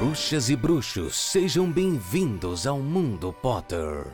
[0.00, 4.06] Bruxas e bruxos, sejam bem-vindos ao Mundo Potter.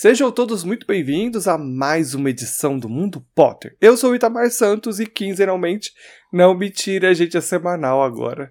[0.00, 3.76] Sejam todos muito bem-vindos a mais uma edição do Mundo Potter.
[3.78, 5.92] Eu sou o Itamar Santos e quinzenalmente,
[6.32, 8.50] não mentira, a gente é semanal agora.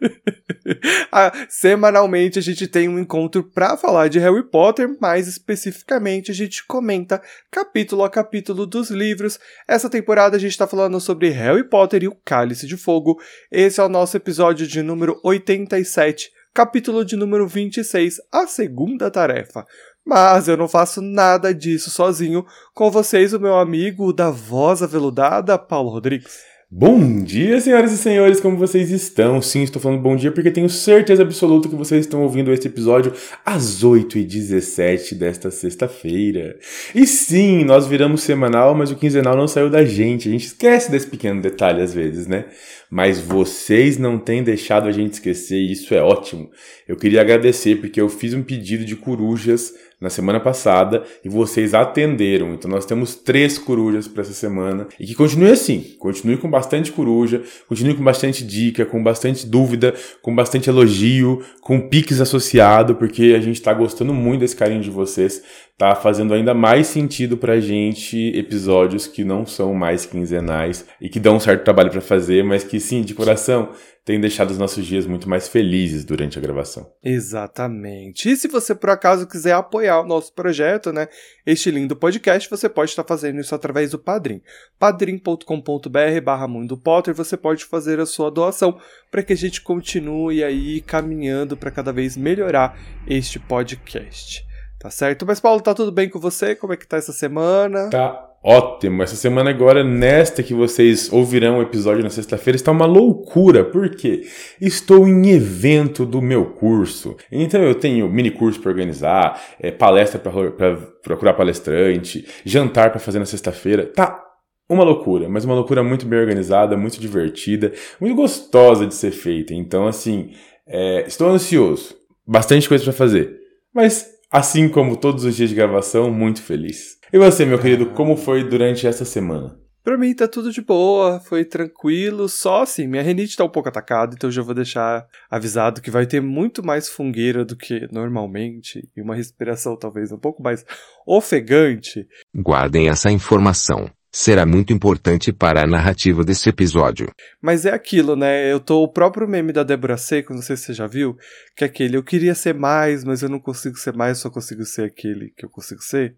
[1.12, 6.34] ah, semanalmente a gente tem um encontro para falar de Harry Potter, mais especificamente a
[6.34, 9.38] gente comenta capítulo a capítulo dos livros.
[9.68, 13.20] Essa temporada a gente está falando sobre Harry Potter e o Cálice de Fogo.
[13.52, 19.66] Esse é o nosso episódio de número 87, capítulo de número 26, a segunda tarefa.
[20.06, 22.46] Mas eu não faço nada disso sozinho.
[22.72, 26.44] Com vocês, o meu amigo da voz aveludada, Paulo Rodrigues.
[26.68, 29.40] Bom dia, senhoras e senhores, como vocês estão?
[29.40, 33.12] Sim, estou falando bom dia porque tenho certeza absoluta que vocês estão ouvindo este episódio
[33.44, 36.58] às 8h17 desta sexta-feira.
[36.92, 40.28] E sim, nós viramos semanal, mas o quinzenal não saiu da gente.
[40.28, 42.46] A gente esquece desse pequeno detalhe às vezes, né?
[42.90, 46.50] Mas vocês não têm deixado a gente esquecer e isso é ótimo.
[46.86, 51.72] Eu queria agradecer porque eu fiz um pedido de corujas na semana passada e vocês
[51.72, 52.52] atenderam.
[52.52, 56.92] Então nós temos três corujas para essa semana e que continue assim, continue com bastante
[56.92, 63.34] coruja, continue com bastante dica, com bastante dúvida, com bastante elogio, com piques associado, porque
[63.36, 65.42] a gente está gostando muito desse carinho de vocês,
[65.78, 71.20] tá fazendo ainda mais sentido pra gente episódios que não são mais quinzenais e que
[71.20, 73.70] dão um certo trabalho para fazer, mas que sim, de coração,
[74.06, 76.88] tem deixado os nossos dias muito mais felizes durante a gravação.
[77.02, 78.30] Exatamente.
[78.30, 81.08] E se você por acaso quiser apoiar o nosso projeto, né,
[81.44, 84.40] este lindo podcast, você pode estar fazendo isso através do Padrim.
[84.78, 88.78] padrim.com.br barra Mundo Potter, você pode fazer a sua doação
[89.10, 94.46] para que a gente continue aí caminhando para cada vez melhorar este podcast.
[94.78, 95.26] Tá certo?
[95.26, 96.54] Mas Paulo, tá tudo bem com você?
[96.54, 97.90] Como é que tá essa semana?
[97.90, 99.02] Tá ótimo.
[99.02, 103.64] Essa semana agora, nesta que vocês ouvirão o episódio na sexta-feira, está uma loucura.
[103.64, 104.24] Por quê?
[104.60, 107.16] Estou em evento do meu curso.
[107.30, 113.18] Então eu tenho mini curso para organizar, é, palestra para procurar palestrante, jantar para fazer
[113.18, 113.84] na sexta-feira.
[113.84, 114.22] Tá
[114.68, 119.54] uma loucura, mas uma loucura muito bem organizada, muito divertida, muito gostosa de ser feita.
[119.54, 120.30] Então, assim,
[120.66, 121.96] é, estou ansioso.
[122.24, 123.38] Bastante coisa para fazer.
[123.74, 126.95] Mas assim como todos os dias de gravação, muito feliz.
[127.16, 129.58] E você, meu querido, como foi durante essa semana?
[129.82, 133.70] Pra mim tá tudo de boa, foi tranquilo, só assim, minha renite tá um pouco
[133.70, 138.86] atacada, então já vou deixar avisado que vai ter muito mais fungueira do que normalmente,
[138.94, 140.62] e uma respiração talvez um pouco mais
[141.06, 142.06] ofegante.
[142.34, 147.08] Guardem essa informação será muito importante para a narrativa desse episódio.
[147.40, 148.52] Mas é aquilo, né?
[148.52, 151.16] Eu tô o próprio meme da Débora Seco, não sei se você já viu,
[151.56, 154.66] que é aquele eu queria ser mais, mas eu não consigo ser mais, só consigo
[154.66, 156.14] ser aquele que eu consigo ser.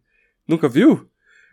[0.48, 1.06] Nunca viu?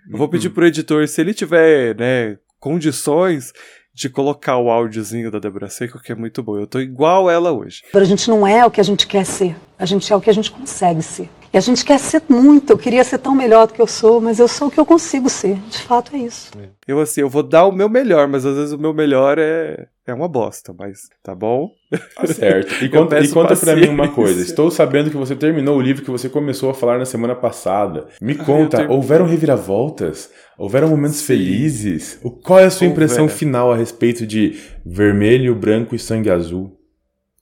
[0.09, 0.53] Eu vou pedir uhum.
[0.53, 3.51] pro editor, se ele tiver, né, condições
[3.94, 6.57] de colocar o áudiozinho da Débora Seco, que é muito bom.
[6.57, 7.81] Eu tô igual ela hoje.
[7.94, 10.29] A gente não é o que a gente quer ser, a gente é o que
[10.29, 11.29] a gente consegue ser.
[11.56, 14.20] E a gente quer ser muito, eu queria ser tão melhor do que eu sou,
[14.20, 15.56] mas eu sou o que eu consigo ser.
[15.70, 16.52] De fato é isso.
[16.86, 19.88] Eu assim, eu vou dar o meu melhor, mas às vezes o meu melhor é,
[20.06, 21.72] é uma bosta, mas tá bom?
[22.14, 22.76] Tá certo.
[22.84, 24.42] E conta, e conta pra mim uma coisa.
[24.42, 28.08] Estou sabendo que você terminou o livro que você começou a falar na semana passada.
[28.22, 30.30] Me ah, conta, houveram reviravoltas?
[30.58, 31.26] Houveram momentos Sim.
[31.28, 32.20] felizes?
[32.44, 36.78] Qual é a sua impressão final a respeito de vermelho, branco e sangue azul?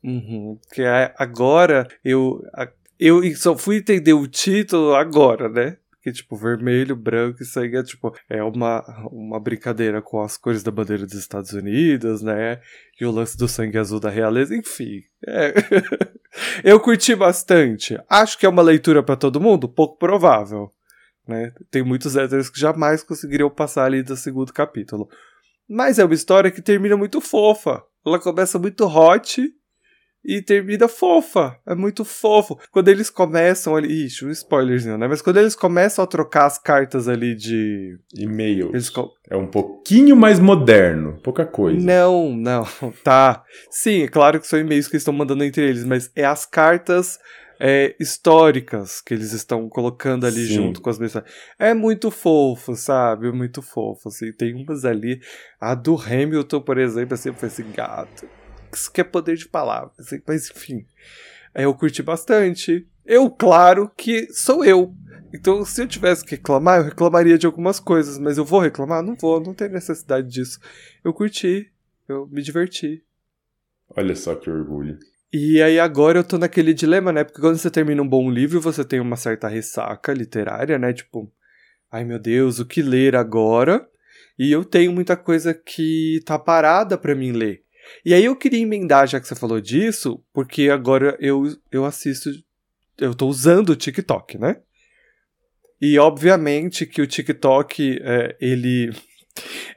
[0.03, 0.59] Uhum.
[0.72, 2.44] Que é, agora eu
[3.07, 5.77] eu só fui entender o título agora, né?
[6.01, 10.61] Que, tipo, vermelho, branco e sangue é, tipo, é uma, uma brincadeira com as cores
[10.61, 12.59] da bandeira dos Estados Unidos, né?
[12.99, 15.01] E o lance do sangue azul da realeza, enfim.
[15.25, 15.53] É.
[16.63, 17.97] eu curti bastante.
[18.09, 19.69] Acho que é uma leitura para todo mundo?
[19.69, 20.69] Pouco provável.
[21.27, 21.53] Né?
[21.71, 25.09] Tem muitos héteros que jamais conseguiriam passar ali do segundo capítulo.
[25.69, 27.81] Mas é uma história que termina muito fofa.
[28.05, 29.41] Ela começa muito hot
[30.23, 31.57] e termina fofa.
[31.66, 32.57] É muito fofo.
[32.72, 34.06] Quando eles começam ali.
[34.06, 35.07] Ixi, um spoilerzinho, né?
[35.07, 37.97] Mas quando eles começam a trocar as cartas ali de.
[38.15, 38.71] E-mail.
[39.30, 41.19] É um pouquinho mais moderno.
[41.21, 41.86] Pouca coisa.
[41.86, 42.63] Não, não.
[43.03, 43.44] Tá.
[43.69, 46.45] Sim, é claro que são e-mails que eles estão mandando entre eles, mas é as
[46.45, 47.19] cartas.
[47.65, 50.56] É, históricas que eles estão colocando ali Sim.
[50.56, 51.31] junto com as mensagens.
[51.57, 53.31] É muito fofo, sabe?
[53.31, 54.09] Muito fofo.
[54.09, 54.33] Assim.
[54.33, 55.21] Tem umas ali.
[55.62, 58.27] A do Hamilton, por exemplo, assim, foi esse gato
[58.87, 60.07] que é poder de palavras.
[60.27, 60.85] Mas enfim,
[61.55, 62.87] eu curti bastante.
[63.05, 64.93] Eu, claro que sou eu.
[65.33, 69.01] Então, se eu tivesse que reclamar, eu reclamaria de algumas coisas, mas eu vou reclamar?
[69.01, 70.59] Não vou, não tem necessidade disso.
[71.03, 71.71] Eu curti,
[72.07, 73.03] eu me diverti.
[73.95, 74.97] Olha só que orgulho.
[75.31, 77.23] E aí agora eu tô naquele dilema, né?
[77.23, 80.93] Porque quando você termina um bom livro, você tem uma certa ressaca literária, né?
[80.93, 81.31] Tipo,
[81.91, 83.87] ai meu Deus, o que ler agora?
[84.37, 87.63] E eu tenho muita coisa que tá parada para mim ler.
[88.06, 92.30] E aí eu queria emendar, já que você falou disso, porque agora eu, eu assisto.
[92.97, 94.57] Eu tô usando o TikTok, né?
[95.81, 98.91] E obviamente que o TikTok, é, ele.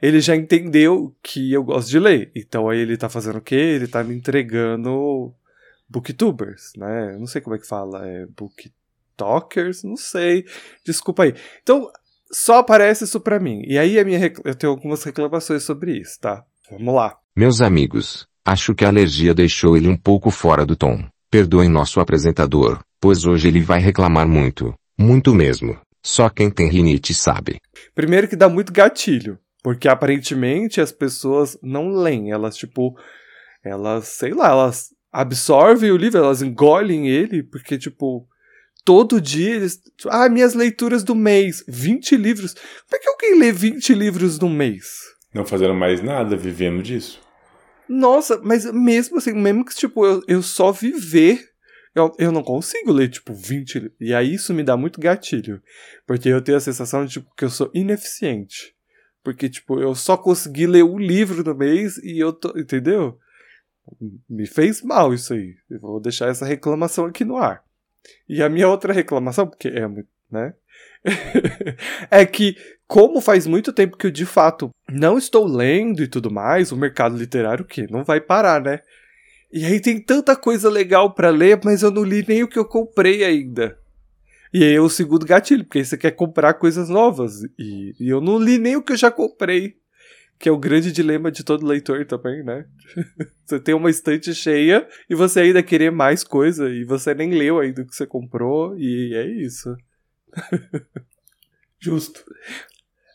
[0.01, 2.31] Ele já entendeu que eu gosto de ler.
[2.35, 3.55] Então aí ele tá fazendo o quê?
[3.55, 5.33] Ele tá me entregando
[5.89, 7.13] booktubers, né?
[7.15, 8.07] Eu não sei como é que fala.
[8.07, 9.83] É booktalkers?
[9.83, 10.45] Não sei.
[10.85, 11.33] Desculpa aí.
[11.63, 11.91] Então,
[12.31, 13.63] só aparece isso pra mim.
[13.65, 14.37] E aí a minha rec...
[14.45, 16.45] eu tenho algumas reclamações sobre isso, tá?
[16.69, 17.17] Vamos lá.
[17.37, 21.07] Meus amigos, acho que a alergia deixou ele um pouco fora do tom.
[21.29, 24.73] Perdoem nosso apresentador, pois hoje ele vai reclamar muito.
[24.97, 25.79] Muito mesmo.
[26.01, 27.59] Só quem tem rinite sabe.
[27.93, 29.37] Primeiro que dá muito gatilho.
[29.61, 32.31] Porque aparentemente as pessoas não leem.
[32.31, 32.97] Elas, tipo.
[33.63, 38.27] Elas, sei lá, elas absorvem o livro, elas engolem ele, porque, tipo
[38.83, 39.79] todo dia eles.
[40.07, 41.63] Ah, minhas leituras do mês.
[41.67, 42.55] 20 livros.
[42.55, 44.87] Como é que alguém lê 20 livros no mês?
[45.31, 47.26] Não fazendo mais nada, vivendo disso.
[47.89, 51.51] Nossa, mas mesmo assim, mesmo que, tipo, eu, eu só viver.
[51.95, 53.97] Eu, eu não consigo ler, tipo, 20 livros.
[53.99, 55.61] E aí isso me dá muito gatilho.
[56.05, 58.75] Porque eu tenho a sensação de tipo, que eu sou ineficiente.
[59.23, 62.57] Porque, tipo, eu só consegui ler um livro no mês e eu tô.
[62.57, 63.17] Entendeu?
[64.29, 65.55] Me fez mal isso aí.
[65.69, 67.63] Eu vou deixar essa reclamação aqui no ar.
[68.27, 70.53] E a minha outra reclamação, porque é muito, né?
[72.11, 72.55] é que,
[72.87, 76.77] como faz muito tempo que eu de fato não estou lendo e tudo mais, o
[76.77, 78.79] mercado literário que não vai parar, né?
[79.51, 82.59] E aí tem tanta coisa legal para ler, mas eu não li nem o que
[82.59, 83.77] eu comprei ainda.
[84.53, 87.43] E aí é o segundo gatilho, porque você quer comprar coisas novas.
[87.57, 89.75] E, e eu não li nem o que eu já comprei
[90.39, 92.65] que é o grande dilema de todo leitor também, né?
[93.45, 97.59] você tem uma estante cheia e você ainda querer mais coisa e você nem leu
[97.59, 99.75] ainda o que você comprou e é isso.
[101.79, 102.23] Justo.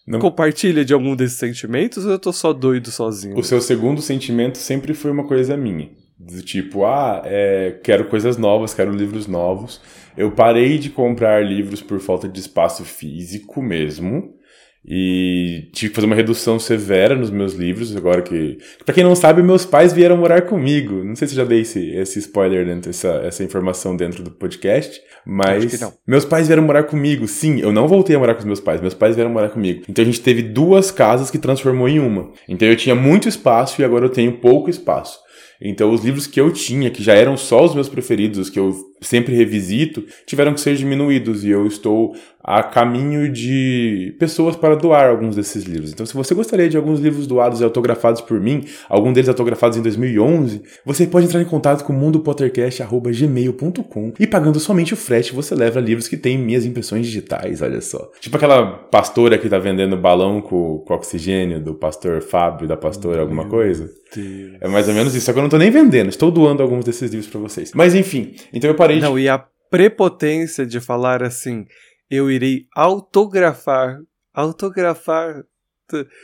[0.06, 0.18] Não...
[0.18, 3.38] Compartilha de algum desses sentimentos ou eu tô só doido sozinho?
[3.38, 5.90] O seu segundo sentimento sempre foi uma coisa minha.
[6.18, 9.80] Do tipo, ah, é, quero coisas novas, quero livros novos.
[10.16, 14.34] Eu parei de comprar livros por falta de espaço físico mesmo.
[14.84, 18.58] E tive que fazer uma redução severa nos meus livros, agora que.
[18.84, 21.04] Pra quem não sabe, meus pais vieram morar comigo.
[21.04, 25.00] Não sei se já dei esse, esse spoiler dentro, essa, essa informação dentro do podcast.
[25.24, 25.80] Mas.
[26.04, 27.28] Meus pais vieram morar comigo.
[27.28, 29.84] Sim, eu não voltei a morar com os meus pais, meus pais vieram morar comigo.
[29.88, 32.32] Então a gente teve duas casas que transformou em uma.
[32.48, 35.20] Então eu tinha muito espaço e agora eu tenho pouco espaço.
[35.64, 38.58] Então, os livros que eu tinha, que já eram só os meus preferidos, os que
[38.58, 42.14] eu sempre revisito, tiveram que ser diminuídos e eu estou
[42.44, 45.92] a caminho de pessoas para doar alguns desses livros.
[45.92, 49.78] Então, se você gostaria de alguns livros doados e autografados por mim, algum deles autografados
[49.78, 55.54] em 2011, você pode entrar em contato com mundopottercast.gmail.com e pagando somente o frete, você
[55.54, 58.10] leva livros que têm minhas impressões digitais, olha só.
[58.18, 63.18] Tipo aquela pastora que tá vendendo balão com, com oxigênio do pastor Fábio, da pastora
[63.18, 63.88] Meu alguma coisa.
[64.14, 64.56] Deus.
[64.60, 66.84] É mais ou menos isso, só que eu não tô nem vendendo, estou doando alguns
[66.84, 67.72] desses livros para vocês.
[67.74, 69.22] Mas enfim, então eu parei Não, de...
[69.22, 71.66] e a prepotência de falar assim
[72.12, 73.98] eu irei autografar.
[74.34, 75.44] Autografar.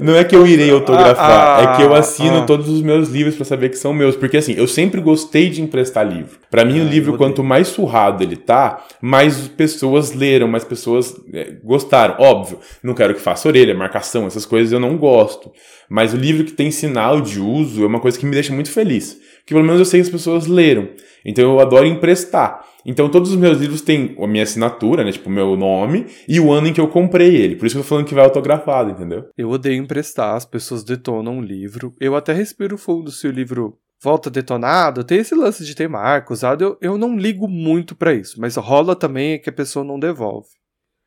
[0.01, 3.11] Não é que eu irei autografar, ah, é que eu assino ah, todos os meus
[3.11, 4.17] livros para saber que são meus.
[4.17, 6.39] Porque assim, eu sempre gostei de emprestar livro.
[6.51, 11.15] Para mim, o ah, livro, quanto mais surrado ele tá, mais pessoas leram, mais pessoas
[11.35, 12.17] é, gostaram.
[12.19, 15.53] Óbvio, não quero que faça orelha, marcação, essas coisas eu não gosto.
[15.89, 18.71] Mas o livro que tem sinal de uso é uma coisa que me deixa muito
[18.71, 19.19] feliz.
[19.49, 20.91] Que pelo menos eu sei que as pessoas leram.
[21.25, 22.63] Então eu adoro emprestar.
[22.85, 25.11] Então todos os meus livros têm a minha assinatura, né?
[25.11, 27.57] Tipo, o meu nome e o ano em que eu comprei ele.
[27.57, 29.25] Por isso que eu tô falando que vai autografado, entendeu?
[29.39, 31.95] Eu odeio emprestar, as pessoas detonam um livro.
[31.99, 35.03] Eu até respiro fundo se o livro volta detonado.
[35.03, 36.63] Tem esse lance de ter marca usado.
[36.63, 40.51] Eu, eu não ligo muito para isso, mas rola também que a pessoa não devolve.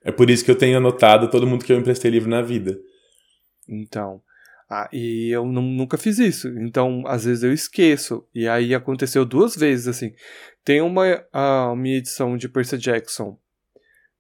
[0.04, 2.76] É por isso que eu tenho anotado todo mundo que eu emprestei livro na vida.
[3.70, 4.20] Então.
[4.74, 6.48] Ah, e eu nunca fiz isso.
[6.60, 8.26] Então, às vezes eu esqueço.
[8.34, 10.14] E aí aconteceu duas vezes, assim.
[10.64, 13.38] Tem uma a minha edição de Percy Jackson.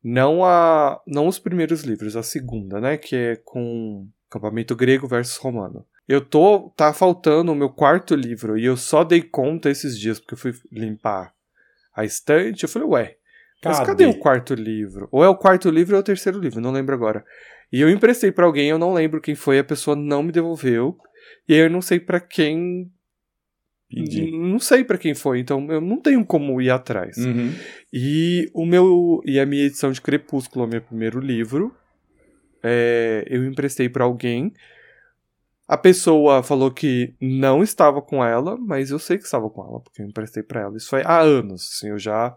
[0.03, 5.38] Não a não os primeiros livros, a segunda, né, que é com Campamento Grego versus
[5.38, 5.86] Romano.
[6.05, 10.20] Eu tô tá faltando o meu quarto livro e eu só dei conta esses dias
[10.20, 11.34] porque eu fui limpar
[11.96, 13.15] a estante, eu falei, ué,
[13.63, 14.05] mas cadê?
[14.05, 15.08] cadê o quarto livro?
[15.12, 17.24] Ou é o quarto livro ou é o terceiro livro, não lembro agora.
[17.71, 20.97] E eu emprestei para alguém, eu não lembro quem foi, a pessoa não me devolveu.
[21.47, 22.91] E eu não sei para quem.
[23.89, 24.31] Pedi.
[24.31, 27.17] Não sei para quem foi, então eu não tenho como ir atrás.
[27.17, 27.53] Uhum.
[27.91, 31.75] E o meu e a minha edição de Crepúsculo, meu primeiro livro,
[32.63, 34.53] é, eu emprestei para alguém.
[35.67, 39.79] A pessoa falou que não estava com ela, mas eu sei que estava com ela,
[39.79, 40.75] porque eu emprestei para ela.
[40.75, 42.35] Isso foi há anos, assim, eu já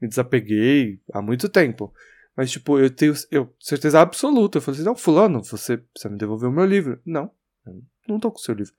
[0.00, 1.92] me desapeguei há muito tempo.
[2.40, 4.56] Mas, tipo, eu tenho eu, certeza absoluta.
[4.56, 6.98] Eu falei assim, não, fulano, você precisa me devolver o meu livro.
[7.04, 7.30] Não,
[7.66, 8.72] eu não tô com o seu livro.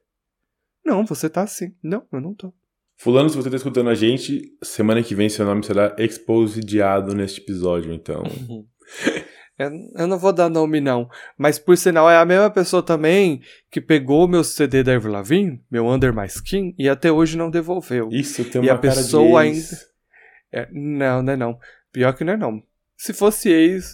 [0.84, 1.75] Não, você tá assim.
[1.84, 2.51] Não, eu não tô.
[2.98, 7.39] Fulano, se você tá escutando a gente, semana que vem seu nome será exposidiado neste
[7.39, 8.24] episódio, então.
[9.60, 11.08] Eu, eu não vou dar nome, não.
[11.38, 15.63] Mas por sinal, é a mesma pessoa também que pegou meu CD da Avril Lavigne,
[15.70, 18.10] meu Under My Skin, e até hoje não devolveu.
[18.12, 19.60] Isso tem E uma a cara pessoa ainda-
[20.51, 21.60] É, não, não é não.
[21.94, 22.63] Pior que não é não.
[23.01, 23.93] Se fosse ex,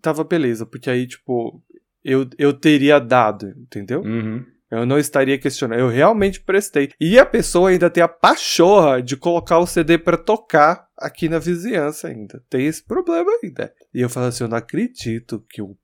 [0.00, 1.60] tava beleza, porque aí, tipo,
[2.04, 4.00] eu, eu teria dado, entendeu?
[4.02, 4.44] Uhum.
[4.70, 5.80] Eu não estaria questionando.
[5.80, 6.92] Eu realmente prestei.
[7.00, 11.40] E a pessoa ainda tem a pachorra de colocar o CD pra tocar aqui na
[11.40, 12.44] vizinhança ainda.
[12.48, 13.74] Tem esse problema ainda.
[13.92, 15.76] E eu falo assim, eu não acredito que o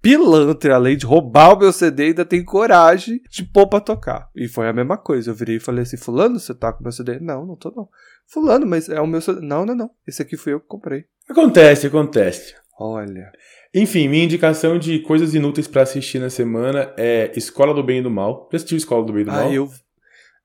[0.00, 4.30] pilantra, além de roubar o meu CD, ainda tem coragem de pôr pra tocar.
[4.34, 5.30] E foi a mesma coisa.
[5.30, 7.20] Eu virei e falei assim, fulano, você tá com o meu CD?
[7.20, 7.90] Não, não tô não.
[8.26, 9.42] Fulano, mas é o meu CD.
[9.42, 9.90] Não, não, não.
[10.06, 11.04] Esse aqui fui eu que comprei.
[11.28, 12.54] Acontece, acontece.
[12.78, 13.30] Olha.
[13.74, 18.02] Enfim, minha indicação de coisas inúteis pra assistir na semana é Escola do Bem e
[18.02, 18.48] do Mal.
[18.52, 19.48] Já assistiu Escola do Bem e do Mal?
[19.48, 19.68] Ah, eu...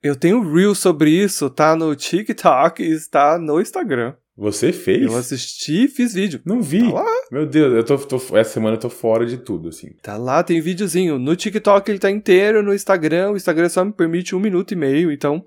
[0.02, 4.14] Eu tenho reel sobre isso, tá no TikTok e está no Instagram.
[4.36, 5.02] Você fez?
[5.02, 6.40] Eu assisti e fiz vídeo.
[6.44, 6.90] Não vi.
[6.90, 7.04] Tá.
[7.30, 9.90] Meu Deus, eu tô, tô- essa semana eu tô fora de tudo, assim.
[10.02, 11.20] Tá lá, tem videozinho.
[11.20, 14.76] No TikTok ele tá inteiro, no Instagram, o Instagram só me permite um minuto e
[14.76, 15.44] meio, então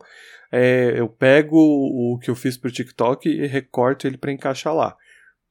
[0.49, 4.95] é, eu pego o que eu fiz pro TikTok e recorto ele pra encaixar lá.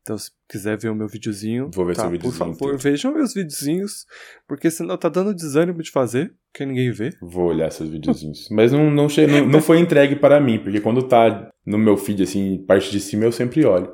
[0.04, 2.78] Então, se quiser ver o meu videozinho, Vou ver tá, seu por videozinho favor, inteiro.
[2.78, 4.04] vejam meus videozinhos,
[4.46, 7.10] porque senão tá dando desânimo de fazer, porque ninguém vê.
[7.22, 8.46] Vou olhar seus videozinhos.
[8.50, 11.96] Mas não, não, che- não, não foi entregue para mim, porque quando tá no meu
[11.96, 13.90] feed, assim, parte de cima, eu sempre olho.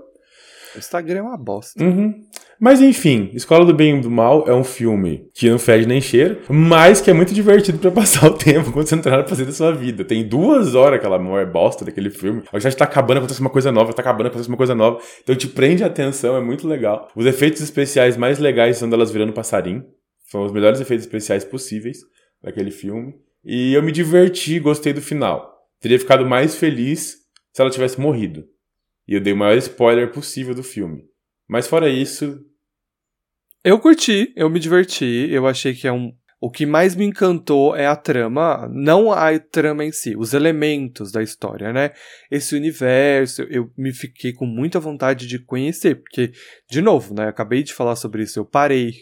[0.74, 1.80] O Instagram é uma bosta.
[1.82, 2.20] Uhum.
[2.60, 5.98] Mas enfim, Escola do Bem e do Mal é um filme que não fede nem
[5.98, 9.46] cheiro, mas que é muito divertido pra passar o tempo quando você não pra fazer
[9.46, 10.04] da sua vida.
[10.04, 12.42] Tem duas horas aquela memória bosta daquele filme.
[12.52, 15.00] A gente tá acabando, acontece uma coisa nova, tá acabando, acontece uma coisa nova.
[15.22, 17.08] Então te prende a atenção, é muito legal.
[17.16, 19.82] Os efeitos especiais mais legais são delas virando passarinho.
[20.28, 22.00] São os melhores efeitos especiais possíveis
[22.42, 23.14] daquele filme.
[23.42, 25.50] E eu me diverti, gostei do final.
[25.80, 27.16] Teria ficado mais feliz
[27.54, 28.44] se ela tivesse morrido.
[29.08, 31.08] E eu dei o maior spoiler possível do filme.
[31.48, 32.38] Mas fora isso,
[33.62, 36.14] Eu curti, eu me diverti, eu achei que é um.
[36.42, 41.12] O que mais me encantou é a trama, não a trama em si, os elementos
[41.12, 41.90] da história, né?
[42.30, 46.32] Esse universo, eu me fiquei com muita vontade de conhecer, porque,
[46.70, 47.24] de novo, né?
[47.24, 48.94] Eu acabei de falar sobre isso, eu parei.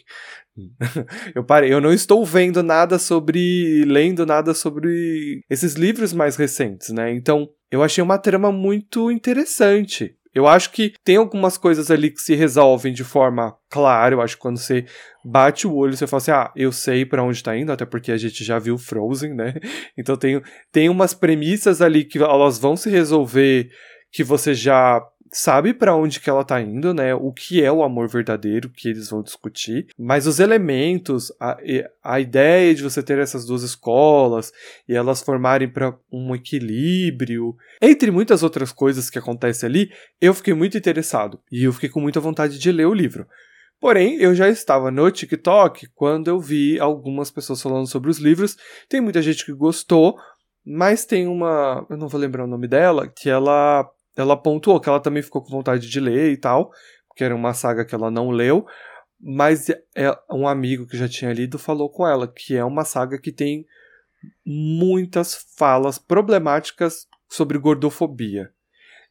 [1.32, 3.84] eu parei, eu não estou vendo nada sobre.
[3.84, 7.12] lendo nada sobre esses livros mais recentes, né?
[7.12, 10.16] Então, eu achei uma trama muito interessante.
[10.34, 14.14] Eu acho que tem algumas coisas ali que se resolvem de forma clara.
[14.14, 14.84] Eu acho que quando você
[15.24, 18.12] bate o olho, você fala assim: ah, eu sei pra onde tá indo, até porque
[18.12, 19.54] a gente já viu Frozen, né?
[19.96, 23.68] Então tem, tem umas premissas ali que elas vão se resolver
[24.10, 27.14] que você já sabe pra onde que ela tá indo, né?
[27.14, 29.88] O que é o amor verdadeiro que eles vão discutir.
[29.98, 31.58] Mas os elementos, a,
[32.02, 34.52] a ideia de você ter essas duas escolas
[34.88, 40.54] e elas formarem para um equilíbrio, entre muitas outras coisas que acontecem ali, eu fiquei
[40.54, 43.26] muito interessado e eu fiquei com muita vontade de ler o livro.
[43.80, 48.56] Porém, eu já estava no TikTok quando eu vi algumas pessoas falando sobre os livros.
[48.88, 50.16] Tem muita gente que gostou,
[50.66, 53.88] mas tem uma, eu não vou lembrar o nome dela, que ela
[54.20, 56.70] ela pontuou que ela também ficou com vontade de ler e tal,
[57.08, 58.66] porque era uma saga que ela não leu,
[59.20, 63.18] mas é um amigo que já tinha lido falou com ela que é uma saga
[63.18, 63.66] que tem
[64.44, 68.52] muitas falas problemáticas sobre gordofobia.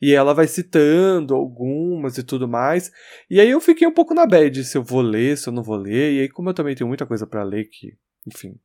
[0.01, 2.91] E ela vai citando algumas e tudo mais.
[3.29, 5.63] E aí eu fiquei um pouco na bad se eu vou ler, se eu não
[5.63, 6.13] vou ler.
[6.13, 7.97] E aí, como eu também tenho muita coisa pra ler, que,
[8.27, 8.59] enfim,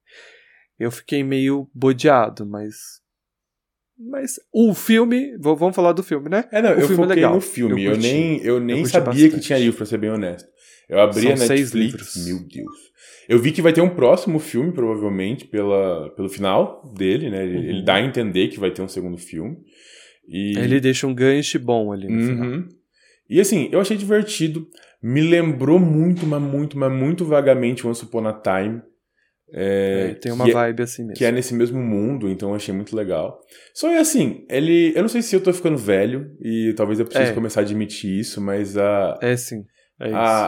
[0.79, 3.02] eu fiquei meio bodeado, mas.
[4.11, 5.37] Mas o filme.
[5.39, 6.45] Vamos falar do filme, né?
[6.53, 7.35] É, não, O eu filme é foquei legal.
[7.35, 7.85] no filme.
[7.85, 9.31] Eu Eu, nem, eu nem curti sabia bastante.
[9.35, 10.49] que tinha livro, pra ser bem honesto.
[10.89, 12.17] Eu abri São a seis Netflix.
[12.17, 12.27] livros.
[12.27, 12.93] Meu Deus.
[13.29, 17.45] Eu vi que vai ter um próximo filme, provavelmente, pela, pelo final dele, né?
[17.45, 17.63] Ele, Uhum.
[17.65, 19.57] ele dá a entender que vai ter um segundo filme.
[20.29, 20.59] E...
[20.59, 22.47] Ele deixa um gancho bom ali no final.
[22.49, 22.69] Uhum.
[23.31, 24.67] E assim, eu achei divertido.
[25.03, 28.83] Me lembrou muito, mas muito, mas muito vagamente Once Upon a Time.
[29.55, 31.15] É, É, tem uma é- vibe assim mesmo.
[31.17, 33.39] que é nesse mesmo mundo, então eu achei muito legal.
[33.75, 34.93] Só é assim, ele.
[34.97, 37.35] Eu não sei se eu tô ficando velho, e talvez eu precise É.
[37.35, 39.19] começar a admitir isso, mas a.
[39.21, 39.65] É sim.
[40.01, 40.17] É isso.
[40.17, 40.47] a,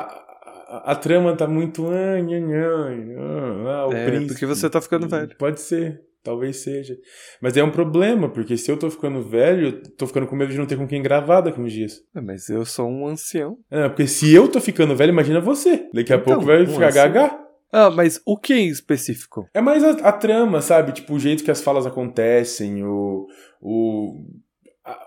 [0.68, 1.86] a, a trama tá muito.
[1.86, 4.32] ah, nha, nha, nha, ah, o É, príncipe.
[4.32, 5.36] porque você tá ficando velho.
[5.38, 6.96] Pode ser, talvez seja.
[7.42, 10.50] Mas é um problema, porque se eu tô ficando velho, eu tô ficando com medo
[10.50, 12.00] de não ter com quem gravar daqui uns dias.
[12.16, 13.58] É, Mas eu sou um ancião.
[13.70, 15.88] É, porque se eu tô ficando velho, imagina você.
[15.92, 17.12] Daqui a Então, pouco vai um ficar ancião.
[17.12, 17.43] gaga.
[17.76, 19.48] Ah, mas o que em específico?
[19.52, 20.92] É mais a, a trama, sabe?
[20.92, 23.26] Tipo, o jeito que as falas acontecem, o.
[23.60, 24.24] o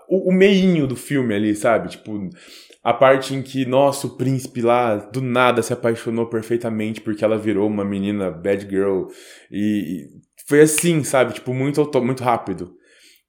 [0.08, 1.90] o, o meinho do filme ali, sabe?
[1.90, 2.28] Tipo,
[2.82, 7.38] A parte em que, nossa, o príncipe lá do nada se apaixonou perfeitamente porque ela
[7.38, 9.04] virou uma menina bad girl.
[9.50, 10.06] E
[10.48, 11.34] foi assim, sabe?
[11.34, 12.74] Tipo, muito, muito rápido.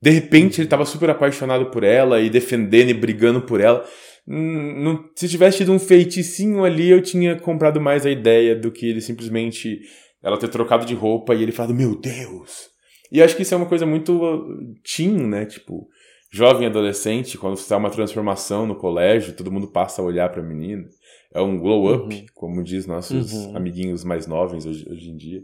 [0.01, 3.85] De repente ele tava super apaixonado por ela e defendendo e brigando por ela.
[4.29, 8.87] Hum, se tivesse tido um feiticinho ali, eu tinha comprado mais a ideia do que
[8.87, 9.81] ele simplesmente
[10.21, 12.69] ela ter trocado de roupa e ele falado, meu Deus.
[13.11, 15.45] E acho que isso é uma coisa muito uh, teen, né?
[15.45, 15.87] Tipo,
[16.31, 20.43] jovem adolescente, quando você tá uma transformação no colégio, todo mundo passa a olhar pra
[20.43, 20.87] menina.
[21.33, 22.25] É um glow up, uhum.
[22.35, 23.57] como diz nossos uhum.
[23.57, 25.41] amiguinhos mais novos hoje, hoje, em dia.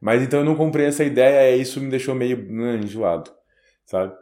[0.00, 3.30] Mas então eu não comprei essa ideia e isso me deixou meio né, enjoado,
[3.84, 4.12] sabe?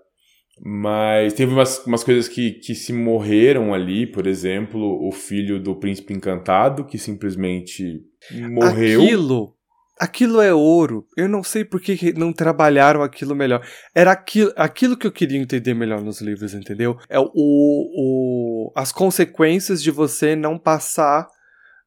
[0.63, 5.75] Mas teve umas, umas coisas que, que se morreram ali, por exemplo, o filho do
[5.75, 9.03] príncipe encantado, que simplesmente morreu.
[9.03, 9.55] Aquilo
[10.01, 11.07] aquilo é ouro.
[11.15, 13.63] Eu não sei por que não trabalharam aquilo melhor.
[13.95, 16.99] Era aquilo, aquilo que eu queria entender melhor nos livros, entendeu?
[17.09, 21.29] É o, o as consequências de você não passar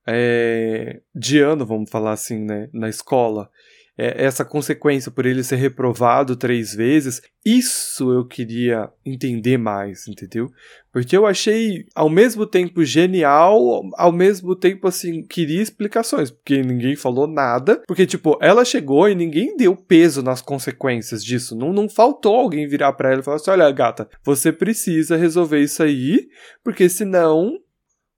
[0.06, 3.50] é, de ano, vamos falar assim, né, na escola
[3.97, 10.50] é, essa consequência por ele ser reprovado três vezes, isso eu queria entender mais, entendeu?
[10.91, 16.95] Porque eu achei ao mesmo tempo genial, ao mesmo tempo assim, queria explicações, porque ninguém
[16.95, 21.89] falou nada, porque tipo, ela chegou e ninguém deu peso nas consequências disso, não, não
[21.89, 26.27] faltou alguém virar para ela e falar assim, olha gata, você precisa resolver isso aí,
[26.63, 27.59] porque senão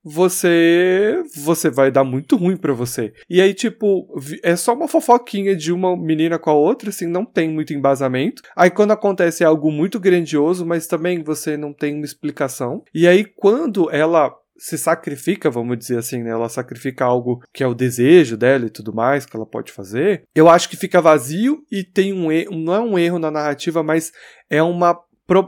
[0.06, 3.12] você você vai dar muito ruim para você.
[3.28, 4.08] E aí, tipo,
[4.44, 8.44] é só uma fofoquinha de uma menina com a outra, assim, não tem muito embasamento.
[8.56, 12.84] Aí quando acontece algo muito grandioso, mas também você não tem uma explicação.
[12.94, 16.30] E aí quando ela se sacrifica, vamos dizer assim, né?
[16.30, 20.24] Ela sacrifica algo que é o desejo dela e tudo mais que ela pode fazer.
[20.34, 23.84] Eu acho que fica vazio e tem um erro, não é um erro na narrativa,
[23.84, 24.14] mas
[24.50, 24.98] é uma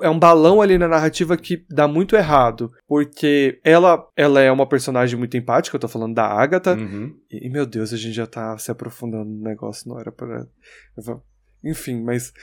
[0.01, 4.67] é um balão ali na narrativa que dá muito errado, porque ela ela é uma
[4.67, 7.15] personagem muito empática, eu tô falando da Agatha, uhum.
[7.29, 10.47] e, meu Deus, a gente já tá se aprofundando no negócio, não era para
[11.63, 12.33] Enfim, mas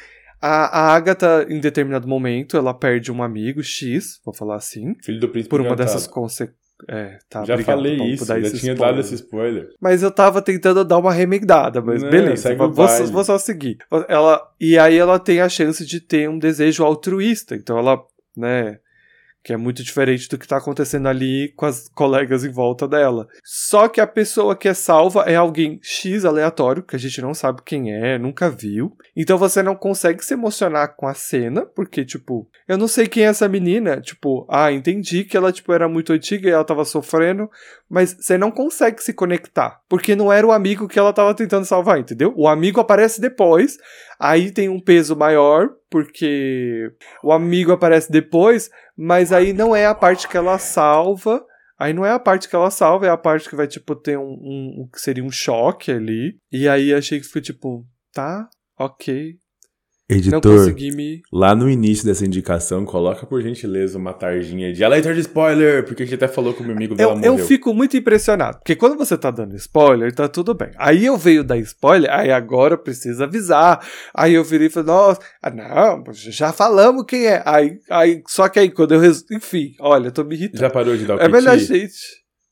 [0.40, 4.94] a, a Agatha, em determinado momento, ela perde um amigo X, vou falar assim.
[5.02, 8.72] Filho do príncipe Por uma dessas consequências é, tá, já obrigado, falei isso, já tinha
[8.72, 8.76] spoiler.
[8.76, 9.68] dado esse spoiler.
[9.80, 13.78] Mas eu tava tentando dar uma remendada, mas Não, beleza, vou, vou, só seguir.
[14.08, 18.02] Ela, e aí ela tem a chance de ter um desejo altruísta, então ela,
[18.36, 18.78] né,
[19.44, 23.28] que é muito diferente do que está acontecendo ali com as colegas em volta dela.
[23.44, 27.34] Só que a pessoa que é salva é alguém X aleatório, que a gente não
[27.34, 28.96] sabe quem é, nunca viu.
[29.14, 33.24] Então você não consegue se emocionar com a cena, porque, tipo, eu não sei quem
[33.24, 34.00] é essa menina.
[34.00, 37.50] Tipo, ah, entendi que ela, tipo, era muito antiga e ela tava sofrendo,
[37.88, 41.66] mas você não consegue se conectar, porque não era o amigo que ela tava tentando
[41.66, 42.32] salvar, entendeu?
[42.34, 43.76] O amigo aparece depois,
[44.18, 49.94] aí tem um peso maior, porque o amigo aparece depois, mas aí não é a
[49.94, 51.46] parte que ela salva.
[51.78, 54.18] Aí não é a parte que ela salva, é a parte que vai, tipo, ter
[54.18, 56.36] um, um, que seria um choque ali.
[56.50, 59.36] E aí achei que foi tipo, tá, ok,
[60.06, 61.22] Editor, me...
[61.32, 66.02] lá no início dessa indicação, coloca por gentileza uma tarjinha de alerta de spoiler, porque
[66.02, 67.38] a gente até falou que o meu amigo dela eu, morreu.
[67.38, 70.70] Eu fico muito impressionado, porque quando você tá dando spoiler, tá tudo bem.
[70.76, 73.80] Aí eu veio dar spoiler, aí agora precisa avisar.
[74.14, 77.42] Aí eu virei e falei, nossa, ah, não, já falamos quem é.
[77.46, 79.24] Aí, aí, só que aí quando eu, res...
[79.32, 80.60] enfim, olha, eu tô me irritando.
[80.60, 81.96] Já parou de dar o É melhor, gente,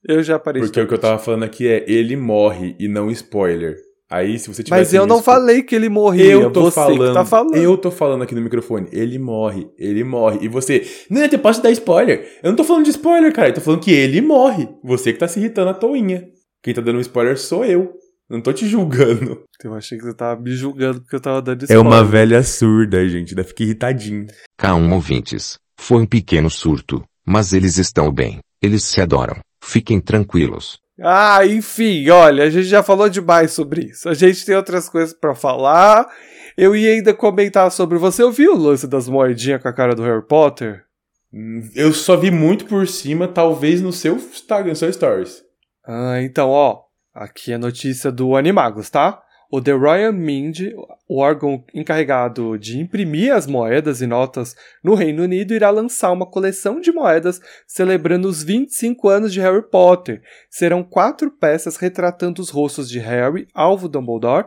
[0.08, 3.10] eu já parei Porque o que eu tava falando aqui é, ele morre e não
[3.10, 3.76] spoiler.
[4.12, 6.32] Aí, se você Mas eu não falei que ele morria.
[6.32, 7.56] Eu tô falando, tá falando.
[7.56, 8.86] Eu tô falando aqui no microfone.
[8.92, 9.70] Ele morre.
[9.78, 10.40] Ele morre.
[10.42, 10.86] E você.
[11.08, 12.28] Não, eu posso dar spoiler.
[12.42, 13.48] Eu não tô falando de spoiler, cara.
[13.48, 14.68] Eu tô falando que ele morre.
[14.84, 16.28] Você que tá se irritando à toinha.
[16.62, 17.90] Quem tá dando um spoiler sou eu.
[18.28, 19.44] Não tô te julgando.
[19.64, 21.86] Eu achei que você tava me julgando porque eu tava dando spoiler.
[21.86, 23.30] É uma velha surda, gente.
[23.30, 24.26] Ainda fica irritadinho.
[24.58, 25.56] Calma, ouvintes.
[25.78, 27.00] Foi um pequeno surto.
[27.24, 28.40] Mas eles estão bem.
[28.60, 29.36] Eles se adoram.
[29.62, 30.81] Fiquem tranquilos.
[31.04, 34.08] Ah, enfim, olha, a gente já falou demais sobre isso.
[34.08, 36.08] A gente tem outras coisas para falar.
[36.56, 37.98] Eu ia ainda comentar sobre.
[37.98, 40.84] Você ouviu o lance das moedinhas com a cara do Harry Potter?
[41.32, 45.42] Hum, eu só vi muito por cima, talvez no seu Instagram, no seu Stories.
[45.84, 46.82] Ah, então, ó.
[47.12, 49.20] Aqui é a notícia do Animagos, tá?
[49.54, 50.60] O The Royal Mint,
[51.06, 56.24] o órgão encarregado de imprimir as moedas e notas no Reino Unido, irá lançar uma
[56.24, 60.22] coleção de moedas celebrando os 25 anos de Harry Potter.
[60.48, 64.46] Serão quatro peças retratando os rostos de Harry, Alvo Dumbledore,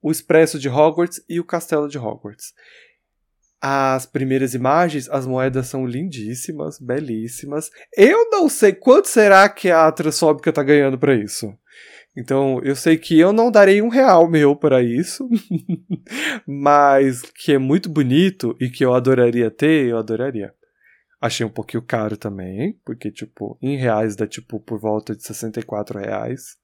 [0.00, 2.54] o Expresso de Hogwarts e o Castelo de Hogwarts.
[3.60, 7.70] As primeiras imagens, as moedas são lindíssimas, belíssimas.
[7.94, 11.54] Eu não sei quanto será que a transfóbica tá ganhando para isso.
[12.16, 15.28] Então, eu sei que eu não darei um real meu para isso,
[16.48, 20.54] mas que é muito bonito e que eu adoraria ter, eu adoraria.
[21.20, 25.98] Achei um pouquinho caro também, porque, tipo, em reais dá, tipo, por volta de 64
[25.98, 26.56] reais.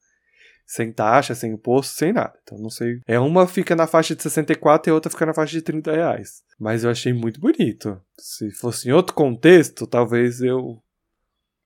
[0.65, 2.33] Sem taxa, sem imposto, sem nada.
[2.43, 3.01] Então, não sei.
[3.07, 5.93] É uma fica na faixa de 64 e a outra fica na faixa de 30
[5.93, 6.43] reais.
[6.59, 8.01] Mas eu achei muito bonito.
[8.19, 10.81] Se fosse em outro contexto, talvez eu.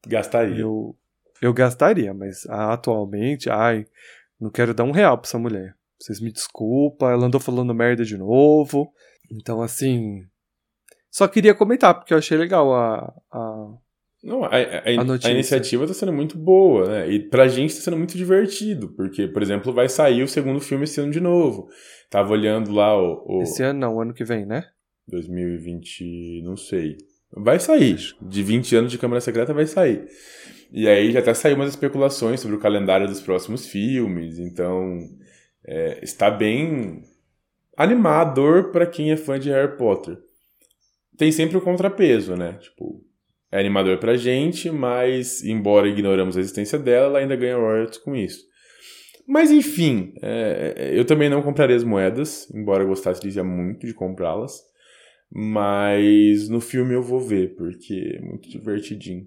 [0.06, 0.58] Gastaria.
[0.58, 0.96] Eu,
[1.40, 3.86] eu gastaria, mas ah, atualmente, ai,
[4.40, 5.74] não quero dar um real pra essa mulher.
[5.98, 8.92] Vocês me desculpam, ela andou falando merda de novo.
[9.30, 10.24] Então, assim.
[11.10, 13.12] Só queria comentar, porque eu achei legal a.
[13.32, 13.74] a
[14.22, 17.10] não, a, a, a, a iniciativa está sendo muito boa, né?
[17.10, 20.84] E pra gente está sendo muito divertido, porque, por exemplo, vai sair o segundo filme
[20.84, 21.68] esse ano de novo.
[22.10, 23.38] Tava olhando lá o.
[23.38, 23.42] o...
[23.42, 24.64] Esse ano não, o ano que vem, né?
[25.08, 26.96] 2020, não sei.
[27.32, 27.98] Vai sair.
[28.20, 30.06] De 20 anos de Câmara Secreta vai sair.
[30.72, 34.98] E aí já até saiu umas especulações sobre o calendário dos próximos filmes, então
[35.64, 37.02] é, está bem
[37.76, 40.16] animador para quem é fã de Harry Potter.
[41.16, 42.54] Tem sempre o contrapeso, né?
[42.60, 43.02] Tipo,
[43.50, 48.14] é animador pra gente, mas embora ignoramos a existência dela, ela ainda ganha royalties com
[48.14, 48.44] isso.
[49.26, 53.94] Mas enfim, é, é eu também não compraria as moedas, embora eu gostasse muito de
[53.94, 54.60] comprá-las.
[55.30, 59.26] Mas no filme eu vou ver, porque é muito divertidinho.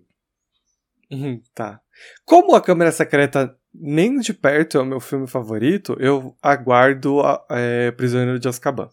[1.12, 1.82] Uhum, tá.
[2.26, 7.46] Como a Câmera Secreta nem de perto é o meu filme favorito, eu aguardo a,
[7.50, 8.90] é, Prisioneiro de Azkaban.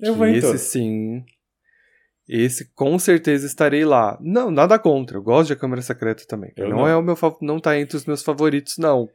[0.00, 0.54] Eu vou então.
[0.54, 1.24] Esse sim.
[2.28, 4.18] Esse com certeza estarei lá.
[4.20, 5.16] Não, nada contra.
[5.16, 6.52] Eu gosto de A Câmara Secreta também.
[6.56, 9.08] Não, não é o meu não tá entre os meus favoritos não.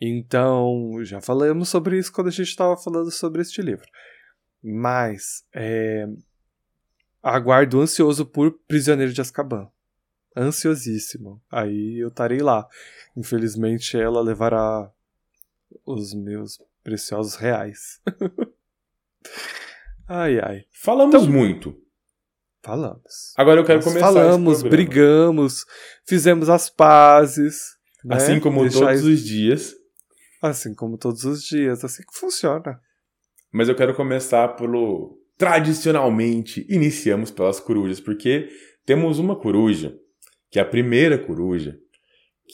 [0.00, 3.86] Então, já falamos sobre isso quando a gente estava falando sobre este livro.
[4.62, 6.06] Mas é,
[7.22, 9.70] aguardo ansioso por Prisioneiro de Azkaban
[10.36, 11.40] ansiosíssimo.
[11.50, 12.66] Aí eu estarei lá.
[13.16, 14.90] Infelizmente ela levará
[15.86, 18.00] os meus preciosos reais.
[20.08, 20.64] ai, ai.
[20.72, 21.76] Falamos então, muito.
[22.62, 23.32] Falamos.
[23.36, 25.64] Agora eu quero Nós começar Falamos, brigamos,
[26.06, 27.76] fizemos as pazes.
[28.04, 28.16] Né?
[28.16, 29.74] Assim como Deixar todos os dias.
[30.40, 31.84] Assim como todos os dias.
[31.84, 32.80] Assim que funciona.
[33.50, 35.18] Mas eu quero começar pelo.
[35.36, 38.48] Tradicionalmente, iniciamos pelas corujas, porque
[38.84, 39.98] temos uma coruja
[40.52, 41.78] que é a primeira coruja,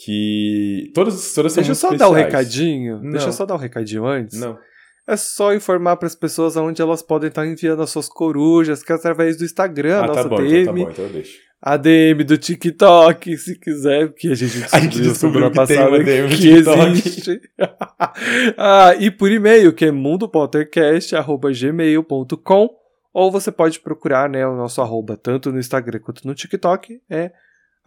[0.05, 1.99] que todas, todas são Deixa eu só especiais.
[1.99, 3.03] dar um recadinho.
[3.03, 3.11] Não.
[3.11, 4.39] Deixa eu só dar um recadinho antes.
[4.39, 4.57] Não.
[5.05, 8.93] É só informar para as pessoas aonde elas podem estar enviando as suas corujas, que
[8.93, 10.61] é através do Instagram, ah, nossa tá bom, DM.
[10.61, 11.41] Então tá bom, então eu deixo.
[11.61, 16.05] A DM do TikTok, se quiser, porque a gente descobriu, a gente descobriu que passada
[16.05, 17.41] DM que existe.
[18.57, 22.71] ah, e por e-mail, que é mundopottercast.gmail.com
[23.13, 27.33] ou você pode procurar né, o nosso arroba tanto no Instagram quanto no TikTok, é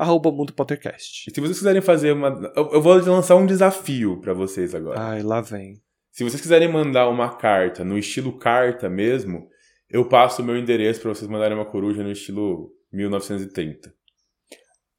[0.02, 1.30] arroba Mundo Pottercast.
[1.30, 2.52] E se vocês quiserem fazer uma.
[2.56, 5.00] Eu vou lançar um desafio para vocês agora.
[5.00, 5.80] Ai, lá vem.
[6.12, 9.48] Se vocês quiserem mandar uma carta no estilo carta mesmo,
[9.90, 13.94] eu passo o meu endereço para vocês mandarem uma coruja no estilo 1930.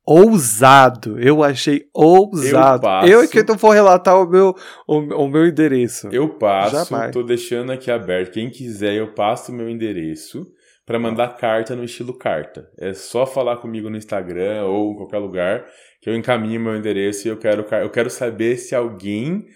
[0.05, 2.77] Ousado, eu achei ousado.
[2.77, 4.55] Eu, passo, eu é que não vou relatar o meu,
[4.87, 6.09] o, o, meu endereço.
[6.11, 7.13] Eu passo, Jamais.
[7.13, 8.33] tô deixando aqui aberto.
[8.33, 10.47] Quem quiser, eu passo o meu endereço
[10.85, 12.71] para mandar carta no estilo carta.
[12.79, 15.67] É só falar comigo no Instagram ou em qualquer lugar
[16.01, 19.47] que eu encaminho meu endereço e eu quero, eu quero saber se alguém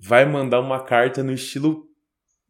[0.00, 1.84] vai mandar uma carta no estilo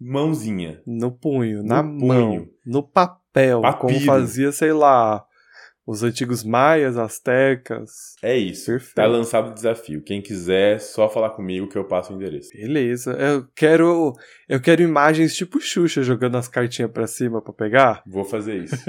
[0.00, 0.80] mãozinha.
[0.86, 2.06] No punho, no na punho.
[2.06, 3.94] mão, no papel, Papiro.
[3.94, 5.24] como fazia, sei lá,
[5.86, 8.14] os antigos maias, astecas.
[8.22, 8.66] É isso.
[8.66, 8.94] Perfeito.
[8.94, 10.02] Tá lançado o desafio.
[10.02, 12.50] Quem quiser, só falar comigo que eu passo o endereço.
[12.52, 13.12] Beleza.
[13.12, 14.12] Eu quero
[14.48, 18.02] eu quero imagens tipo Xuxa jogando as cartinhas para cima para pegar.
[18.06, 18.76] Vou fazer isso.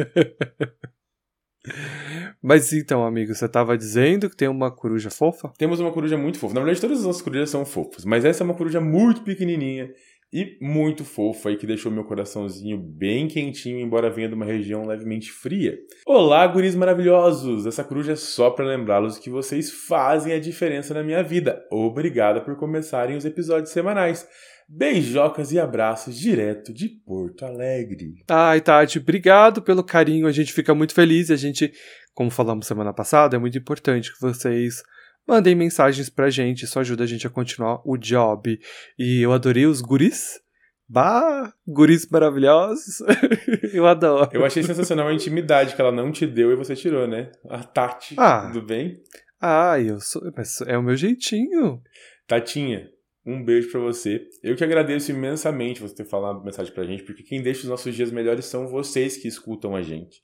[2.42, 5.52] Mas então, amigo, você tava dizendo que tem uma coruja fofa?
[5.58, 6.54] Temos uma coruja muito fofa.
[6.54, 9.90] Na verdade, todas as nossas corujas são fofas, mas essa é uma coruja muito pequenininha
[10.34, 14.84] e muito fofo aí que deixou meu coraçãozinho bem quentinho, embora venha de uma região
[14.84, 15.78] levemente fria.
[16.08, 17.68] Olá, guris maravilhosos!
[17.68, 21.64] Essa coruja é só para lembrá-los que vocês fazem a diferença na minha vida.
[21.70, 24.28] Obrigada por começarem os episódios semanais.
[24.68, 28.24] Beijocas e abraços direto de Porto Alegre.
[28.28, 30.26] Ai, Tati, obrigado pelo carinho.
[30.26, 31.30] A gente fica muito feliz.
[31.30, 31.72] A gente,
[32.16, 34.82] como falamos semana passada, é muito importante que vocês
[35.28, 38.60] mandem mensagens pra gente, isso ajuda a gente a continuar o job.
[38.98, 40.42] E eu adorei os guris.
[40.88, 43.00] Bah, guris maravilhosos.
[43.74, 44.30] eu adoro.
[44.34, 47.32] Eu achei sensacional a intimidade que ela não te deu e você tirou, né?
[47.50, 49.02] A Tati, ah, tudo bem?
[49.42, 50.22] Ah, eu sou.
[50.36, 51.82] Mas é o meu jeitinho.
[52.28, 52.90] Tatinha,
[53.26, 54.28] um beijo para você.
[54.42, 57.96] Eu que agradeço imensamente você ter falado mensagem pra gente, porque quem deixa os nossos
[57.96, 60.22] dias melhores são vocês que escutam a gente.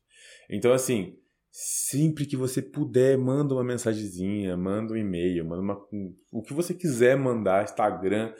[0.50, 1.16] Então, assim,
[1.52, 5.80] Sempre que você puder, manda uma mensagenzinha, manda um e-mail, manda uma,
[6.32, 8.34] o que você quiser mandar, Instagram,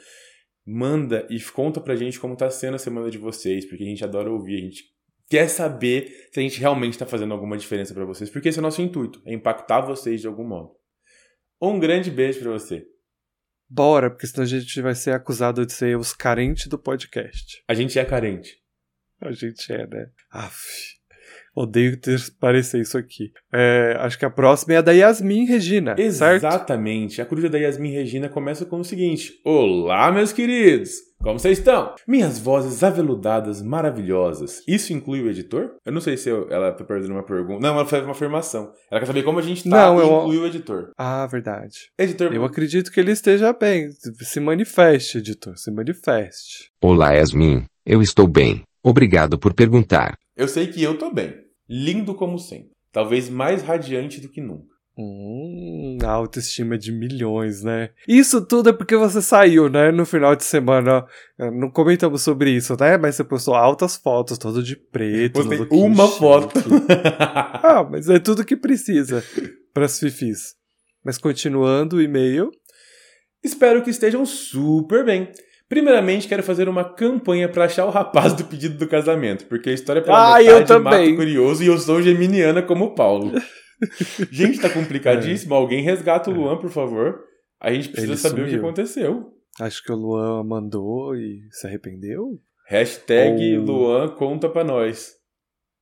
[0.64, 4.04] manda e conta pra gente como tá sendo a semana de vocês, porque a gente
[4.04, 4.84] adora ouvir, a gente
[5.28, 8.60] quer saber se a gente realmente está fazendo alguma diferença para vocês, porque esse é
[8.60, 10.70] o nosso intuito, é impactar vocês de algum modo.
[11.60, 12.86] Um grande beijo para você.
[13.68, 17.62] Bora, porque senão a gente vai ser acusado de ser os carentes do podcast.
[17.68, 18.58] A gente é carente.
[19.20, 20.10] A gente é, né?
[20.30, 20.99] Aff.
[21.54, 23.30] Odeio ter parecer isso aqui.
[23.52, 25.96] É, acho que a próxima é a da Yasmin Regina.
[26.12, 26.46] certo?
[26.46, 27.20] Exatamente.
[27.20, 30.92] A coruja da Yasmin Regina começa com o seguinte: Olá, meus queridos!
[31.22, 31.94] Como vocês estão?
[32.08, 34.62] Minhas vozes aveludadas maravilhosas.
[34.66, 35.72] Isso inclui o editor?
[35.84, 37.60] Eu não sei se eu- ela tá perdendo uma pergunta.
[37.60, 38.72] Não, ela fez uma afirmação.
[38.90, 40.92] Ela quer saber como a gente tá Não, e eu- inclui o editor.
[40.96, 41.90] Ah, verdade.
[41.98, 43.90] Editor, Eu acredito que ele esteja bem.
[44.22, 45.54] Se manifeste, editor.
[45.58, 46.70] Se manifeste.
[46.82, 48.62] Olá Yasmin, eu estou bem.
[48.82, 50.14] Obrigado por perguntar.
[50.40, 51.34] Eu sei que eu tô bem.
[51.68, 52.70] Lindo como sempre.
[52.92, 54.70] Talvez mais radiante do que nunca.
[54.98, 57.90] Hum, autoestima de milhões, né?
[58.06, 59.90] Isso tudo é porque você saiu, né?
[59.92, 61.06] No final de semana.
[61.38, 62.98] Eh, Não comentamos sobre isso, né?
[62.98, 65.34] Mas você postou altas fotos, todo de preto.
[65.34, 66.18] Postei uma chique.
[66.18, 66.60] foto.
[67.62, 69.22] Ah, mas é tudo que precisa
[69.72, 70.54] pras fifis.
[71.04, 72.50] Mas continuando o e-mail.
[73.42, 75.30] Espero que estejam super bem.
[75.70, 79.72] Primeiramente, quero fazer uma campanha pra achar o rapaz do pedido do casamento, porque a
[79.72, 81.12] história pela Ah, metade eu também.
[81.12, 83.30] o curioso e eu sou geminiana como o Paulo.
[84.32, 85.54] Gente, tá complicadíssimo.
[85.54, 87.20] Alguém resgata o Luan, por favor.
[87.60, 88.64] A gente precisa Ele saber o que sumiu.
[88.66, 89.32] aconteceu.
[89.60, 92.40] Acho que o Luan mandou e se arrependeu?
[92.66, 95.12] Hashtag Ou- Luan conta pra nós.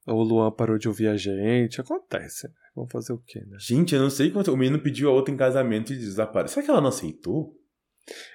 [0.06, 1.80] Ou o Luan parou de ouvir a gente?
[1.80, 2.52] Acontece, né?
[2.76, 3.56] Vamos fazer o quê, né?
[3.60, 4.52] Gente, eu não sei quanto.
[4.52, 6.54] O menino pediu a outra em casamento e desapareceu.
[6.54, 7.52] Será que ela não aceitou?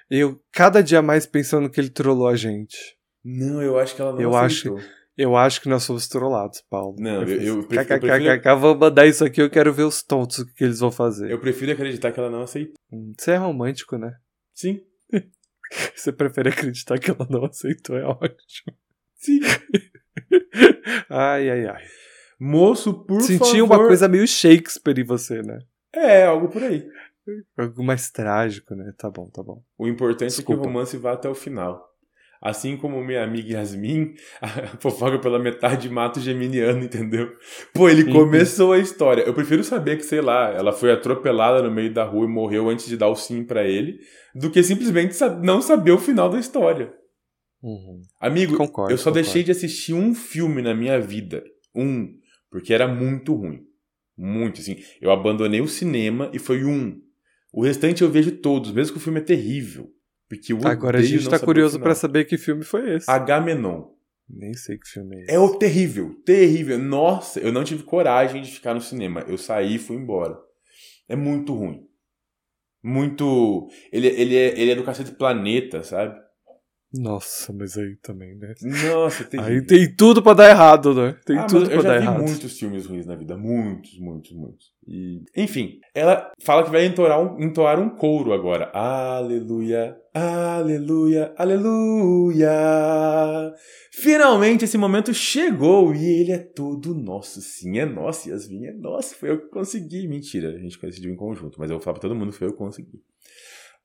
[0.09, 2.77] Eu, cada dia mais pensando que ele trollou a gente.
[3.23, 4.79] Não, eu acho que ela não Eu aceitou.
[5.15, 6.95] Eu acho que nós fomos trollados, Paulo.
[6.99, 10.01] Não, eu- fiz, eu prefiro- eu KKKK, vou mandar isso aqui, eu quero ver os
[10.01, 11.29] tontos o que eles vão fazer.
[11.31, 12.73] Eu prefiro acreditar que ela não aceitou.
[12.91, 14.11] Hum, Você é romântico, né?
[14.55, 14.81] Sim.
[15.95, 18.75] Você prefere acreditar que ela não aceitou, é ótimo.
[19.15, 19.39] Sim.
[21.09, 21.83] Ai, ai, ai.
[22.39, 23.61] Moço, por Senti favor.
[23.63, 25.59] uma coisa meio Shakespeare em você, né?
[25.93, 26.85] É, algo por aí.
[27.57, 28.91] Algo mais trágico, né?
[28.97, 29.63] Tá bom, tá bom.
[29.77, 30.61] O importante é que Desculpa.
[30.61, 31.83] o romance vá até o final.
[32.41, 37.31] Assim como minha amiga Yasmin, a fofoca pela metade mata o geminiano, entendeu?
[37.73, 39.21] Pô, ele começou a história.
[39.21, 42.69] Eu prefiro saber que, sei lá, ela foi atropelada no meio da rua e morreu
[42.69, 43.97] antes de dar o sim pra ele,
[44.35, 46.93] do que simplesmente não saber o final da história.
[47.61, 48.01] Uhum.
[48.19, 49.23] Amigo, Concordo, eu só concordo.
[49.23, 51.41] deixei de assistir um filme na minha vida.
[51.73, 52.09] Um.
[52.51, 53.61] Porque era muito ruim.
[54.17, 54.75] Muito, assim.
[55.01, 57.01] Eu abandonei o cinema e foi um.
[57.53, 59.93] O restante eu vejo todos, mesmo que o filme é terrível.
[60.27, 63.09] Porque Agora a gente tá curioso pra saber que filme foi esse.
[63.09, 63.91] Agamenon.
[64.27, 65.31] Nem sei que filme é esse.
[65.33, 66.79] É o terrível, terrível.
[66.79, 69.23] Nossa, eu não tive coragem de ficar no cinema.
[69.27, 70.35] Eu saí e fui embora.
[71.07, 71.87] É muito ruim.
[72.81, 73.69] Muito.
[73.91, 76.19] Ele, ele, é, ele é do cacete planeta, sabe?
[76.93, 78.53] Nossa, mas aí também, né?
[78.61, 79.51] Nossa, terrível.
[79.53, 81.17] Aí tem tudo pra dar errado, né?
[81.25, 82.21] Tem Ah, tudo pra eu dar já vi errado.
[82.23, 83.35] muitos filmes ruins na vida.
[83.35, 84.71] Muitos, muitos, muitos.
[84.87, 88.69] E, enfim, ela fala que vai entoar um, entoar um couro agora.
[88.75, 92.51] Aleluia, aleluia, aleluia.
[93.91, 97.41] Finalmente esse momento chegou e ele é todo nosso.
[97.41, 99.15] Sim, é nosso, Yasmin, é nosso.
[99.15, 100.07] Foi eu que consegui.
[100.07, 102.51] Mentira, a gente decidiu em conjunto, mas eu vou falar pra todo mundo, foi eu
[102.51, 103.01] que consegui.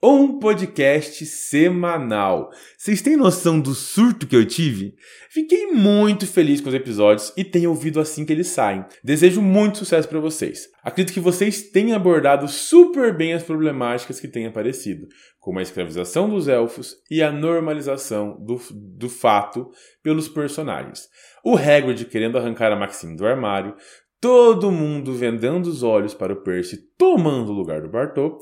[0.01, 2.51] Um podcast semanal.
[2.77, 4.95] Vocês têm noção do surto que eu tive?
[5.29, 8.85] Fiquei muito feliz com os episódios e tenho ouvido assim que eles saem.
[9.03, 10.69] Desejo muito sucesso para vocês.
[10.85, 15.09] Acredito que vocês tenham abordado super bem as problemáticas que têm aparecido,
[15.41, 19.69] como a escravização dos elfos e a normalização do, do fato
[20.01, 21.09] pelos personagens.
[21.45, 23.75] O Hagrid querendo arrancar a Maxine do armário,
[24.21, 28.39] todo mundo vendando os olhos para o Percy tomando o lugar do Bartô,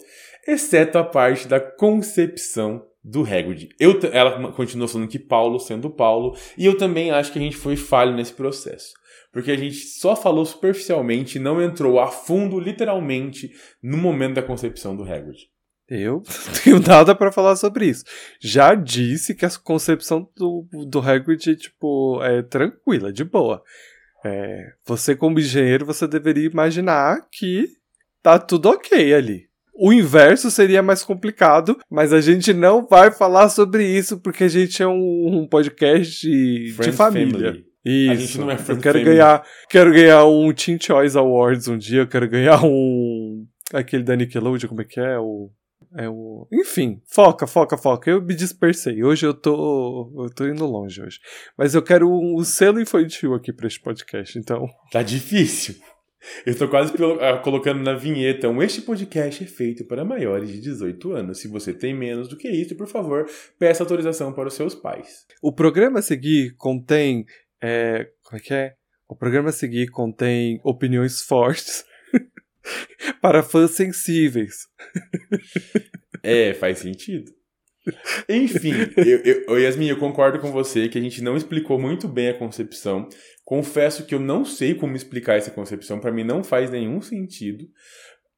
[0.46, 3.68] exceto a parte da concepção do Hagrid.
[3.78, 7.56] Eu, ela continua falando que Paulo sendo Paulo, e eu também acho que a gente
[7.56, 8.92] foi falho nesse processo.
[9.32, 14.96] Porque a gente só falou superficialmente não entrou a fundo, literalmente, no momento da concepção
[14.96, 15.48] do Hagrid.
[15.88, 18.04] Eu não tenho nada pra falar sobre isso.
[18.40, 23.62] Já disse que a concepção do, do Hagrid, tipo, é tranquila, de boa.
[24.26, 27.68] É, você, como engenheiro, você deveria imaginar que
[28.22, 29.46] tá tudo ok ali.
[29.78, 34.48] O inverso seria mais complicado, mas a gente não vai falar sobre isso porque a
[34.48, 37.52] gente é um, um podcast de, de família.
[37.52, 37.66] Family.
[37.84, 38.10] Isso.
[38.10, 39.04] A gente não é eu quero Family.
[39.04, 44.16] ganhar, quero ganhar um Teen Choice Awards um dia, eu quero ganhar um aquele da
[44.16, 45.50] Nickelodeon, como é que é o
[45.96, 48.10] é o, enfim, foca, foca, foca.
[48.10, 49.02] Eu me dispersei.
[49.02, 51.18] Hoje eu tô eu tô indo longe hoje.
[51.56, 54.66] Mas eu quero um, selo infantil aqui pra este podcast, então.
[54.92, 55.74] Tá difícil.
[56.44, 58.48] Eu tô quase ah, colocando na vinheta.
[58.48, 61.38] Um, este podcast é feito para maiores de 18 anos.
[61.38, 63.26] Se você tem menos do que isso, por favor,
[63.58, 65.24] peça autorização para os seus pais.
[65.40, 67.24] O programa a seguir contém
[67.62, 68.74] é, como é que é?
[69.08, 71.84] O programa a seguir contém opiniões fortes
[73.20, 74.66] para fãs sensíveis.
[76.22, 77.30] É, faz sentido.
[78.28, 82.30] Enfim, eu, eu, Yasmin, eu concordo com você que a gente não explicou muito bem
[82.30, 83.08] a concepção.
[83.44, 87.68] Confesso que eu não sei como explicar essa concepção, para mim não faz nenhum sentido.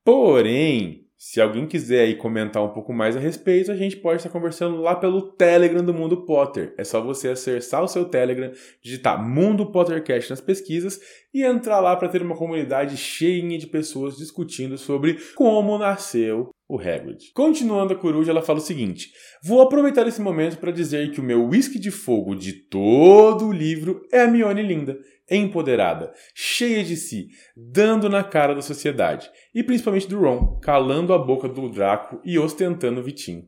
[0.04, 4.30] Porém, se alguém quiser aí comentar um pouco mais a respeito, a gente pode estar
[4.30, 6.72] conversando lá pelo Telegram do Mundo Potter.
[6.78, 11.00] É só você acessar o seu Telegram, digitar Mundo Pottercast nas pesquisas
[11.34, 16.78] e entrar lá para ter uma comunidade cheia de pessoas discutindo sobre como nasceu o
[16.78, 17.32] Hagrid.
[17.34, 19.10] Continuando a coruja, ela fala o seguinte:
[19.42, 23.52] Vou aproveitar esse momento para dizer que o meu whisky de fogo de todo o
[23.52, 24.96] livro é a Mione Linda
[25.30, 31.18] empoderada, cheia de si, dando na cara da sociedade, e principalmente do Ron, calando a
[31.18, 33.46] boca do Draco e ostentando o Vitinho.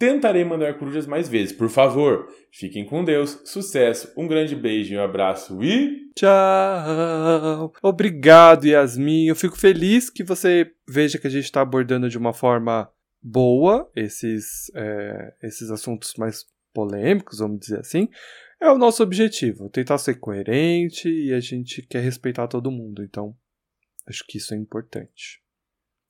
[0.00, 2.26] Tentarei mandar corujas mais vezes, por favor.
[2.50, 6.10] Fiquem com Deus, sucesso, um grande beijo um abraço e.
[6.16, 7.70] Tchau!
[7.82, 9.26] Obrigado, Yasmin.
[9.26, 12.90] Eu fico feliz que você veja que a gente está abordando de uma forma
[13.22, 18.08] boa esses, é, esses assuntos mais polêmicos, vamos dizer assim,
[18.60, 23.34] é o nosso objetivo, tentar ser coerente e a gente quer respeitar todo mundo, então
[24.06, 25.40] acho que isso é importante.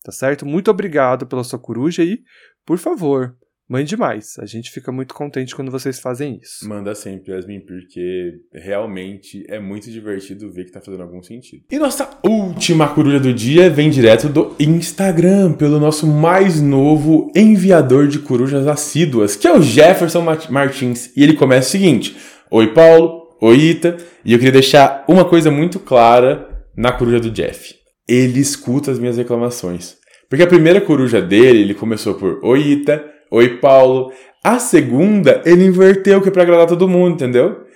[0.02, 0.46] Tá certo?
[0.46, 2.22] Muito obrigado pela sua coruja e,
[2.64, 3.36] por favor,
[3.68, 4.36] mande mais.
[4.38, 6.66] A gente fica muito contente quando vocês fazem isso.
[6.68, 11.64] Manda sempre, Yasmin, porque realmente é muito divertido ver que tá fazendo algum sentido.
[11.70, 18.08] E nossa última coruja do dia vem direto do Instagram, pelo nosso mais novo enviador
[18.08, 21.14] de corujas assíduas, que é o Jefferson Martins.
[21.14, 22.16] E ele começa o seguinte.
[22.52, 23.28] Oi, Paulo.
[23.40, 23.96] Oi, Ita.
[24.24, 27.76] E eu queria deixar uma coisa muito clara na coruja do Jeff.
[28.08, 29.94] Ele escuta as minhas reclamações.
[30.28, 33.04] Porque a primeira coruja dele, ele começou por Oi, Ita.
[33.30, 34.12] Oi, Paulo.
[34.42, 37.66] A segunda, ele inverteu que é pra agradar todo mundo, entendeu?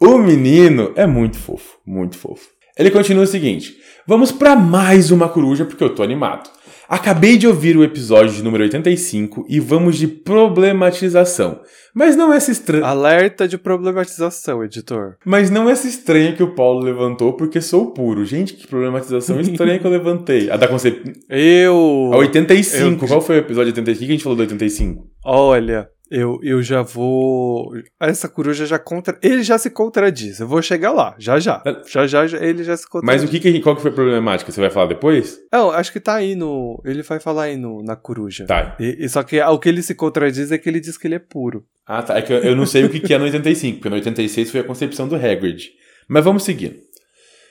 [0.00, 2.48] O menino é muito fofo, muito fofo.
[2.78, 6.48] Ele continua o seguinte: Vamos para mais uma coruja porque eu tô animado.
[6.92, 11.62] Acabei de ouvir o episódio de número 85 e vamos de problematização.
[11.94, 12.84] Mas não é essa estranha.
[12.84, 15.16] Alerta de problematização, editor.
[15.24, 18.26] Mas não é essa estranha que o Paulo levantou porque sou puro.
[18.26, 20.50] Gente, que problematização estranha que eu levantei.
[20.50, 21.18] A da conceito.
[21.30, 22.10] Eu.
[22.12, 23.04] A 85.
[23.06, 23.08] Eu...
[23.08, 23.96] Qual foi o episódio 85?
[23.96, 25.02] O que a gente falou do 85?
[25.24, 27.72] Olha, eu, eu já vou.
[27.98, 29.18] Essa coruja já contra.
[29.22, 30.40] Ele já se contradiz.
[30.40, 31.62] Eu vou chegar lá, já já.
[31.86, 33.22] Já já, já ele já se contradiz.
[33.22, 34.52] Mas o que, que qual que foi a problemática?
[34.52, 35.40] Você vai falar depois?
[35.50, 36.80] Não, acho que tá aí no.
[36.84, 38.44] Ele vai falar aí no, na coruja.
[38.44, 38.76] Tá.
[38.78, 41.14] E, e só que o que ele se contradiz é que ele diz que ele
[41.14, 41.64] é puro.
[41.86, 42.18] Ah, tá.
[42.18, 44.50] É que eu, eu não sei o que, que é no 85, porque no 86
[44.50, 45.70] foi a concepção do Hagrid.
[46.06, 46.92] Mas vamos seguir.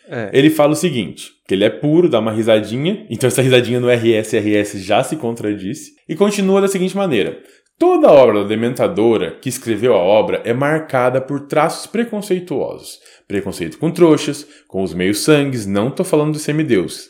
[0.08, 0.30] É.
[0.34, 3.88] Ele fala o seguinte: que ele é puro, dá uma risadinha, então essa risadinha no
[3.90, 7.42] RS RS já se contradisse, e continua da seguinte maneira:
[7.82, 13.00] Toda a obra da dementadora que escreveu a obra é marcada por traços preconceituosos.
[13.28, 17.08] Preconceito com trouxas, com os meios-sangues, não estou falando dos semideuses.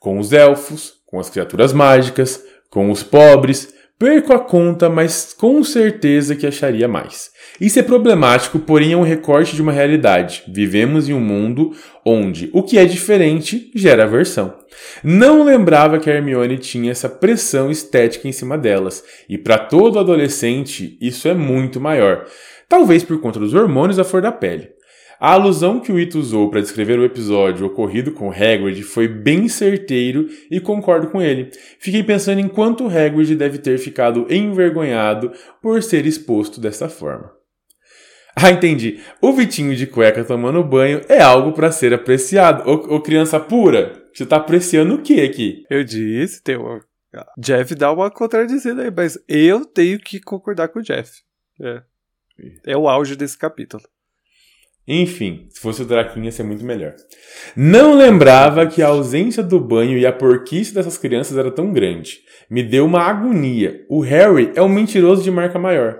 [0.00, 5.64] Com os elfos, com as criaturas mágicas, com os pobres, Perco a conta, mas com
[5.64, 7.32] certeza que acharia mais.
[7.60, 10.44] Isso é problemático, porém é um recorte de uma realidade.
[10.46, 11.72] Vivemos em um mundo
[12.04, 14.54] onde o que é diferente gera aversão.
[15.02, 19.98] Não lembrava que a Hermione tinha essa pressão estética em cima delas, e para todo
[19.98, 22.24] adolescente isso é muito maior.
[22.68, 24.77] Talvez por conta dos hormônios à flor da pele.
[25.20, 29.48] A alusão que o Ito usou para descrever o episódio ocorrido com Hagrid foi bem
[29.48, 31.50] certeiro e concordo com ele.
[31.80, 37.32] Fiquei pensando em quanto Hagrid deve ter ficado envergonhado por ser exposto dessa forma.
[38.40, 39.00] Ah, entendi.
[39.20, 42.70] O Vitinho de cueca tomando banho é algo para ser apreciado.
[42.70, 45.64] Ô, ô, criança pura, você tá apreciando o que aqui?
[45.68, 46.80] Eu disse, tem uma...
[47.36, 51.10] Jeff dá uma contradizida aí, mas eu tenho que concordar com o Jeff.
[51.60, 51.82] É.
[52.64, 53.82] É o auge desse capítulo.
[54.88, 56.94] Enfim, se fosse o Draquinho ia ser muito melhor.
[57.54, 62.20] Não lembrava que a ausência do banho e a porquice dessas crianças era tão grande.
[62.50, 63.84] Me deu uma agonia.
[63.90, 65.98] O Harry é um mentiroso de marca maior.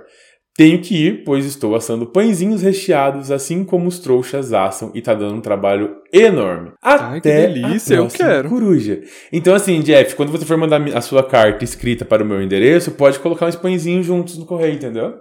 [0.57, 5.15] Tenho que ir, pois estou assando pãezinhos recheados, assim como os trouxas assam, e tá
[5.15, 6.73] dando um trabalho enorme.
[6.83, 8.49] Ai, Até que delícia, eu quero.
[8.49, 9.01] coruja.
[9.33, 12.91] Então, assim, Jeff, quando você for mandar a sua carta escrita para o meu endereço,
[12.91, 15.15] pode colocar uns pãezinhos juntos no correio, entendeu?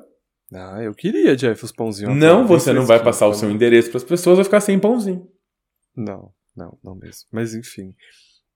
[0.54, 2.16] Ah, eu queria, Jeff, os pãozinhos.
[2.16, 5.28] Não, você não vai passar o seu endereço para as pessoas, vai ficar sem pãozinho.
[5.96, 7.28] Não, não, não mesmo.
[7.32, 7.94] Mas enfim.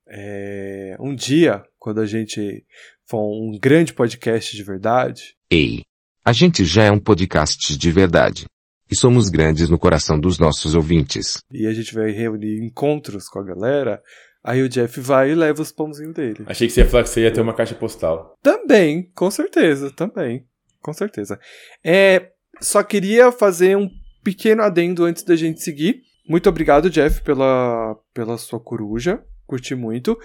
[0.08, 0.96] É...
[1.00, 2.66] Um dia, quando a gente
[3.06, 5.36] for um grande podcast de verdade.
[5.50, 5.82] Ei,
[6.24, 8.46] a gente já é um podcast de verdade.
[8.90, 11.40] E somos grandes no coração dos nossos ouvintes.
[11.52, 14.02] E a gente vai reunir encontros com a galera.
[14.44, 16.44] Aí o Jeff vai e leva os pãozinhos dele.
[16.46, 18.38] Achei que você ia falar que você ia ter uma caixa postal.
[18.42, 20.46] Também, com certeza, também
[20.82, 21.40] com certeza.
[21.84, 23.90] É, só queria fazer um
[24.24, 26.04] pequeno adendo antes da gente seguir.
[26.28, 29.24] Muito obrigado, Jeff, pela, pela sua coruja.
[29.46, 30.18] Curti muito.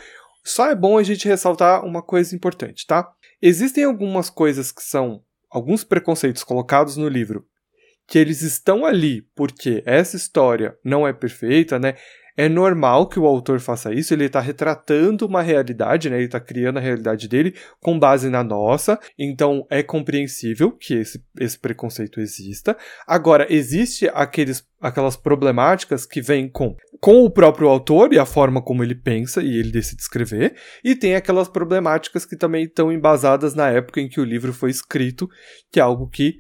[0.45, 3.11] Só é bom a gente ressaltar uma coisa importante, tá?
[3.43, 7.45] Existem algumas coisas que são alguns preconceitos colocados no livro
[8.07, 11.97] que eles estão ali porque essa história não é perfeita, né?
[12.37, 16.17] É normal que o autor faça isso, ele está retratando uma realidade, né?
[16.17, 21.25] Ele está criando a realidade dele com base na nossa, então é compreensível que esse,
[21.41, 22.77] esse preconceito exista.
[23.07, 28.61] Agora, existe aqueles, aquelas problemáticas que vêm com, com o próprio autor e a forma
[28.61, 33.55] como ele pensa e ele decide escrever, e tem aquelas problemáticas que também estão embasadas
[33.55, 35.27] na época em que o livro foi escrito,
[35.73, 36.37] que é algo que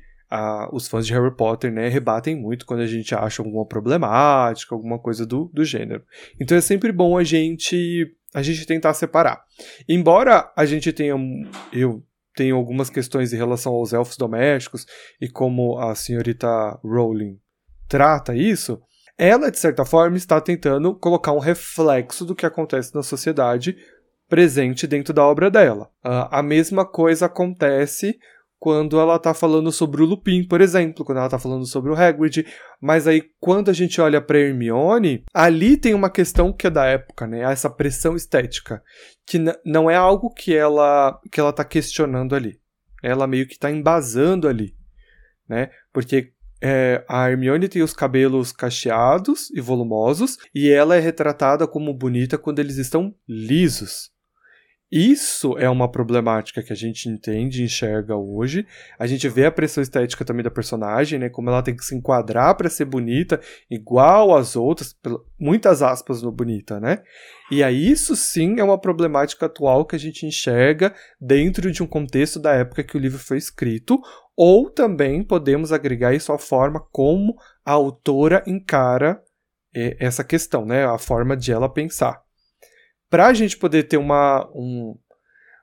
[0.72, 4.98] os fãs de Harry Potter, né, rebatem muito quando a gente acha alguma problemática, alguma
[4.98, 6.02] coisa do, do gênero.
[6.40, 9.42] Então é sempre bom a gente a gente tentar separar.
[9.88, 11.14] Embora a gente tenha
[11.72, 12.02] eu
[12.34, 14.86] tenho algumas questões em relação aos elfos domésticos
[15.20, 17.38] e como a senhorita Rowling
[17.88, 18.80] trata isso,
[19.16, 23.76] ela de certa forma está tentando colocar um reflexo do que acontece na sociedade
[24.28, 25.88] presente dentro da obra dela.
[26.04, 28.18] Uh, a mesma coisa acontece
[28.58, 31.94] quando ela tá falando sobre o Lupin, por exemplo, quando ela tá falando sobre o
[31.94, 32.46] Hagrid,
[32.80, 36.84] mas aí quando a gente olha para Hermione, ali tem uma questão que é da
[36.86, 37.40] época, né?
[37.40, 38.82] Essa pressão estética,
[39.26, 42.58] que não é algo que ela que ela tá questionando ali.
[43.02, 44.74] Ela meio que tá embasando ali,
[45.48, 45.70] né?
[45.92, 51.92] Porque é, a Hermione tem os cabelos cacheados e volumosos, e ela é retratada como
[51.92, 54.10] bonita quando eles estão lisos.
[54.90, 58.64] Isso é uma problemática que a gente entende e enxerga hoje.
[58.96, 61.28] A gente vê a pressão estética também da personagem, né?
[61.28, 64.96] Como ela tem que se enquadrar para ser bonita, igual às outras,
[65.38, 67.02] muitas aspas no bonita, né?
[67.50, 71.86] E aí isso sim é uma problemática atual que a gente enxerga dentro de um
[71.86, 74.00] contexto da época que o livro foi escrito,
[74.36, 77.34] ou também podemos agregar isso à forma como
[77.64, 79.20] a autora encara
[79.74, 80.84] eh, essa questão, né?
[80.84, 82.25] A forma de ela pensar
[83.10, 84.48] para a gente poder ter uma.
[84.54, 84.96] Um,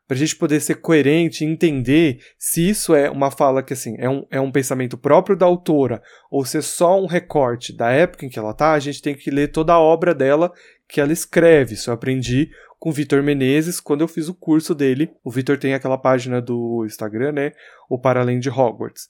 [0.06, 3.96] para a gente poder ser coerente e entender se isso é uma fala que assim
[3.98, 7.89] é um, é um pensamento próprio da autora ou se é só um recorte da
[7.89, 10.52] época em que ela tá, a gente tem que ler toda a obra dela
[10.88, 11.74] que ela escreve.
[11.74, 15.12] Isso eu aprendi com o Vitor Menezes quando eu fiz o curso dele.
[15.24, 17.52] O Vitor tem aquela página do Instagram, né?
[17.90, 19.08] O Para Além de Hogwarts.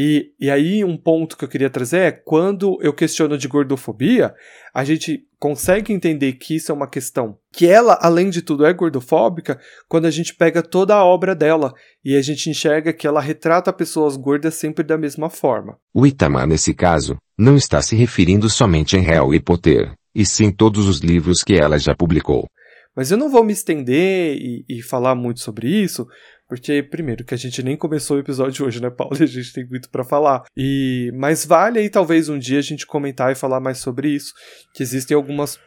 [0.00, 4.32] E, e aí, um ponto que eu queria trazer é quando eu questiono de gordofobia,
[4.72, 8.72] a gente consegue entender que isso é uma questão que ela, além de tudo, é
[8.72, 9.58] gordofóbica
[9.88, 11.72] quando a gente pega toda a obra dela
[12.04, 15.76] e a gente enxerga que ela retrata pessoas gordas sempre da mesma forma.
[15.92, 20.88] O Itamar, nesse caso, não está se referindo somente em Harry Potter, e sim todos
[20.88, 22.50] os livros que ela já publicou.
[22.94, 26.08] Mas eu não vou me estender e, e falar muito sobre isso,
[26.48, 29.14] porque, primeiro, que a gente nem começou o episódio hoje, né, Paulo?
[29.22, 30.42] A gente tem muito para falar.
[30.56, 34.32] E Mas vale aí, talvez, um dia a gente comentar e falar mais sobre isso.
[34.74, 35.60] Que existem algumas,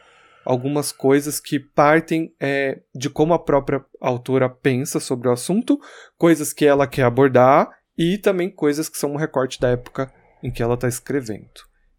[0.44, 5.78] algumas coisas que partem é, de como a própria autora pensa sobre o assunto,
[6.18, 10.50] coisas que ela quer abordar e também coisas que são um recorte da época em
[10.50, 11.48] que ela está escrevendo.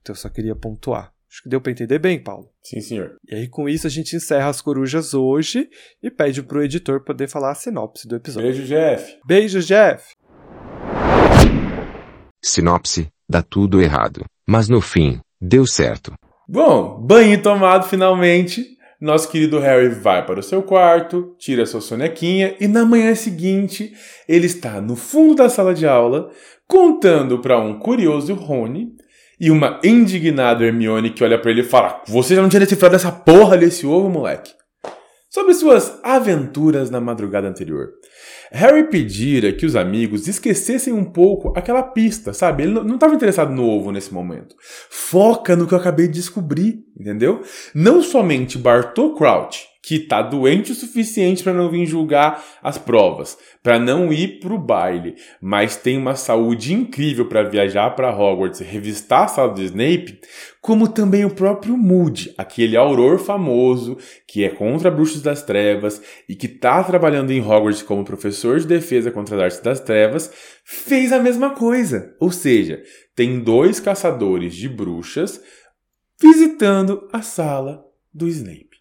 [0.02, 1.13] Então, eu só queria pontuar.
[1.34, 2.48] Acho que deu para entender bem, Paulo.
[2.62, 3.16] Sim, senhor.
[3.28, 5.68] E aí, com isso, a gente encerra as corujas hoje
[6.04, 8.52] e pede pro editor poder falar a sinopse do episódio.
[8.52, 9.18] Beijo, Jeff.
[9.26, 10.14] Beijo, Jeff.
[12.40, 16.14] Sinopse: dá tudo errado, mas no fim, deu certo.
[16.48, 18.72] Bom, banho tomado finalmente.
[19.02, 23.92] Nosso querido Harry vai para o seu quarto, tira sua sonequinha e na manhã seguinte
[24.30, 26.32] ele está no fundo da sala de aula
[26.68, 28.96] contando para um curioso Rony
[29.44, 32.96] e uma indignada Hermione que olha para ele e fala: Você já não tinha decifrado
[32.96, 34.54] essa porra desse ovo, moleque?
[35.30, 37.90] Sobre suas aventuras na madrugada anterior.
[38.54, 42.64] Harry pedira que os amigos esquecessem um pouco aquela pista, sabe?
[42.64, 44.56] Ele não estava interessado no ovo nesse momento.
[44.90, 47.42] Foca no que eu acabei de descobrir, entendeu?
[47.76, 53.38] Não somente Bartol Crouch, que tá doente o suficiente para não vir julgar as provas,
[53.62, 58.64] para não ir pro baile, mas tem uma saúde incrível para viajar para Hogwarts e
[58.64, 60.22] revistar a sala do Snape,
[60.62, 66.34] como também o próprio Moody, aquele auror famoso que é contra bruxos das trevas e
[66.34, 70.32] que tá trabalhando em Hogwarts como professor de defesa contra as artes das trevas,
[70.64, 72.16] fez a mesma coisa.
[72.22, 72.82] Ou seja,
[73.14, 75.42] tem dois caçadores de bruxas
[76.22, 78.73] visitando a sala do Snape.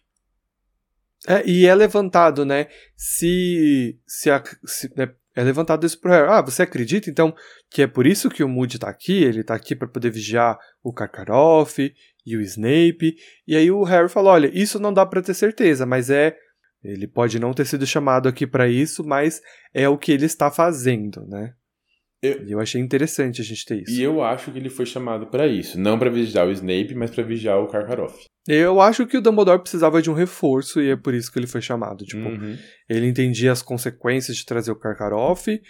[1.27, 2.67] É, e é levantado, né?
[2.95, 3.97] Se.
[4.05, 6.27] se, a, se né, é levantado isso pro Harry.
[6.29, 7.33] Ah, você acredita então
[7.69, 9.23] que é por isso que o Moody tá aqui?
[9.23, 11.93] Ele tá aqui para poder vigiar o Karkaroff
[12.25, 13.15] e o Snape.
[13.47, 16.35] E aí o Harry fala: olha, isso não dá para ter certeza, mas é.
[16.83, 19.41] Ele pode não ter sido chamado aqui para isso, mas
[19.73, 21.53] é o que ele está fazendo, né?
[22.23, 22.47] Eu...
[22.47, 23.91] E eu achei interessante a gente ter isso.
[23.91, 25.77] E eu acho que ele foi chamado para isso.
[25.77, 28.25] Não para vigiar o Snape, mas para vigiar o Karkaroff.
[28.47, 31.47] Eu acho que o Dumbledore precisava de um reforço e é por isso que ele
[31.47, 32.05] foi chamado.
[32.05, 32.57] Tipo, uhum.
[32.89, 35.61] ele entendia as consequências de trazer o Karkaroff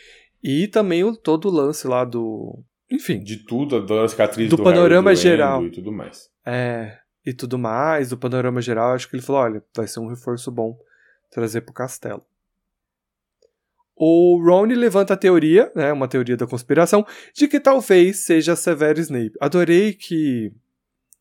[0.44, 2.64] e também o, todo o lance lá do.
[2.92, 3.24] Enfim.
[3.24, 5.66] De tudo, da cicatriz do, do panorama geral.
[5.66, 6.30] E tudo mais.
[6.46, 7.00] É.
[7.26, 10.52] E tudo mais, do panorama geral, acho que ele falou: olha, vai ser um reforço
[10.52, 10.78] bom
[11.32, 12.24] trazer pro castelo.
[13.96, 19.00] O Ron levanta a teoria, né, uma teoria da conspiração, de que talvez seja Severo
[19.00, 19.34] Snape.
[19.40, 20.52] Adorei que,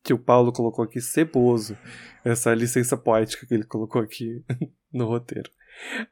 [0.03, 1.77] que o Paulo colocou aqui ceboso,
[2.25, 4.43] essa licença poética que ele colocou aqui
[4.91, 5.51] no roteiro.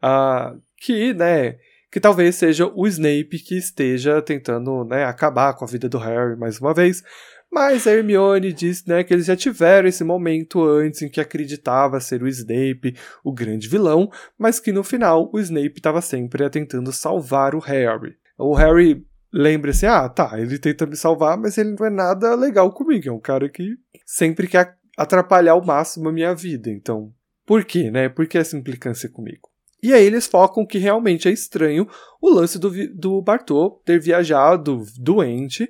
[0.02, 1.58] Ah, que, né,
[1.92, 6.38] que talvez seja o Snape que esteja tentando né, acabar com a vida do Harry
[6.38, 7.04] mais uma vez,
[7.52, 12.00] mas a Hermione diz né, que eles já tiveram esse momento antes em que acreditava
[12.00, 16.92] ser o Snape o grande vilão, mas que no final o Snape estava sempre tentando
[16.94, 18.16] salvar o Harry.
[18.38, 22.72] O Harry lembra-se, ah, tá, ele tenta me salvar, mas ele não é nada legal
[22.72, 23.76] comigo, é um cara que
[24.06, 27.14] sempre quer atrapalhar ao máximo a minha vida, então
[27.46, 28.08] por quê, né?
[28.08, 29.50] Por que essa implicância comigo?
[29.84, 31.88] E aí eles focam que realmente é estranho
[32.22, 35.70] o lance do, do Bartô ter viajado doente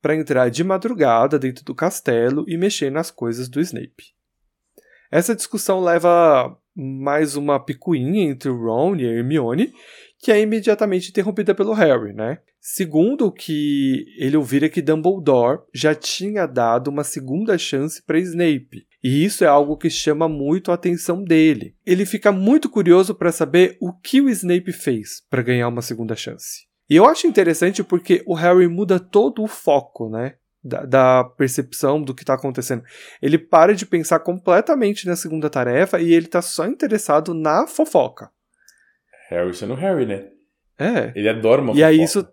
[0.00, 4.14] para entrar de madrugada dentro do castelo e mexer nas coisas do Snape.
[5.10, 9.72] Essa discussão leva mais uma picuinha entre o Ron e a Hermione,
[10.20, 12.38] que é imediatamente interrompida pelo Harry, né?
[12.60, 18.86] Segundo o que ele ouvira que Dumbledore já tinha dado uma segunda chance para Snape,
[19.02, 21.74] e isso é algo que chama muito a atenção dele.
[21.86, 26.14] Ele fica muito curioso para saber o que o Snape fez para ganhar uma segunda
[26.14, 26.67] chance.
[26.88, 30.34] E eu acho interessante porque o Harry muda todo o foco, né?
[30.62, 32.82] Da, da percepção do que está acontecendo.
[33.22, 38.30] Ele para de pensar completamente na segunda tarefa e ele está só interessado na fofoca.
[39.30, 40.28] Harry sendo Harry, né?
[40.78, 41.12] É.
[41.14, 41.88] Ele adora uma e fofoca.
[41.88, 42.28] Aí isso,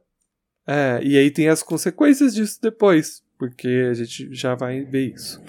[0.68, 5.42] é, e aí tem as consequências disso depois, porque a gente já vai ver isso.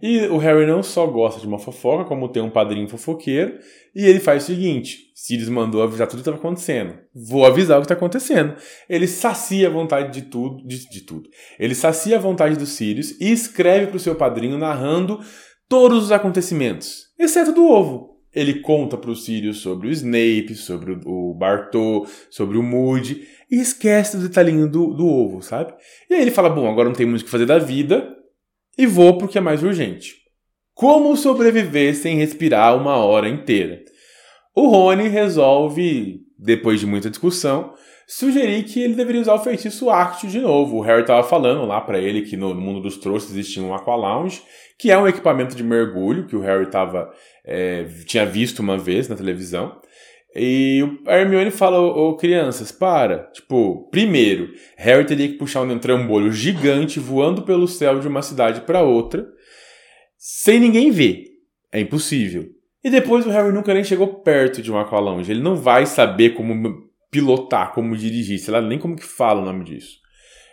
[0.00, 3.58] E o Harry não só gosta de uma fofoca, como tem um padrinho fofoqueiro,
[3.94, 6.94] e ele faz o seguinte: Sirius mandou avisar tudo que estava acontecendo.
[7.12, 8.54] Vou avisar o que está acontecendo.
[8.88, 11.28] Ele sacia a vontade de tudo, de, de, tudo.
[11.58, 15.20] Ele sacia a vontade do Sirius e escreve para o seu padrinho narrando
[15.68, 18.16] todos os acontecimentos, exceto do ovo.
[18.32, 23.56] Ele conta para o Sirius sobre o Snape, sobre o Bartô, sobre o Moody, e
[23.56, 25.74] esquece do detalhinho do, do ovo, sabe?
[26.08, 28.14] E aí ele fala: Bom, agora não tem muito o que fazer da vida,
[28.78, 30.14] e vou porque é mais urgente.
[30.72, 33.82] Como sobreviver sem respirar uma hora inteira?
[34.54, 37.74] O Rony resolve, depois de muita discussão,
[38.06, 40.76] sugerir que ele deveria usar o feitiço Actio de novo.
[40.76, 43.96] O Harry estava falando lá para ele que no mundo dos trouxas existia um Aqua
[43.96, 44.40] Lounge,
[44.78, 47.12] que é um equipamento de mergulho que o Harry tava,
[47.44, 49.80] é, tinha visto uma vez na televisão.
[50.38, 53.30] E a Hermione fala, ô, crianças, para.
[53.32, 58.60] Tipo, primeiro, Harry teria que puxar um trambolho gigante voando pelo céu de uma cidade
[58.60, 59.26] para outra,
[60.16, 61.24] sem ninguém ver.
[61.72, 62.46] É impossível.
[62.82, 65.30] E depois o Harry nunca nem chegou perto de um Aqualonge.
[65.30, 69.44] Ele não vai saber como pilotar, como dirigir, sei lá nem como que fala o
[69.44, 69.98] nome disso.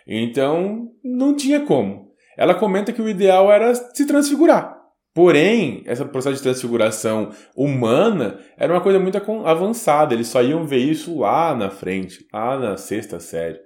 [0.06, 2.12] Então, não tinha como.
[2.36, 4.75] Ela comenta que o ideal era se transfigurar.
[5.16, 10.76] Porém, essa processo de transfiguração humana era uma coisa muito avançada, eles só iam ver
[10.76, 13.58] isso lá na frente, lá na sexta série.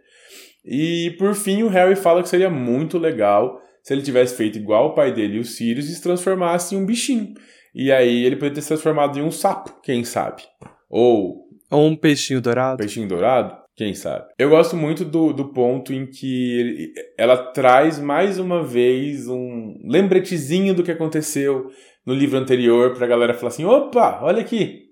[0.65, 4.91] E por fim, o Harry fala que seria muito legal se ele tivesse feito igual
[4.91, 7.35] o pai dele e o Sirius e se transformasse em um bichinho.
[7.75, 10.45] E aí ele poderia ter se transformado em um sapo, quem sabe?
[10.89, 11.49] Ou.
[11.69, 12.77] Ou um peixinho dourado.
[12.77, 13.60] Peixinho dourado?
[13.81, 14.31] Quem sabe?
[14.39, 19.75] Eu gosto muito do, do ponto em que ele, ela traz mais uma vez um
[19.83, 21.71] lembretezinho do que aconteceu
[22.05, 24.83] no livro anterior pra galera falar assim: opa, olha aqui!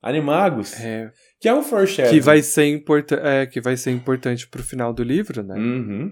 [0.00, 0.80] Animagos.
[0.80, 1.12] É.
[1.38, 2.14] Que é um foreshadowing.
[2.14, 5.54] Que vai ser, importa é, que vai ser importante pro final do livro, né?
[5.54, 6.10] Uhum.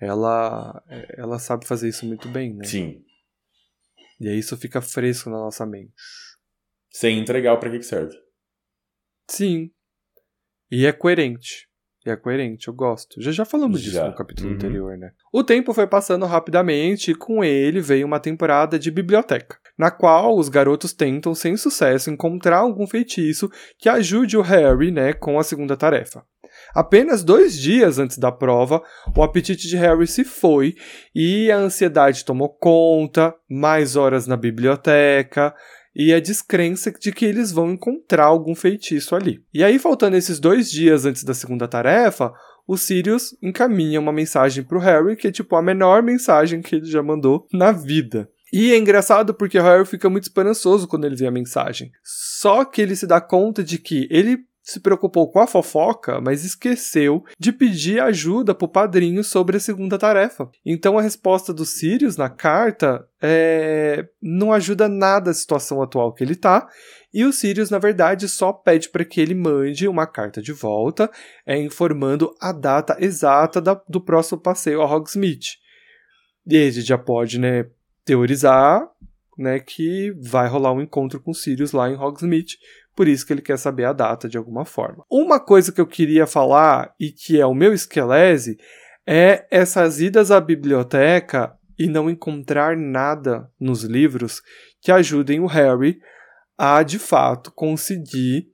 [0.00, 0.82] Ela,
[1.18, 2.64] ela sabe fazer isso muito bem, né?
[2.64, 3.04] Sim.
[4.18, 5.92] E aí isso fica fresco na nossa mente.
[6.88, 8.16] Sem entregar o pra que serve.
[9.28, 9.70] Sim.
[10.70, 11.68] E é coerente.
[12.06, 13.20] E é coerente, eu gosto.
[13.20, 14.54] Já já falamos disso no capítulo uhum.
[14.54, 15.10] anterior, né?
[15.32, 20.38] O tempo foi passando rapidamente e com ele veio uma temporada de biblioteca, na qual
[20.38, 25.42] os garotos tentam, sem sucesso, encontrar algum feitiço que ajude o Harry, né, com a
[25.42, 26.24] segunda tarefa.
[26.74, 28.82] Apenas dois dias antes da prova,
[29.14, 30.74] o apetite de Harry se foi
[31.14, 35.54] e a ansiedade tomou conta, mais horas na biblioteca,
[36.02, 39.44] e a descrença de que eles vão encontrar algum feitiço ali.
[39.52, 42.32] E aí, faltando esses dois dias antes da segunda tarefa,
[42.66, 46.86] o Sirius encaminha uma mensagem pro Harry, que é tipo a menor mensagem que ele
[46.86, 48.30] já mandou na vida.
[48.50, 51.90] E é engraçado porque o Harry fica muito esperançoso quando ele vê a mensagem.
[52.02, 56.44] Só que ele se dá conta de que ele se preocupou com a fofoca, mas
[56.44, 60.48] esqueceu de pedir ajuda para o padrinho sobre a segunda tarefa.
[60.64, 64.06] Então a resposta do Sirius na carta é...
[64.20, 66.68] não ajuda nada a situação atual que ele está.
[67.12, 71.10] E o Sirius, na verdade, só pede para que ele mande uma carta de volta,
[71.44, 75.58] é, informando a data exata da, do próximo passeio a Hogsmeade.
[76.46, 77.66] E a gente já pode né,
[78.04, 78.88] teorizar
[79.36, 82.58] né, que vai rolar um encontro com o Sirius lá em Hogsmeade,
[83.00, 85.06] por isso que ele quer saber a data de alguma forma.
[85.10, 88.58] Uma coisa que eu queria falar e que é o meu esquelese
[89.06, 94.42] é essas idas à biblioteca e não encontrar nada nos livros
[94.82, 95.98] que ajudem o Harry
[96.58, 98.50] a de fato conseguir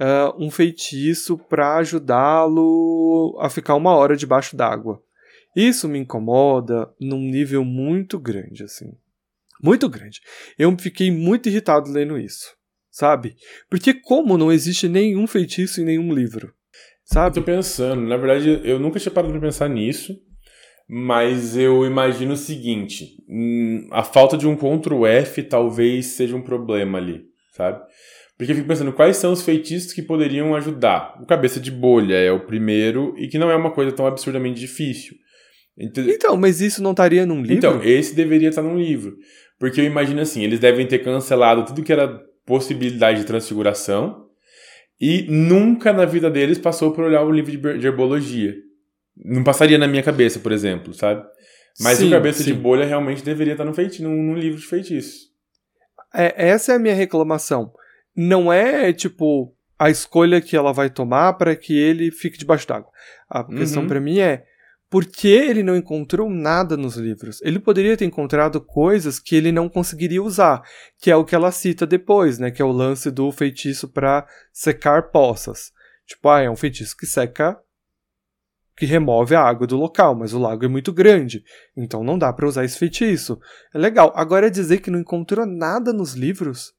[0.00, 5.02] uh, um feitiço para ajudá-lo a ficar uma hora debaixo d'água.
[5.54, 8.90] Isso me incomoda num nível muito grande, assim.
[9.62, 10.22] Muito grande.
[10.58, 12.56] Eu fiquei muito irritado lendo isso,
[12.92, 13.34] sabe?
[13.70, 16.52] Porque como não existe nenhum feitiço em nenhum livro,
[17.04, 17.38] sabe?
[17.38, 20.14] Eu tô pensando, na verdade, eu nunca tinha parado pra pensar nisso,
[20.88, 26.42] mas eu imagino o seguinte, hum, a falta de um Ctrl F talvez seja um
[26.42, 27.22] problema ali,
[27.56, 27.82] sabe?
[28.36, 31.18] Porque eu fico pensando, quais são os feitiços que poderiam ajudar?
[31.22, 34.60] O cabeça de bolha é o primeiro e que não é uma coisa tão absurdamente
[34.60, 35.14] difícil.
[35.78, 37.56] Então, então mas isso não estaria num livro?
[37.56, 39.16] Então, esse deveria estar num livro.
[39.58, 44.26] Porque eu imagino assim, eles devem ter cancelado tudo que era possibilidade de transfiguração
[45.00, 48.54] e nunca na vida deles passou por olhar o livro de herbologia.
[49.16, 51.24] Não passaria na minha cabeça, por exemplo, sabe?
[51.80, 52.52] Mas sim, o cabeça sim.
[52.52, 55.30] de bolha realmente deveria estar no, feiti num, num livro de feitiços.
[56.14, 57.72] É, essa é a minha reclamação.
[58.14, 62.90] Não é, tipo, a escolha que ela vai tomar para que ele fique debaixo d'água.
[63.28, 63.88] A questão uhum.
[63.88, 64.44] para mim é
[64.92, 67.40] por que ele não encontrou nada nos livros?
[67.40, 70.62] Ele poderia ter encontrado coisas que ele não conseguiria usar,
[70.98, 72.50] que é o que ela cita depois, né?
[72.50, 75.72] Que é o lance do feitiço para secar poças.
[76.06, 77.58] Tipo, ah, é um feitiço que seca
[78.76, 81.42] que remove a água do local, mas o lago é muito grande,
[81.74, 83.40] então não dá para usar esse feitiço.
[83.74, 84.12] É legal.
[84.14, 86.74] Agora dizer que não encontrou nada nos livros,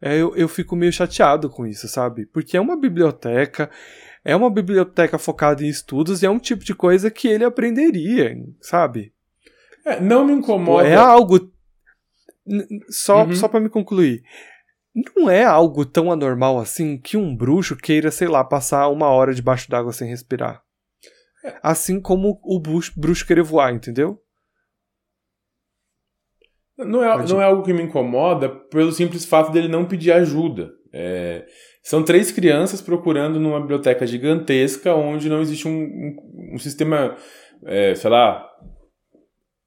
[0.00, 2.24] é, eu, eu fico meio chateado com isso, sabe?
[2.24, 3.70] Porque é uma biblioteca,
[4.24, 8.36] é uma biblioteca focada em estudos e é um tipo de coisa que ele aprenderia,
[8.60, 9.12] sabe?
[9.84, 10.86] É, não me incomoda.
[10.86, 11.50] É algo.
[12.88, 13.34] Só, uhum.
[13.34, 14.22] só para me concluir.
[15.16, 19.32] Não é algo tão anormal assim que um bruxo queira, sei lá, passar uma hora
[19.32, 20.62] debaixo d'água sem respirar.
[21.44, 21.58] É.
[21.62, 24.20] Assim como o bruxo, bruxo querer voar, entendeu?
[26.76, 30.72] Não é, não é algo que me incomoda pelo simples fato dele não pedir ajuda.
[30.92, 31.46] É,
[31.82, 37.16] são três crianças procurando numa biblioteca gigantesca onde não existe um, um, um sistema,
[37.64, 38.46] é, sei lá,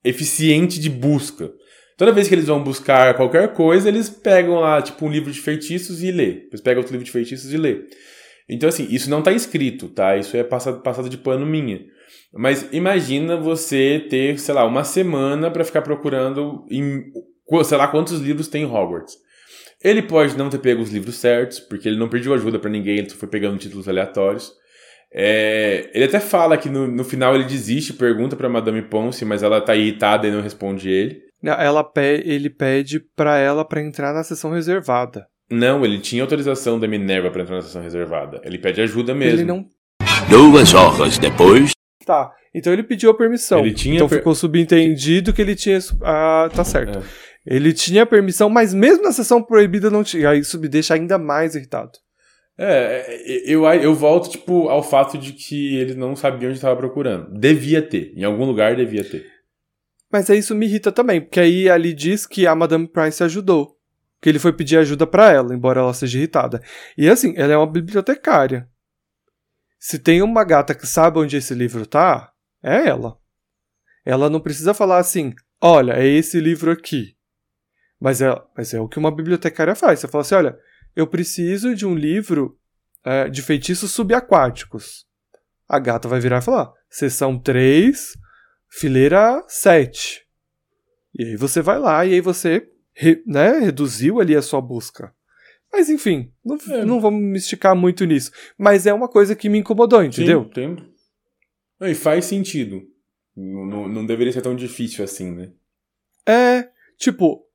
[0.04, 1.52] eficiente de busca.
[1.98, 5.40] Toda vez que eles vão buscar qualquer coisa, eles pegam lá, tipo, um livro de
[5.40, 6.42] feitiços e lê.
[6.42, 7.88] Depois pegam outro livro de feitiços e lê.
[8.50, 10.18] Então, assim, isso não está escrito, tá?
[10.18, 11.80] Isso é passado, passado de pano minha.
[12.34, 17.04] Mas imagina você ter, sei lá, uma semana para ficar procurando em,
[17.64, 19.16] sei lá quantos livros tem em Hogwarts.
[19.84, 23.00] Ele pode não ter pego os livros certos, porque ele não pediu ajuda para ninguém,
[23.00, 24.52] ele foi pegando títulos aleatórios.
[25.14, 29.44] É, ele até fala que no, no final ele desiste, pergunta para Madame Ponce, mas
[29.44, 31.22] ela tá irritada e não responde ele.
[31.44, 35.28] Ela pe ele pede para ela para entrar na sessão reservada.
[35.52, 38.42] Não, ele tinha autorização da Minerva para entrar na sessão reservada.
[38.44, 39.40] Ele pede ajuda mesmo.
[39.40, 39.66] Ele não.
[40.30, 41.72] Duas horas depois.
[42.06, 42.32] Tá.
[42.56, 43.60] Então ele pediu a permissão.
[43.60, 44.20] Ele tinha então per...
[44.20, 45.78] ficou subentendido que ele tinha.
[46.02, 47.00] Ah, tá certo.
[47.00, 47.02] É.
[47.46, 50.34] Ele tinha permissão, mas mesmo na sessão proibida não tinha.
[50.36, 51.92] Isso me deixa ainda mais irritado.
[52.58, 57.38] É, eu, eu volto, tipo, ao fato de que ele não sabia onde estava procurando.
[57.38, 58.14] Devia ter.
[58.16, 59.26] Em algum lugar devia ter.
[60.12, 63.76] Mas aí isso me irrita também, porque aí ali diz que a Madame Price ajudou.
[64.22, 66.62] Que ele foi pedir ajuda para ela, embora ela seja irritada.
[66.98, 68.70] E assim, ela é uma bibliotecária.
[69.80, 72.32] Se tem uma gata que sabe onde esse livro tá,
[72.64, 73.18] é ela.
[74.06, 77.18] Ela não precisa falar assim: olha, é esse livro aqui.
[78.04, 80.02] Mas é, mas é o que uma bibliotecária faz.
[80.02, 80.60] Você fala assim: olha,
[80.94, 82.60] eu preciso de um livro
[83.02, 85.06] é, de feitiços subaquáticos.
[85.70, 88.18] A gata vai virar e falar: sessão 3,
[88.68, 90.22] fileira 7.
[91.18, 92.70] E aí você vai lá e aí você
[93.26, 95.16] né, reduziu ali a sua busca.
[95.72, 96.84] Mas enfim, não, é.
[96.84, 98.34] não vamos me esticar muito nisso.
[98.58, 100.44] Mas é uma coisa que me incomodou, entendeu?
[100.44, 100.94] Sim, entendo.
[101.80, 102.82] E faz sentido.
[103.34, 105.54] Não, não deveria ser tão difícil assim, né?
[106.28, 107.48] É, tipo,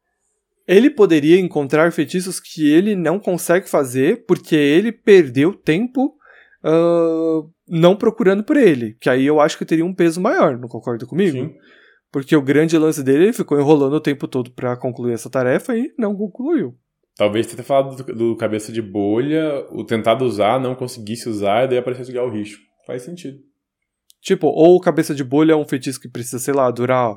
[0.69, 6.15] ele poderia encontrar feitiços que ele não consegue fazer porque ele perdeu tempo
[6.63, 8.95] uh, não procurando por ele.
[9.01, 11.39] Que aí eu acho que teria um peso maior, não concorda comigo?
[11.39, 11.55] Sim.
[12.13, 15.75] Porque o grande lance dele ele ficou enrolando o tempo todo para concluir essa tarefa
[15.75, 16.77] e não concluiu.
[17.17, 21.65] Talvez você tenha falado do, do cabeça de bolha, o tentado usar, não conseguisse usar,
[21.65, 22.61] e daí aparecesse o Galricho.
[22.87, 23.39] Faz sentido.
[24.21, 27.17] Tipo, ou o cabeça de bolha é um feitiço que precisa, sei lá, durar,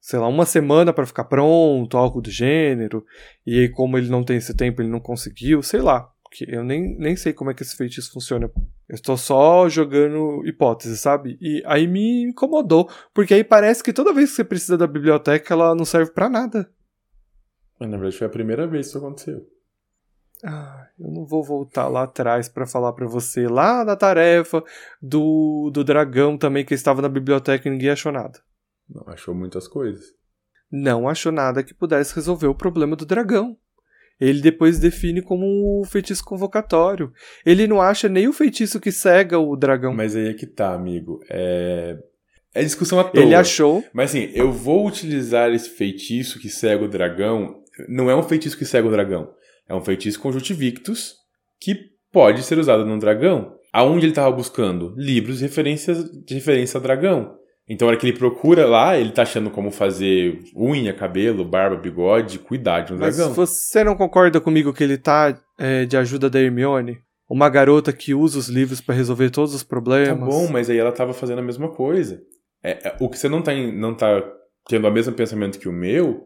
[0.00, 3.04] sei lá, uma semana para ficar pronto, algo do gênero.
[3.46, 6.10] E aí, como ele não tem esse tempo, ele não conseguiu, sei lá.
[6.22, 8.50] Porque eu nem, nem sei como é que esse feitiço funciona.
[8.88, 11.38] Eu estou só jogando hipótese, sabe?
[11.40, 15.54] E aí me incomodou, porque aí parece que toda vez que você precisa da biblioteca,
[15.54, 16.70] ela não serve para nada.
[17.80, 19.46] Mas, na verdade, foi a primeira vez que isso aconteceu.
[20.44, 24.62] Ah, eu não vou voltar lá atrás para falar para você lá na tarefa
[25.02, 28.40] do, do dragão também que estava na biblioteca e ninguém achou nada.
[28.88, 30.06] Não, achou muitas coisas.
[30.70, 33.56] Não achou nada que pudesse resolver o problema do dragão.
[34.20, 37.12] Ele depois define como um feitiço convocatório.
[37.46, 39.94] Ele não acha nem o feitiço que cega o dragão.
[39.94, 41.20] Mas aí é que tá, amigo.
[41.30, 41.96] É.
[42.54, 43.22] É discussão à toa.
[43.22, 43.84] Ele achou.
[43.92, 47.62] Mas assim, eu vou utilizar esse feitiço que cega o dragão.
[47.88, 49.30] Não é um feitiço que cega o dragão.
[49.68, 51.14] É um feitiço conjuntivictus
[51.60, 51.76] que
[52.10, 53.54] pode ser usado num dragão.
[53.72, 54.94] Aonde ele estava buscando?
[54.96, 57.37] Livros referências, de referência a dragão.
[57.68, 61.76] Então, na hora que ele procura lá, ele tá achando como fazer unha, cabelo, barba,
[61.76, 63.34] bigode, cuidar de um Mas dragão.
[63.34, 66.98] você não concorda comigo que ele tá é, de ajuda da Hermione?
[67.28, 70.18] Uma garota que usa os livros para resolver todos os Tá problemas.
[70.34, 72.22] bom, mas aí ela tava fazendo a mesma coisa.
[72.64, 74.22] É, é, o que você não tá, não tá
[74.66, 76.22] tendo o mesmo pensamento que o meu,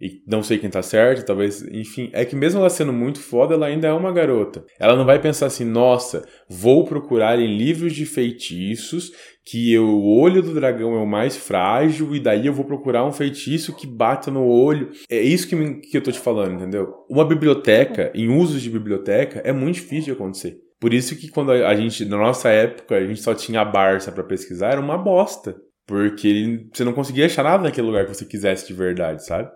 [0.00, 3.54] e não sei quem tá certo, talvez, enfim, é que mesmo ela sendo muito foda,
[3.54, 4.64] ela ainda é uma garota.
[4.78, 9.12] Ela não vai pensar assim, nossa, vou procurar em livros de feitiços
[9.46, 13.12] que o olho do dragão é o mais frágil e daí eu vou procurar um
[13.12, 14.90] feitiço que bata no olho.
[15.10, 16.92] É isso que, me- que eu tô te falando, entendeu?
[17.10, 20.56] Uma biblioteca, em usos de biblioteca, é muito difícil de acontecer.
[20.80, 24.10] Por isso que quando a gente, na nossa época, a gente só tinha a Barça
[24.12, 25.54] pra pesquisar, era uma bosta.
[25.86, 29.50] Porque você não conseguia achar nada naquele lugar que você quisesse de verdade, sabe?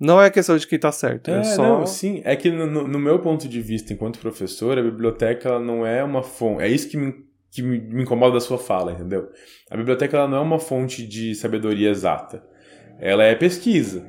[0.00, 1.62] Não é questão de quem tá certo, é, É, só.
[1.62, 2.22] não, sim.
[2.24, 6.22] É que no, no- meu ponto de vista, enquanto professor, a biblioteca não é uma
[6.22, 6.62] fonte.
[6.62, 7.14] É isso que me,
[7.50, 9.28] que me me incomoda da sua fala, entendeu?
[9.70, 12.42] A biblioteca ela não é uma fonte de sabedoria exata.
[12.98, 14.06] Ela é pesquisa,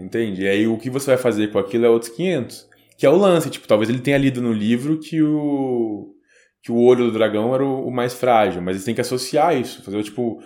[0.00, 0.42] entende?
[0.44, 2.66] E aí o que você vai fazer com aquilo é outros 500.
[2.96, 6.14] Que é o lance, tipo, talvez ele tenha lido no livro que o
[6.60, 9.56] que o olho do dragão era o, o mais frágil, mas eles têm que associar
[9.56, 10.38] isso, fazer tipo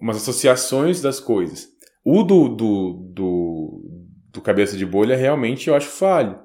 [0.00, 1.68] umas associações das coisas.
[2.04, 3.82] O do, do, do,
[4.30, 6.38] do cabeça de bolha realmente eu acho falho.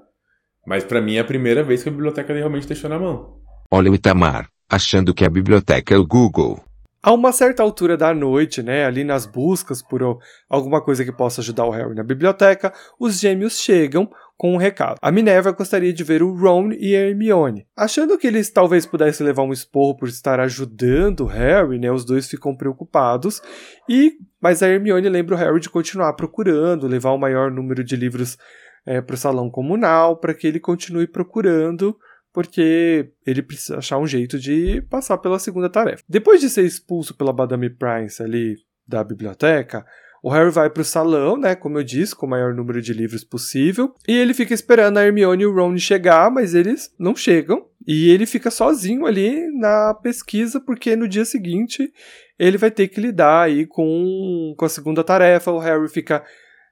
[0.66, 3.42] Mas pra mim é a primeira vez que a biblioteca realmente deixou na mão.
[3.70, 6.64] Olha o Itamar, achando que a biblioteca é o Google.
[7.02, 10.02] A uma certa altura da noite, né, ali nas buscas por
[10.50, 14.10] alguma coisa que possa ajudar o Harry na biblioteca, os gêmeos chegam
[14.44, 14.98] com um recado.
[15.02, 17.66] A Minerva gostaria de ver o Ron e a Hermione.
[17.78, 22.28] Achando que eles talvez pudessem levar um esporro por estar ajudando Harry, né, os dois
[22.28, 23.42] ficam preocupados.
[23.88, 27.96] E mas a Hermione lembra o Harry de continuar procurando, levar o maior número de
[27.96, 28.38] livros
[28.84, 31.98] para o salão comunal, para que ele continue procurando
[32.34, 36.04] porque ele precisa achar um jeito de passar pela segunda tarefa.
[36.10, 39.86] Depois de ser expulso pela Madame Prince ali da biblioteca,
[40.24, 43.26] o Harry vai pro salão, né, como eu disse, com o maior número de livros
[43.26, 47.66] possível, e ele fica esperando a Hermione e o Ron chegar, mas eles não chegam,
[47.86, 51.92] e ele fica sozinho ali na pesquisa, porque no dia seguinte
[52.40, 56.24] ele vai ter que lidar aí com, com a segunda tarefa, o Harry fica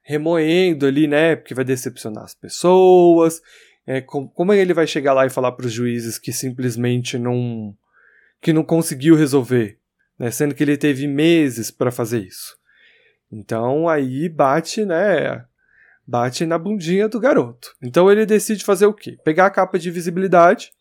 [0.02, 3.42] remoendo ali, né, porque vai decepcionar as pessoas,
[3.86, 7.76] é, com- como ele vai chegar lá e falar para os juízes que simplesmente não
[8.42, 9.78] que não conseguiu resolver,
[10.18, 10.32] né?
[10.32, 12.58] Sendo que ele teve meses para fazer isso.
[13.32, 15.46] Então aí bate, né?
[16.06, 17.70] Bate na bundinha do garoto.
[17.82, 19.18] Então ele decide fazer o quê?
[19.24, 20.72] Pegar a capa de visibilidade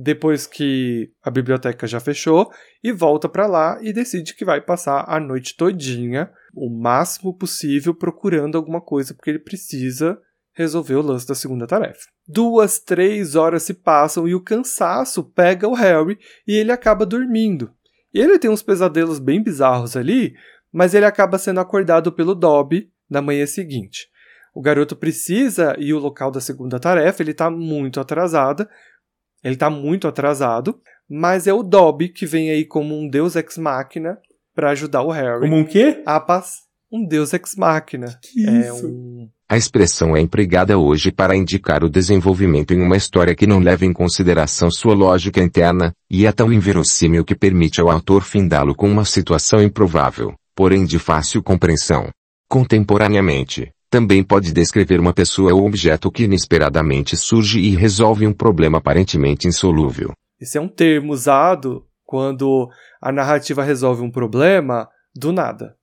[0.00, 2.52] depois que a biblioteca já fechou
[2.84, 7.92] e volta para lá e decide que vai passar a noite todinha, o máximo possível
[7.92, 10.16] procurando alguma coisa porque ele precisa
[10.52, 12.06] resolver o lance da segunda tarefa.
[12.26, 17.72] Duas, três horas se passam e o cansaço pega o Harry e ele acaba dormindo.
[18.14, 20.34] E ele tem uns pesadelos bem bizarros ali,
[20.72, 24.08] mas ele acaba sendo acordado pelo Dobby na manhã seguinte.
[24.54, 28.68] O garoto precisa ir ao local da segunda tarefa, ele está muito atrasado.
[29.44, 33.56] Ele está muito atrasado, mas é o Dobby que vem aí como um deus ex
[33.56, 34.18] machina
[34.52, 36.02] para ajudar o Harry Como um quê?
[36.04, 36.66] a passar.
[36.90, 38.18] Um deus ex machina.
[38.20, 38.88] Que É isso?
[38.88, 43.60] um A expressão é empregada hoje para indicar o desenvolvimento em uma história que não
[43.60, 48.74] leva em consideração sua lógica interna, e é tão inverossímil que permite ao autor findá-lo
[48.74, 52.10] com uma situação improvável, porém de fácil compreensão.
[52.48, 58.78] Contemporaneamente, também pode descrever uma pessoa ou objeto que inesperadamente surge e resolve um problema
[58.78, 60.10] aparentemente insolúvel.
[60.40, 62.68] Esse é um termo usado quando
[63.00, 65.76] a narrativa resolve um problema do nada.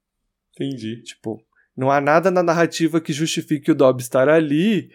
[0.54, 1.02] Entendi.
[1.04, 1.42] Tipo,
[1.78, 4.90] não há nada na narrativa que justifique o Dobby estar ali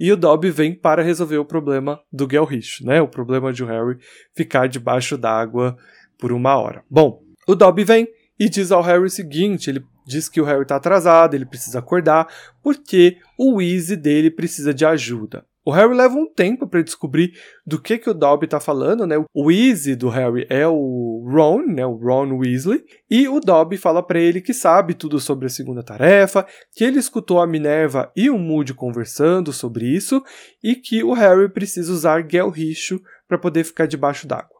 [0.00, 3.02] e o Dobby vem para resolver o problema do Gelrish, né?
[3.02, 3.98] O problema de o Harry
[4.34, 5.76] ficar debaixo d'água
[6.18, 6.82] por uma hora.
[6.88, 8.08] Bom, o Dobby vem
[8.38, 11.78] e diz ao Harry o seguinte: ele diz que o Harry está atrasado, ele precisa
[11.78, 12.28] acordar,
[12.62, 15.44] porque o Weasley dele precisa de ajuda.
[15.66, 17.32] O Harry leva um tempo para descobrir
[17.66, 19.16] do que, que o Dobby está falando, né?
[19.34, 21.84] O Weasley do Harry é o Ron, né?
[21.84, 22.84] O Ron Weasley.
[23.10, 27.00] E o Dobby fala para ele que sabe tudo sobre a segunda tarefa, que ele
[27.00, 30.22] escutou a Minerva e o Moody conversando sobre isso
[30.62, 34.55] e que o Harry precisa usar Gelricho para poder ficar debaixo d'água.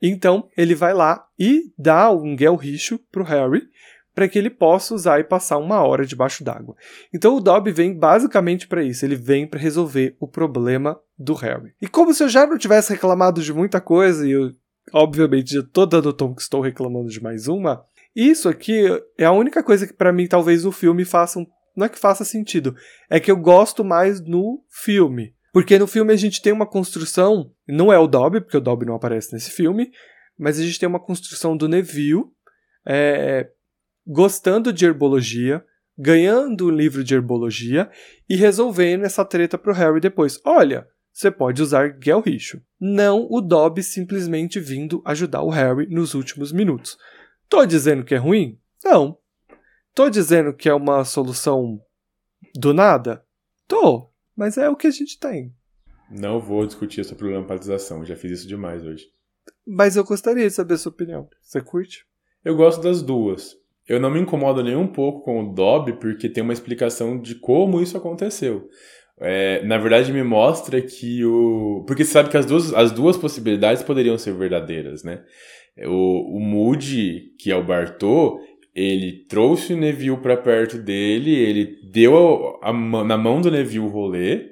[0.00, 3.62] Então ele vai lá e dá um Gelricho pro Harry
[4.16, 6.74] para que ele possa usar e passar uma hora debaixo d'água.
[7.12, 11.74] Então o Dobby vem basicamente para isso, ele vem para resolver o problema do Harry.
[11.82, 14.52] E como se eu já não tivesse reclamado de muita coisa, e eu
[14.90, 17.84] obviamente já tô dando tom que estou reclamando de mais uma,
[18.14, 18.86] isso aqui
[19.18, 21.98] é a única coisa que para mim talvez o filme faça um, não é que
[21.98, 22.74] faça sentido,
[23.10, 25.35] é que eu gosto mais no filme.
[25.56, 28.84] Porque no filme a gente tem uma construção, não é o Dobby, porque o Dobby
[28.84, 29.90] não aparece nesse filme,
[30.38, 32.24] mas a gente tem uma construção do Neville
[32.84, 33.48] é,
[34.06, 35.64] gostando de herbologia,
[35.96, 37.90] ganhando um livro de herbologia
[38.28, 40.38] e resolvendo essa treta pro Harry depois.
[40.44, 42.60] Olha, você pode usar Gelricho.
[42.78, 46.98] Não o Dobby simplesmente vindo ajudar o Harry nos últimos minutos.
[47.48, 48.60] Tô dizendo que é ruim?
[48.84, 49.16] Não.
[49.94, 51.80] Tô dizendo que é uma solução
[52.54, 53.24] do nada?
[53.66, 54.14] Tô.
[54.36, 55.52] Mas é o que a gente tem.
[56.10, 59.06] Não vou discutir essa problematização, já fiz isso demais hoje.
[59.66, 61.28] Mas eu gostaria de saber a sua opinião.
[61.42, 62.04] Você curte?
[62.44, 63.56] Eu gosto das duas.
[63.88, 67.36] Eu não me incomodo nem um pouco com o Dobby, porque tem uma explicação de
[67.36, 68.68] como isso aconteceu.
[69.18, 71.84] É, na verdade, me mostra que o.
[71.86, 75.24] Porque você sabe que as duas, as duas possibilidades poderiam ser verdadeiras, né?
[75.86, 78.40] O, o Moody, que é o Bartô,
[78.76, 83.86] ele trouxe o Neville para perto dele, ele deu a, a, na mão do Neville
[83.86, 84.50] o rolê,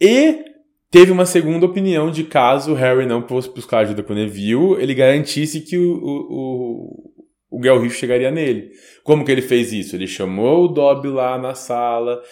[0.00, 0.42] e
[0.90, 4.80] teve uma segunda opinião de caso o Harry não fosse buscar ajuda com o Neville,
[4.82, 7.12] ele garantisse que o, o,
[7.50, 8.70] o Gelriff chegaria nele.
[9.02, 9.94] Como que ele fez isso?
[9.94, 12.22] Ele chamou o Dobby lá na sala,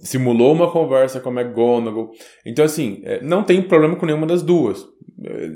[0.00, 2.10] simulou uma conversa com a McGonagall.
[2.46, 4.84] Então, assim, é, não tem problema com nenhuma das duas.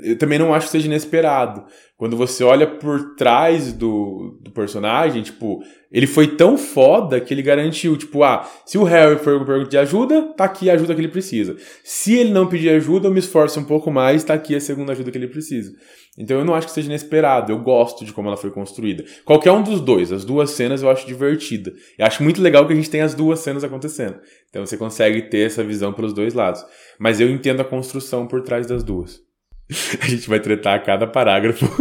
[0.03, 1.65] Eu também não acho que seja inesperado.
[1.97, 7.41] Quando você olha por trás do, do personagem, tipo, ele foi tão foda que ele
[7.41, 11.07] garantiu, tipo, ah, se o Harry for pedir ajuda, tá aqui a ajuda que ele
[11.07, 11.55] precisa.
[11.83, 14.91] Se ele não pedir ajuda, eu me esforço um pouco mais, tá aqui a segunda
[14.91, 15.73] ajuda que ele precisa.
[16.17, 19.03] Então eu não acho que seja inesperado, eu gosto de como ela foi construída.
[19.23, 21.73] Qualquer um dos dois, as duas cenas eu acho divertida.
[21.97, 24.19] Eu acho muito legal que a gente tem as duas cenas acontecendo.
[24.49, 26.63] Então você consegue ter essa visão pelos dois lados.
[26.99, 29.26] Mas eu entendo a construção por trás das duas.
[30.01, 31.65] A gente vai tretar a cada parágrafo.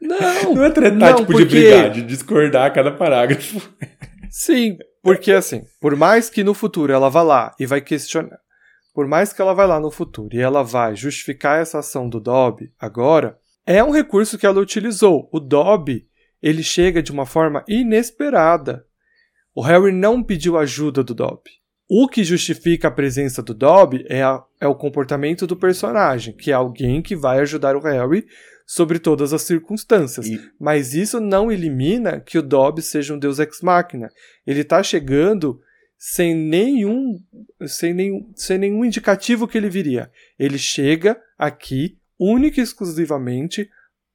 [0.00, 1.46] Não, não é tretar não, tipo porque...
[1.46, 3.58] de brigar, de discordar a cada parágrafo.
[4.30, 8.38] Sim, porque assim, por mais que no futuro ela vá lá e vai questionar
[8.94, 12.20] por mais que ela vai lá no futuro e ela vai justificar essa ação do
[12.20, 15.28] Dobby agora, é um recurso que ela utilizou.
[15.32, 16.06] O Dobby,
[16.40, 18.86] ele chega de uma forma inesperada.
[19.52, 21.50] O Harry não pediu ajuda do Dobby.
[21.88, 26.50] O que justifica a presença do Dobby é, a, é o comportamento do personagem, que
[26.50, 28.26] é alguém que vai ajudar o Harry
[28.66, 30.26] sobre todas as circunstâncias.
[30.26, 30.40] E...
[30.58, 34.08] Mas isso não elimina que o Dobby seja um deus ex machina.
[34.46, 35.60] Ele está chegando
[35.98, 37.18] sem nenhum,
[37.66, 40.10] sem nenhum, sem nenhum indicativo que ele viria.
[40.38, 43.68] Ele chega aqui única e exclusivamente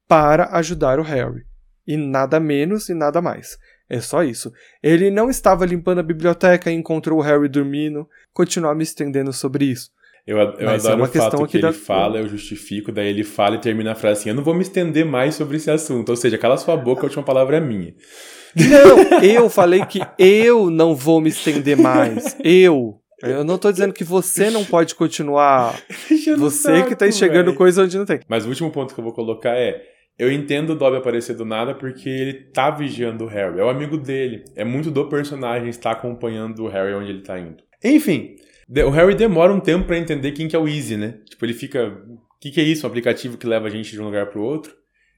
[0.07, 1.45] para ajudar o Harry.
[1.85, 3.57] E nada menos e nada mais.
[3.89, 4.51] É só isso.
[4.83, 8.07] Ele não estava limpando a biblioteca e encontrou o Harry dormindo.
[8.33, 9.89] Continuar me estendendo sobre isso.
[10.27, 11.73] Eu, eu Mas é adoro é uma o fato que, que ele da...
[11.73, 14.61] fala, eu justifico, daí ele fala e termina a frase assim: Eu não vou me
[14.61, 16.09] estender mais sobre esse assunto.
[16.09, 17.95] Ou seja, cala sua boca, a última palavra é minha.
[18.55, 22.37] Não, eu falei que eu não vou me estender mais.
[22.43, 22.99] Eu.
[23.21, 25.77] Eu não tô dizendo que você não pode continuar.
[26.37, 27.57] Você saco, que tá enxergando véio.
[27.57, 28.21] coisa onde não tem.
[28.29, 29.81] Mas o último ponto que eu vou colocar é.
[30.19, 33.57] Eu entendo o Dobby aparecer do nada porque ele tá vigiando o Harry.
[33.57, 34.43] É o amigo dele.
[34.53, 37.63] É muito do personagem estar acompanhando o Harry onde ele tá indo.
[37.81, 38.35] Enfim,
[38.85, 41.19] o Harry demora um tempo para entender quem que é o Easy, né?
[41.29, 41.87] Tipo, ele fica.
[41.87, 42.85] O que, que é isso?
[42.85, 44.73] Um aplicativo que leva a gente de um lugar pro outro.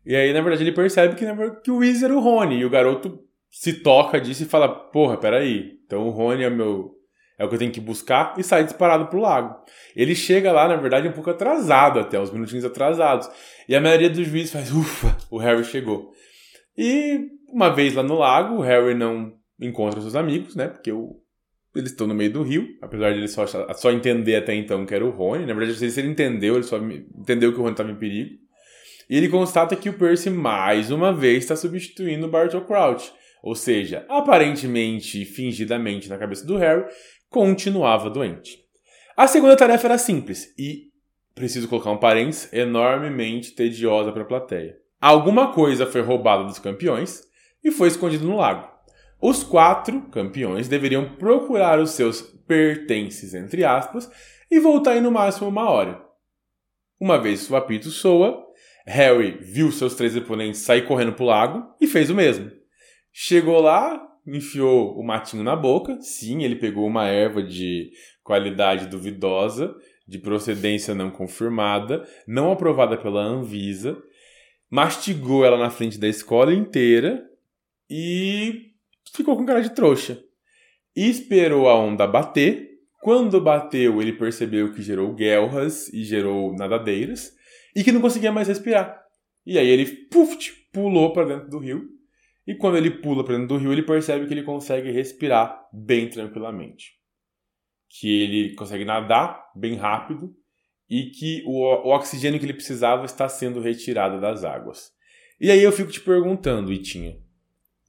[0.06, 1.26] E aí, na verdade, ele percebe que,
[1.64, 2.60] que o Weasley era o Rony.
[2.60, 5.80] E o garoto se toca disso e fala: Porra, peraí.
[5.86, 6.96] Então o Rony é meu.
[7.42, 9.56] É o que eu tenho que buscar e sai disparado pro lago.
[9.96, 13.28] Ele chega lá, na verdade, um pouco atrasado até, uns minutinhos atrasados.
[13.68, 16.12] E a maioria dos juízes faz: Ufa, o Harry chegou.
[16.78, 17.20] E
[17.52, 20.68] uma vez lá no lago, o Harry não encontra seus amigos, né?
[20.68, 21.20] Porque o,
[21.76, 24.94] eles estão no meio do rio, apesar de ele só, só entender até então que
[24.94, 25.48] era o Rony.
[25.48, 27.96] Na verdade, não sei se ele entendeu, ele só entendeu que o Rony estava em
[27.96, 28.38] perigo.
[29.10, 33.12] E ele constata que o Percy, mais uma vez, está substituindo o Bartol Crouch.
[33.42, 36.86] Ou seja, aparentemente, fingidamente na cabeça do Harry,
[37.32, 38.60] continuava doente.
[39.16, 40.92] A segunda tarefa era simples e,
[41.34, 44.78] preciso colocar um parênteses, enormemente tediosa para a plateia.
[45.00, 47.24] Alguma coisa foi roubada dos campeões
[47.64, 48.70] e foi escondido no lago.
[49.20, 54.12] Os quatro campeões deveriam procurar os seus pertences, entre aspas,
[54.50, 56.04] e voltar em no máximo uma hora.
[57.00, 58.46] Uma vez o apito soa,
[58.86, 62.52] Harry viu seus três oponentes sair correndo pro lago e fez o mesmo.
[63.14, 66.00] Chegou lá, enfiou o matinho na boca.
[66.02, 67.92] Sim, ele pegou uma erva de
[68.24, 69.76] qualidade duvidosa,
[70.08, 74.02] de procedência não confirmada, não aprovada pela Anvisa,
[74.70, 77.26] mastigou ela na frente da escola inteira
[77.90, 78.72] e
[79.14, 80.22] ficou com cara de trouxa.
[80.96, 82.70] Esperou a onda bater.
[83.02, 87.34] Quando bateu, ele percebeu que gerou guelras e gerou nadadeiras
[87.76, 89.02] e que não conseguia mais respirar.
[89.46, 91.90] E aí ele puf, pulou para dentro do rio.
[92.46, 96.10] E quando ele pula para dentro do rio, ele percebe que ele consegue respirar bem
[96.10, 96.94] tranquilamente.
[97.90, 100.36] Que ele consegue nadar bem rápido
[100.90, 104.92] e que o, o oxigênio que ele precisava está sendo retirado das águas.
[105.40, 107.18] E aí eu fico te perguntando, Itinha,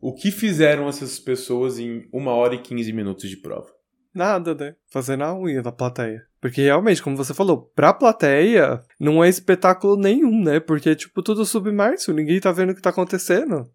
[0.00, 3.68] o que fizeram essas pessoas em uma hora e 15 minutos de prova?
[4.14, 4.74] Nada, né?
[4.88, 6.26] Fazendo a unha da plateia.
[6.40, 10.60] Porque realmente, como você falou, pra plateia não é espetáculo nenhum, né?
[10.60, 13.70] Porque é tipo tudo submerso, ninguém tá vendo o que tá acontecendo.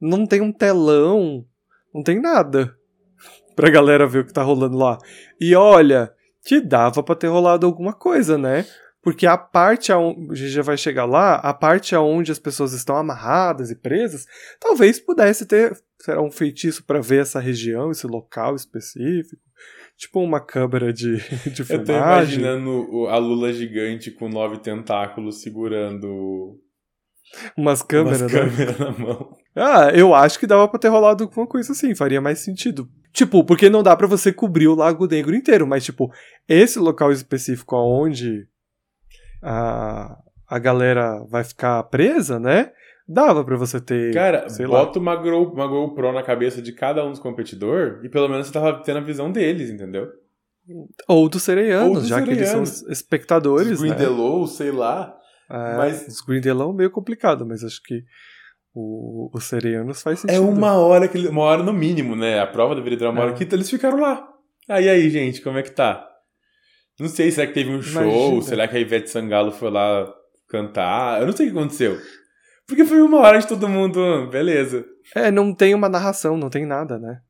[0.00, 1.44] Não tem um telão,
[1.94, 2.76] não tem nada
[3.56, 4.98] pra galera ver o que tá rolando lá.
[5.40, 6.12] E olha,
[6.44, 8.66] que dava pra ter rolado alguma coisa, né?
[9.02, 13.70] Porque a parte onde já vai chegar lá, a parte onde as pessoas estão amarradas
[13.70, 14.26] e presas,
[14.58, 19.42] talvez pudesse ter será um feitiço para ver essa região, esse local específico.
[19.96, 21.16] Tipo uma câmera de,
[21.50, 21.78] de filmagem.
[21.78, 26.60] Eu tô imaginando a Lula gigante com nove tentáculos segurando
[27.56, 28.40] umas câmeras, umas né?
[28.40, 29.36] câmeras na mão.
[29.54, 32.88] Ah, eu acho que dava pra ter rolado alguma coisa assim, faria mais sentido.
[33.12, 36.12] Tipo, porque não dá para você cobrir o Lago Negro inteiro, mas tipo,
[36.46, 38.46] esse local específico aonde
[39.42, 42.72] a, a galera vai ficar presa, né?
[43.08, 44.12] Dava para você ter.
[44.12, 48.28] Cara, bota uma, Go, uma GoPro na cabeça de cada um dos competidores e pelo
[48.28, 50.08] menos você tava tendo a visão deles, entendeu?
[51.06, 52.28] Ou dos sereianos, já sereianos.
[52.28, 53.72] que eles são espectadores.
[53.72, 54.46] Os Grindelow, né?
[54.48, 55.16] sei lá.
[55.50, 56.06] É, mas...
[56.08, 58.02] Os Grindelow meio complicado, mas acho que
[58.74, 60.36] o, os sereianos faz é sentido.
[60.36, 62.40] É uma hora, que, uma hora no mínimo, né?
[62.40, 63.24] A prova deveria durar uma é.
[63.24, 64.28] hora que então eles ficaram lá.
[64.68, 66.06] Aí, aí, gente, como é que tá?
[66.98, 68.02] Não sei, será que teve um show?
[68.02, 68.42] Imagina.
[68.42, 70.12] Será que a Ivete Sangalo foi lá
[70.48, 71.20] cantar?
[71.20, 71.98] Eu não sei o que aconteceu.
[72.66, 74.84] Porque foi uma hora de todo mundo, beleza.
[75.14, 77.20] É, não tem uma narração, não tem nada, né?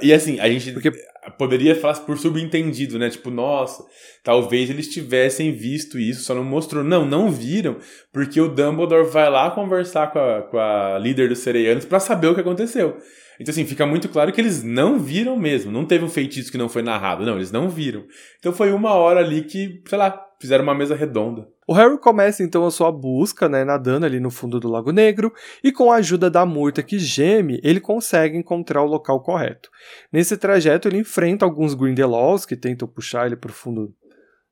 [0.00, 0.90] E assim, a gente Porque...
[1.36, 3.10] poderia falar por subentendido, né?
[3.10, 3.84] Tipo, nossa,
[4.24, 6.82] talvez eles tivessem visto isso, só não mostrou.
[6.82, 7.76] Não, não viram,
[8.10, 12.28] porque o Dumbledore vai lá conversar com a, com a líder dos Sereianos para saber
[12.28, 12.96] o que aconteceu.
[13.38, 15.70] Então, assim, fica muito claro que eles não viram mesmo.
[15.72, 17.24] Não teve um feitiço que não foi narrado.
[17.24, 18.04] Não, eles não viram.
[18.38, 21.46] Então foi uma hora ali que, sei lá, fizeram uma mesa redonda.
[21.70, 25.32] O Harry começa então a sua busca, né, nadando ali no fundo do Lago Negro,
[25.62, 29.70] e com a ajuda da Murta que geme, ele consegue encontrar o local correto.
[30.12, 33.94] Nesse trajeto ele enfrenta alguns Grindelwalds que tentam puxar ele para o fundo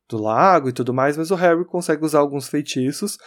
[0.09, 3.19] do lago e tudo mais, mas o Harry consegue usar alguns feitiços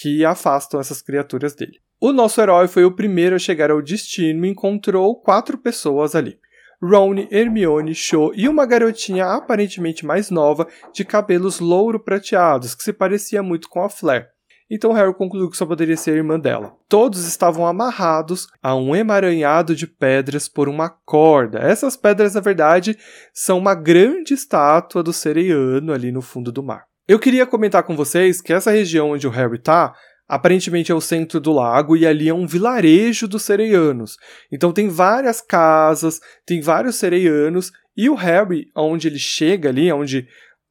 [0.00, 1.78] que afastam essas criaturas dele.
[2.00, 6.38] O nosso herói foi o primeiro a chegar ao destino e encontrou quatro pessoas ali.
[6.82, 12.92] Ron, Hermione, Cho e uma garotinha aparentemente mais nova de cabelos louro prateados, que se
[12.92, 14.28] parecia muito com a Flair.
[14.68, 16.74] Então Harry concluiu que só poderia ser irmã dela.
[16.88, 21.60] Todos estavam amarrados a um emaranhado de pedras por uma corda.
[21.60, 22.98] Essas pedras, na verdade,
[23.32, 26.84] são uma grande estátua do Sereiano ali no fundo do mar.
[27.06, 29.94] Eu queria comentar com vocês que essa região onde o Harry está
[30.28, 34.16] Aparentemente é o centro do lago e ali é um vilarejo dos sereianos.
[34.50, 40.26] Então tem várias casas, tem vários sereianos e o Harry, onde ele chega ali, onde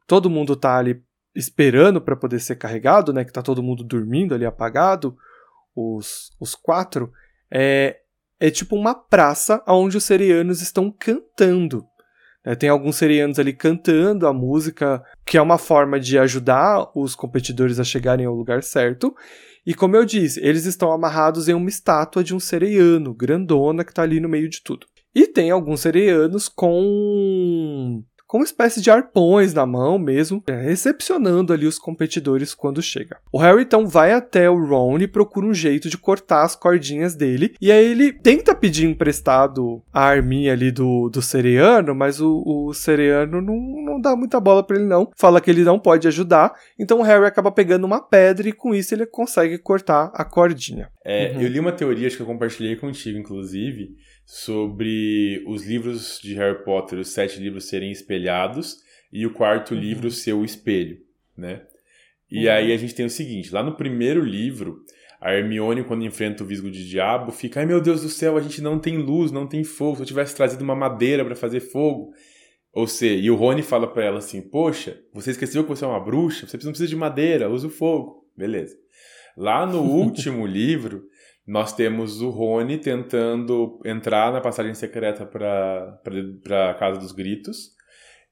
[0.06, 1.02] todo mundo tá ali
[1.34, 5.16] esperando para poder ser carregado, né, que tá todo mundo dormindo ali apagado,
[5.76, 7.12] os, os quatro,
[7.52, 7.98] é,
[8.40, 11.86] é tipo uma praça onde os sereianos estão cantando.
[12.46, 17.16] É, tem alguns serianos ali cantando a música, que é uma forma de ajudar os
[17.16, 19.16] competidores a chegarem ao lugar certo.
[19.66, 23.92] E como eu disse, eles estão amarrados em uma estátua de um sereiano, grandona, que
[23.92, 24.86] está ali no meio de tudo.
[25.14, 31.54] E tem alguns sereianos com com uma espécie de arpões na mão mesmo, é, recepcionando
[31.54, 33.18] ali os competidores quando chega.
[33.32, 37.16] O Harry então vai até o Ron e procura um jeito de cortar as cordinhas
[37.16, 42.44] dele, e aí ele tenta pedir emprestado a arminha ali do, do Sereano, mas o,
[42.46, 46.08] o Sereano não, não dá muita bola para ele não, fala que ele não pode
[46.08, 50.24] ajudar, então o Harry acaba pegando uma pedra e com isso ele consegue cortar a
[50.24, 50.90] cordinha.
[51.04, 51.42] É, uhum.
[51.42, 53.96] Eu li uma teoria, acho que eu compartilhei contigo, inclusive,
[54.26, 58.78] sobre os livros de Harry Potter, os sete livros serem espelhados
[59.14, 59.80] e o quarto Uhum.
[59.80, 60.98] livro ser o espelho,
[61.38, 61.62] né?
[62.30, 62.52] E Uhum.
[62.54, 64.84] aí a gente tem o seguinte, lá no primeiro livro,
[65.22, 68.42] a Hermione, quando enfrenta o Visgo de Diabo, fica, ai meu Deus do céu, a
[68.42, 71.60] gente não tem luz, não tem fogo, se eu tivesse trazido uma madeira para fazer
[71.60, 72.12] fogo...
[72.74, 75.88] Ou seja, e o Rony fala pra ela assim: Poxa, você esqueceu que você é
[75.88, 76.46] uma bruxa?
[76.46, 78.28] Você não precisa de madeira, usa o fogo.
[78.36, 78.76] Beleza.
[79.38, 81.06] Lá no último livro,
[81.48, 86.00] nós temos o Rony tentando entrar na passagem secreta pra,
[86.44, 87.76] pra Casa dos Gritos.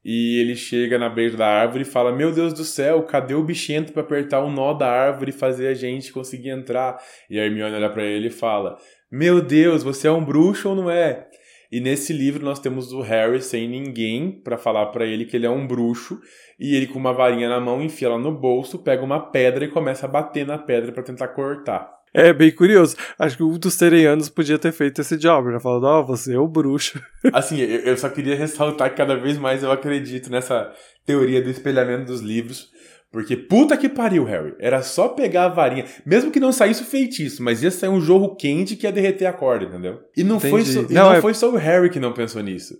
[0.04, 3.44] E ele chega na beira da árvore e fala: Meu Deus do céu, cadê o
[3.44, 7.00] bichento pra apertar o nó da árvore e fazer a gente conseguir entrar?
[7.30, 8.76] E a Hermione olha pra ele e fala:
[9.10, 11.26] Meu Deus, você é um bruxo ou não é?
[11.72, 15.46] E nesse livro nós temos o Harry sem ninguém pra falar pra ele que ele
[15.46, 16.20] é um bruxo
[16.60, 19.68] e ele com uma varinha na mão enfia ela no bolso, pega uma pedra e
[19.68, 21.93] começa a bater na pedra pra tentar cortar.
[22.14, 22.96] É bem curioso.
[23.18, 25.58] Acho que um dos sereianos podia ter feito esse job, né?
[25.58, 27.00] Falando, ó, você é o bruxo.
[27.32, 30.72] Assim, eu eu só queria ressaltar que cada vez mais eu acredito nessa
[31.04, 32.68] teoria do espelhamento dos livros,
[33.10, 34.54] porque puta que pariu, Harry.
[34.60, 38.00] Era só pegar a varinha, mesmo que não saísse o feitiço, mas ia sair um
[38.00, 39.98] jorro quente que ia derreter a corda, entendeu?
[40.16, 42.74] E não, foi só, Não, não é- foi só o Harry que não pensou nisso.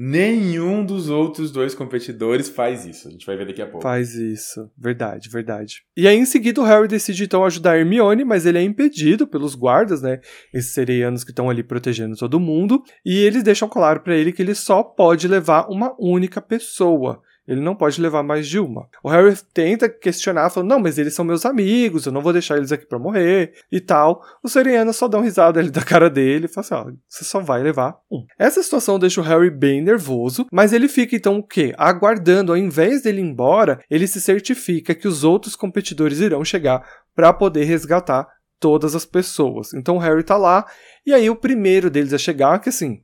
[0.00, 3.08] Nenhum dos outros dois competidores faz isso.
[3.08, 3.82] A gente vai ver daqui a pouco.
[3.82, 4.70] Faz isso.
[4.78, 5.82] Verdade, verdade.
[5.96, 9.26] E aí, em seguida, o Harry decide então ajudar a Hermione, mas ele é impedido
[9.26, 10.20] pelos guardas, né?
[10.54, 12.80] Esses sereianos que estão ali protegendo todo mundo.
[13.04, 17.20] E eles deixam claro pra ele que ele só pode levar uma única pessoa.
[17.48, 18.86] Ele não pode levar mais de uma.
[19.02, 22.58] O Harry tenta questionar, falando: Não, mas eles são meus amigos, eu não vou deixar
[22.58, 24.22] eles aqui pra morrer e tal.
[24.42, 27.40] Os sereianos só dão risada ali da cara dele e falam assim: Ó, você só
[27.40, 28.26] vai levar um.
[28.38, 31.74] Essa situação deixa o Harry bem nervoso, mas ele fica então o quê?
[31.78, 36.86] Aguardando, ao invés dele ir embora, ele se certifica que os outros competidores irão chegar
[37.14, 38.28] pra poder resgatar
[38.60, 39.72] todas as pessoas.
[39.72, 40.66] Então o Harry tá lá,
[41.06, 43.00] e aí o primeiro deles a chegar, que assim,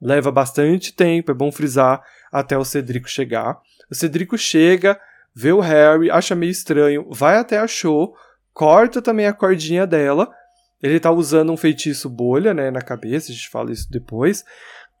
[0.00, 3.58] leva bastante tempo, é bom frisar, até o Cedrico chegar.
[3.90, 5.00] O Cedrico chega,
[5.34, 8.14] vê o Harry, acha meio estranho, vai até a Cho,
[8.52, 10.28] corta também a cordinha dela.
[10.82, 14.44] Ele tá usando um feitiço bolha, né, na cabeça, a gente fala isso depois,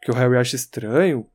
[0.02, 1.26] que o Harry acha estranho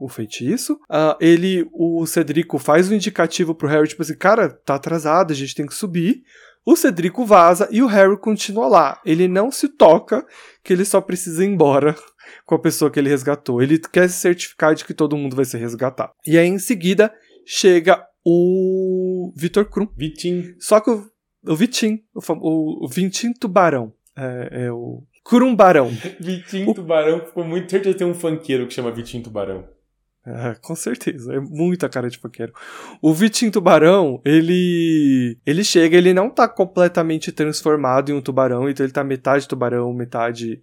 [0.00, 0.80] o feitiço.
[0.88, 5.36] Ah, ele, o Cedrico faz um indicativo pro Harry, tipo assim, cara, tá atrasado, a
[5.36, 6.22] gente tem que subir.
[6.64, 9.00] O Cedrico vaza e o Harry continua lá.
[9.04, 10.26] Ele não se toca
[10.64, 11.94] que ele só precisa ir embora
[12.46, 13.62] com a pessoa que ele resgatou.
[13.62, 16.12] Ele quer se certificar de que todo mundo vai ser resgatado.
[16.26, 17.12] E aí, em seguida,
[17.46, 19.88] chega o Vitor Krum.
[19.96, 20.54] Vitinho.
[20.58, 21.10] Só que o,
[21.46, 25.90] o Vitim, o, o, o Vintim Tubarão, é, é o Curumbarão.
[26.20, 27.20] Vitinho Tubarão.
[27.20, 29.79] Ficou muito certeza tem um funkeiro que chama Vitinho Tubarão.
[30.32, 32.52] É, com certeza, é muita cara de faqueiro.
[33.02, 38.84] O Vitinho Tubarão, ele ele chega, ele não tá completamente transformado em um tubarão, então
[38.84, 40.62] ele tá metade tubarão, metade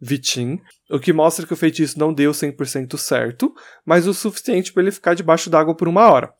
[0.00, 0.58] Vitim,
[0.90, 3.54] o que mostra que o feitiço não deu 100% certo,
[3.84, 6.32] mas o suficiente para ele ficar debaixo d'água por uma hora.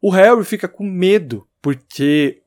[0.00, 2.40] O Harry fica com medo, porque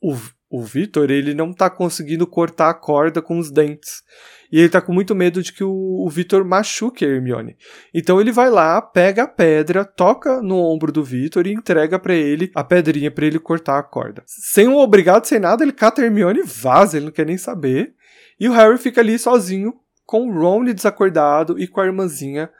[0.00, 0.16] o,
[0.48, 4.02] o Victor, ele não tá conseguindo cortar a corda com os dentes.
[4.50, 7.56] E ele tá com muito medo de que o, o Victor machuque a Hermione.
[7.94, 12.14] Então ele vai lá, pega a pedra, toca no ombro do Victor e entrega pra
[12.14, 14.22] ele a pedrinha pra ele cortar a corda.
[14.26, 17.38] Sem um obrigado, sem nada, ele cata a Hermione e vaza, ele não quer nem
[17.38, 17.94] saber.
[18.38, 19.74] E o Harry fica ali sozinho,
[20.04, 22.50] com o Ron desacordado e com a irmãzinha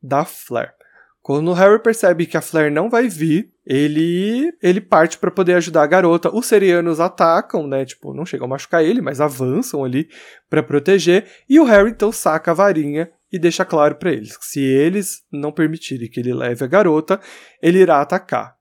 [0.00, 0.72] da Flair.
[1.24, 5.54] Quando o Harry percebe que a Flair não vai vir, ele ele parte pra poder
[5.54, 6.28] ajudar a garota.
[6.28, 7.86] Os serianos atacam, né?
[7.86, 10.06] Tipo, não chegam a machucar ele, mas avançam ali
[10.50, 11.26] pra proteger.
[11.48, 15.22] E o Harry então saca a varinha e deixa claro pra eles que se eles
[15.32, 17.18] não permitirem que ele leve a garota,
[17.62, 18.56] ele irá atacar.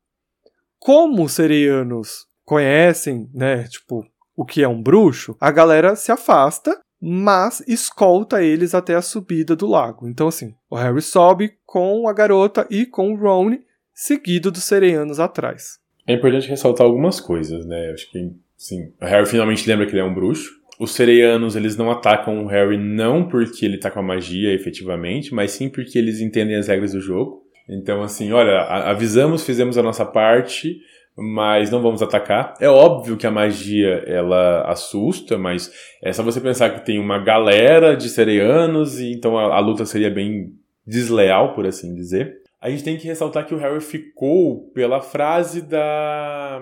[0.80, 3.65] Como os serianos conhecem, né?
[3.68, 4.06] Tipo,
[4.38, 9.58] o que é um bruxo, a galera se afasta mas escolta eles até a subida
[9.58, 10.08] do lago.
[10.08, 13.58] Então, assim, o Harry sobe com a garota e com o Ron,
[13.94, 15.80] seguido dos sereianos atrás.
[16.08, 17.92] É importante ressaltar algumas coisas, né?
[17.92, 20.50] Acho que, sim, o Harry finalmente lembra que ele é um bruxo.
[20.80, 25.34] Os sereianos, eles não atacam o Harry não porque ele tá com a magia, efetivamente,
[25.34, 27.44] mas sim porque eles entendem as regras do jogo.
[27.68, 30.80] Então, assim, olha, avisamos, fizemos a nossa parte,
[31.15, 32.56] mas não vamos atacar.
[32.60, 35.72] É óbvio que a magia, ela assusta, mas
[36.02, 39.85] é só você pensar que tem uma galera de sereianos, e então a, a luta
[39.85, 40.53] seria bem
[40.85, 42.41] desleal, por assim dizer.
[42.60, 46.61] A gente tem que ressaltar que o Harry ficou pela frase da.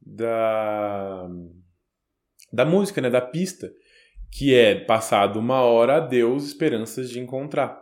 [0.00, 1.28] da.
[2.52, 3.10] da música, né?
[3.10, 3.70] Da pista.
[4.32, 7.80] Que é passado uma hora, adeus, esperanças de encontrar.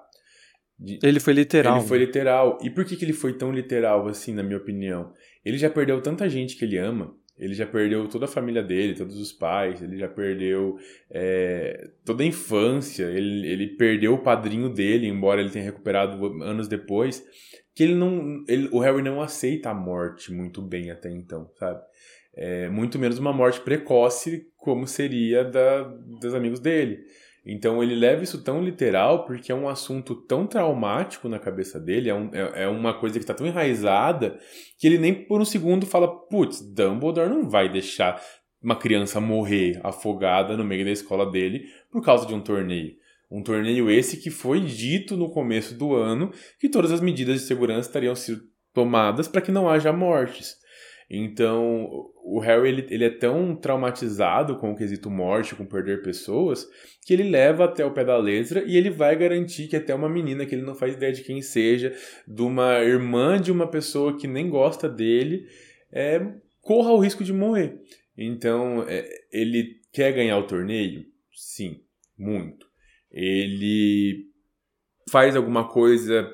[0.79, 1.79] De- Ele foi literal.
[1.79, 2.05] ele foi né?
[2.05, 2.59] literal.
[2.61, 5.13] E por que, que ele foi tão literal assim, na minha opinião?
[5.45, 7.15] Ele já perdeu tanta gente que ele ama.
[7.37, 10.79] Ele já perdeu toda a família dele, todos os pais, ele já perdeu
[11.11, 16.69] é, toda a infância, ele, ele perdeu o padrinho dele, embora ele tenha recuperado anos
[16.69, 17.25] depois,
[17.75, 18.45] que ele não.
[18.49, 21.83] Ele, o Harry não aceita a morte muito bem até então, sabe?
[22.37, 27.01] É, muito menos uma morte precoce, como seria da, dos amigos dele.
[27.47, 32.09] Então ele leva isso tão literal porque é um assunto tão traumático na cabeça dele,
[32.09, 34.39] é, um, é, é uma coisa que está tão enraizada
[34.79, 38.23] que ele nem por um segundo fala: putz, Dumbledore não vai deixar
[38.63, 42.95] uma criança morrer afogada no meio da escola dele por causa de um torneio.
[43.31, 47.47] Um torneio esse que foi dito no começo do ano que todas as medidas de
[47.47, 48.43] segurança estariam sido
[48.73, 50.57] tomadas para que não haja mortes.
[51.09, 56.67] Então, o Harry ele, ele é tão traumatizado com o quesito morte, com perder pessoas,
[57.05, 60.09] que ele leva até o pé da letra e ele vai garantir que até uma
[60.09, 61.95] menina que ele não faz ideia de quem seja,
[62.27, 65.47] de uma irmã de uma pessoa que nem gosta dele,
[65.93, 66.21] é,
[66.61, 67.79] corra o risco de morrer.
[68.17, 71.05] Então, é, ele quer ganhar o torneio?
[71.33, 71.81] Sim,
[72.17, 72.67] muito.
[73.11, 74.27] Ele
[75.11, 76.29] faz alguma coisa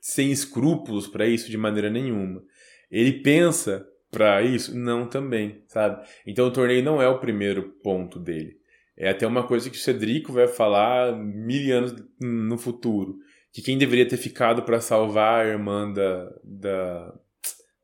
[0.00, 2.42] sem escrúpulos para isso de maneira nenhuma.
[2.90, 4.76] Ele pensa para isso?
[4.76, 6.06] Não também, sabe?
[6.26, 8.56] Então o torneio não é o primeiro ponto dele.
[8.96, 13.16] É até uma coisa que o Cedrico vai falar mil anos no futuro.
[13.52, 17.14] Que quem deveria ter ficado para salvar a irmã da, da,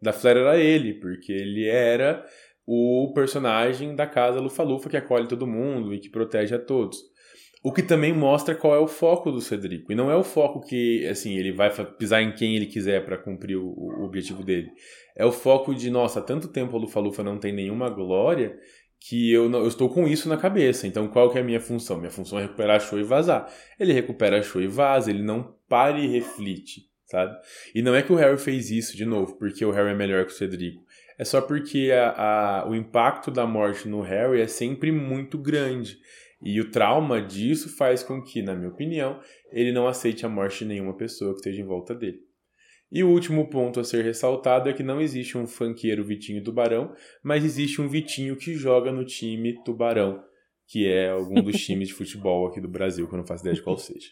[0.00, 2.24] da Flair era ele, porque ele era
[2.66, 6.98] o personagem da casa Lufa-Lufa que acolhe todo mundo e que protege a todos.
[7.62, 9.92] O que também mostra qual é o foco do Cedrico.
[9.92, 13.18] E não é o foco que, assim, ele vai pisar em quem ele quiser para
[13.18, 14.70] cumprir o, o, objetivo dele.
[15.14, 18.58] É o foco de, nossa, tanto tempo a Lufa-Lufa não tem nenhuma glória
[18.98, 20.86] que eu, não, eu estou com isso na cabeça.
[20.86, 21.98] Então, qual que é a minha função?
[21.98, 23.52] Minha função é recuperar a show e vazar.
[23.78, 27.36] Ele recupera a show e vaza, ele não para e reflete, sabe?
[27.74, 30.24] E não é que o Harry fez isso, de novo, porque o Harry é melhor
[30.24, 30.82] que o Cedrico.
[31.18, 35.98] É só porque a, a, o impacto da morte no Harry é sempre muito grande.
[36.42, 39.20] E o trauma disso faz com que, na minha opinião,
[39.52, 42.18] ele não aceite a morte de nenhuma pessoa que esteja em volta dele.
[42.90, 46.92] E o último ponto a ser ressaltado é que não existe um funkeiro Vitinho Tubarão,
[47.22, 50.24] mas existe um Vitinho que joga no time Tubarão,
[50.66, 53.54] que é algum dos times de futebol aqui do Brasil, que eu não faço ideia
[53.54, 54.08] de qual seja.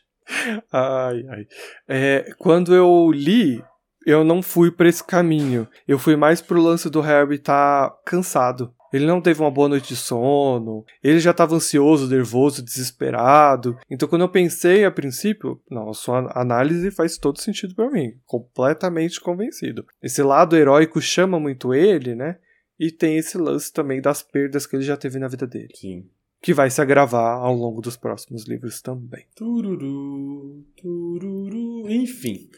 [0.70, 1.46] Ai, ai.
[1.88, 3.62] É, quando eu li,
[4.06, 5.66] eu não fui para esse caminho.
[5.86, 8.72] Eu fui mais pro lance do Harry estar tá cansado.
[8.92, 13.78] Ele não teve uma boa noite de sono, ele já estava ansioso, nervoso, desesperado.
[13.90, 18.14] Então, quando eu pensei a princípio, não, a sua análise faz todo sentido para mim,
[18.24, 19.86] completamente convencido.
[20.02, 22.38] Esse lado heróico chama muito ele, né?
[22.78, 25.74] E tem esse lance também das perdas que ele já teve na vida dele.
[25.74, 26.08] Sim.
[26.40, 29.26] Que vai se agravar ao longo dos próximos livros também.
[29.34, 31.90] Tururu, tururu.
[31.90, 32.48] Enfim,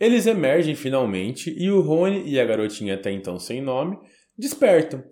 [0.00, 3.98] eles emergem finalmente e o Rony e a garotinha até então sem nome
[4.38, 5.04] despertam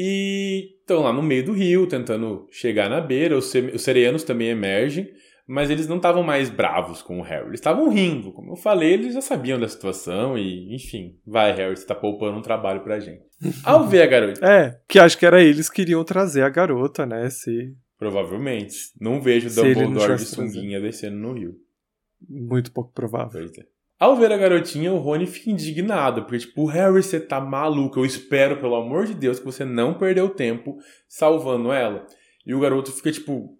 [0.00, 3.36] e estão lá no meio do rio, tentando chegar na beira.
[3.36, 5.10] Os, os sereianos também emergem,
[5.44, 7.48] mas eles não estavam mais bravos com o Harry.
[7.48, 8.30] Eles estavam rindo.
[8.30, 12.38] Como eu falei, eles já sabiam da situação e, enfim, vai, Harry, você tá poupando
[12.38, 13.24] um trabalho pra gente.
[13.64, 14.46] Ao ver a garota.
[14.46, 17.28] É, que acho que era eles que queriam trazer a garota, né?
[17.28, 17.74] Se.
[17.98, 18.76] Provavelmente.
[19.00, 21.56] Não vejo Dumbledore de sunguinha descendo no rio.
[22.28, 23.32] Muito pouco provável.
[23.32, 23.77] Pois é.
[23.98, 27.98] Ao ver a garotinha, o Rony fica indignado, porque, tipo, Harry, você tá maluco.
[27.98, 32.06] Eu espero, pelo amor de Deus, que você não perdeu tempo salvando ela.
[32.46, 33.58] E o garoto fica, tipo,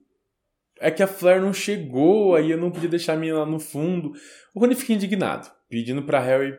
[0.81, 3.59] é que a Flair não chegou, aí eu não podia deixar a menina lá no
[3.59, 4.13] fundo.
[4.55, 6.57] O Rony fica indignado, pedindo para Harry: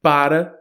[0.00, 0.56] para,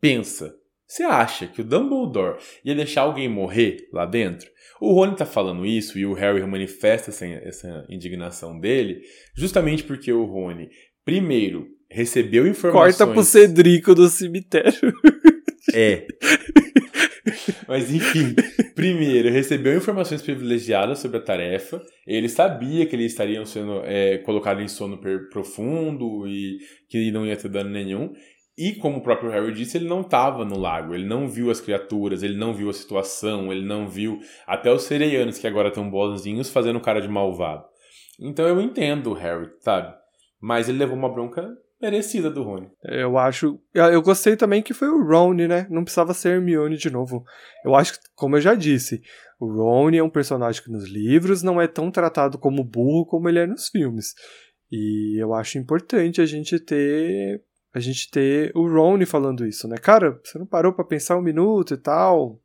[0.00, 0.56] pensa.
[0.86, 4.50] Você acha que o Dumbledore ia deixar alguém morrer lá dentro?
[4.78, 9.00] O Rony tá falando isso e o Harry manifesta essa, essa indignação dele
[9.34, 10.68] justamente porque o Rony
[11.04, 12.96] primeiro, recebeu informações.
[12.96, 14.92] Corta pro Cedrico do cemitério.
[15.74, 16.06] É.
[17.68, 18.34] Mas enfim,
[18.74, 21.80] primeiro, recebeu informações privilegiadas sobre a tarefa.
[22.06, 25.00] Ele sabia que eles estariam sendo é, colocados em sono
[25.30, 26.58] profundo e
[26.88, 28.12] que não ia ter dano nenhum.
[28.56, 31.60] E como o próprio Harry disse, ele não estava no lago, ele não viu as
[31.60, 35.88] criaturas, ele não viu a situação, ele não viu até os sereianos que agora estão
[35.88, 37.64] bonzinhos fazendo cara de malvado.
[38.20, 39.94] Então eu entendo o Harry, sabe?
[40.42, 42.68] Mas ele levou uma bronca merecida do Rony.
[42.82, 43.60] Eu acho.
[43.72, 45.68] Eu gostei também que foi o Rony, né?
[45.70, 47.24] Não precisava ser Hermione de novo.
[47.64, 49.00] Eu acho que, como eu já disse,
[49.38, 53.28] o Rony é um personagem que nos livros não é tão tratado como burro como
[53.28, 54.14] ele é nos filmes.
[54.70, 57.40] E eu acho importante a gente ter.
[57.74, 59.76] A gente ter o Rony falando isso, né?
[59.78, 62.41] Cara, você não parou para pensar um minuto e tal.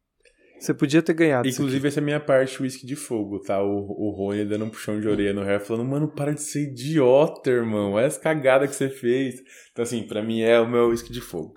[0.59, 1.47] Você podia ter ganhado.
[1.47, 3.61] Inclusive, essa é a minha parte whisky de fogo, tá?
[3.61, 6.63] O, o Rony dando um puxão de orelha no Harry, falando, mano, para de ser
[6.63, 7.93] idiota, irmão.
[7.93, 9.35] Olha essa cagada que você fez.
[9.71, 11.53] Então, assim, para mim é o meu whisky de fogo.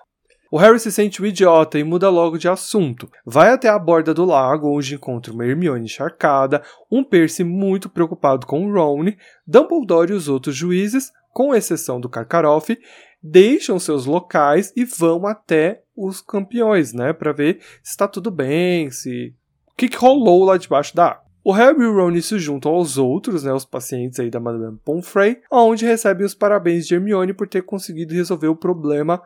[0.51, 3.09] O Harry se sente um idiota e muda logo de assunto.
[3.25, 6.61] Vai até a borda do lago, onde encontra uma Hermione encharcada,
[6.91, 9.13] um Percy muito preocupado com o Ron,
[9.47, 12.77] Dumbledore e os outros juízes, com exceção do Karkaroff,
[13.23, 18.89] deixam seus locais e vão até os campeões, né, para ver se está tudo bem,
[18.89, 19.33] se
[19.67, 21.31] o que, que rolou lá debaixo da água.
[21.43, 24.77] O Harry e o Ron se juntam aos outros, né, os pacientes aí da Madame
[24.85, 29.21] Pomfrey, onde recebem os parabéns de Hermione por ter conseguido resolver o problema,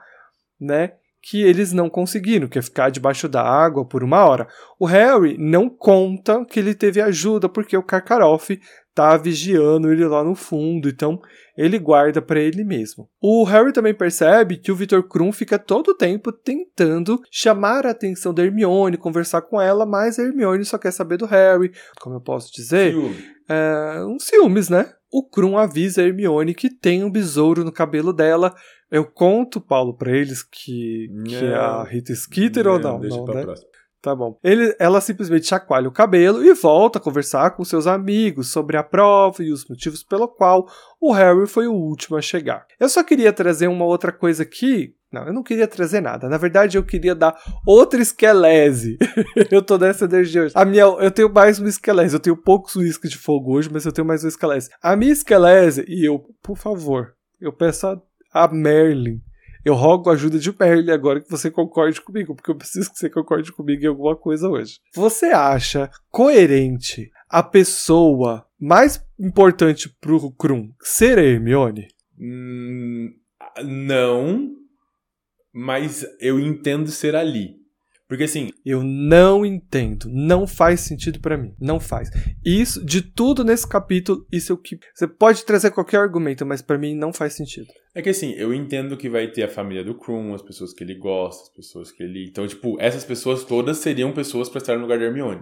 [0.60, 4.48] né, que eles não conseguiram, que é ficar debaixo da água por uma hora.
[4.80, 8.60] O Harry não conta que ele teve ajuda porque o Karkaroff
[8.96, 11.22] tá vigiando ele lá no fundo, então
[11.58, 13.10] ele guarda para ele mesmo.
[13.22, 17.92] O Harry também percebe que o Victor Krum fica todo o tempo tentando chamar a
[17.92, 22.16] atenção da Hermione, conversar com ela, mas a Hermione só quer saber do Harry, como
[22.16, 23.18] eu posso dizer, Ciúme.
[23.50, 24.94] é, um ciúmes, né?
[25.12, 28.56] O Krum avisa a Hermione que tem um besouro no cabelo dela.
[28.90, 33.00] Eu conto, Paulo, pra eles que, que é a Rita Skeeter ou não?
[33.00, 33.42] Deixa não, pra né?
[33.42, 33.75] próxima.
[34.06, 34.38] Tá bom.
[34.44, 38.84] Ele, ela simplesmente chacoalha o cabelo e volta a conversar com seus amigos sobre a
[38.84, 40.70] prova e os motivos pelo qual
[41.02, 42.68] o Harry foi o último a chegar.
[42.80, 44.94] Eu só queria trazer uma outra coisa aqui.
[45.12, 46.30] Não, eu não queria trazer nada.
[46.30, 48.96] Na verdade, eu queria dar outra esquelese.
[49.50, 50.54] eu tô nessa energia hoje.
[50.56, 52.14] A minha, eu tenho mais uma esquelese.
[52.14, 54.70] Eu tenho poucos uísques de fogo hoje, mas eu tenho mais uma esquelese.
[54.84, 58.00] A minha esquelese, e eu, por favor, eu peço a,
[58.32, 59.20] a Merlin
[59.66, 63.00] eu rogo a ajuda de Merlin agora que você concorde comigo, porque eu preciso que
[63.00, 64.80] você concorde comigo em alguma coisa hoje.
[64.94, 71.88] Você acha coerente a pessoa mais importante pro Krum ser a Hermione?
[72.18, 73.12] Hum,
[73.64, 74.52] não,
[75.52, 77.65] mas eu entendo ser ali.
[78.08, 80.08] Porque assim, Eu não entendo.
[80.08, 81.56] Não faz sentido pra mim.
[81.60, 82.10] Não faz.
[82.46, 84.80] Isso, de tudo nesse capítulo, isso é o que.
[84.94, 87.68] Você pode trazer qualquer argumento, mas pra mim não faz sentido.
[87.96, 90.84] é que assim, eu entendo que vai ter a família do Krum, as pessoas que
[90.84, 92.28] ele gosta, as pessoas que ele.
[92.30, 95.42] Então, tipo, essas pessoas todas seriam pessoas pra estar no lugar de Hermione.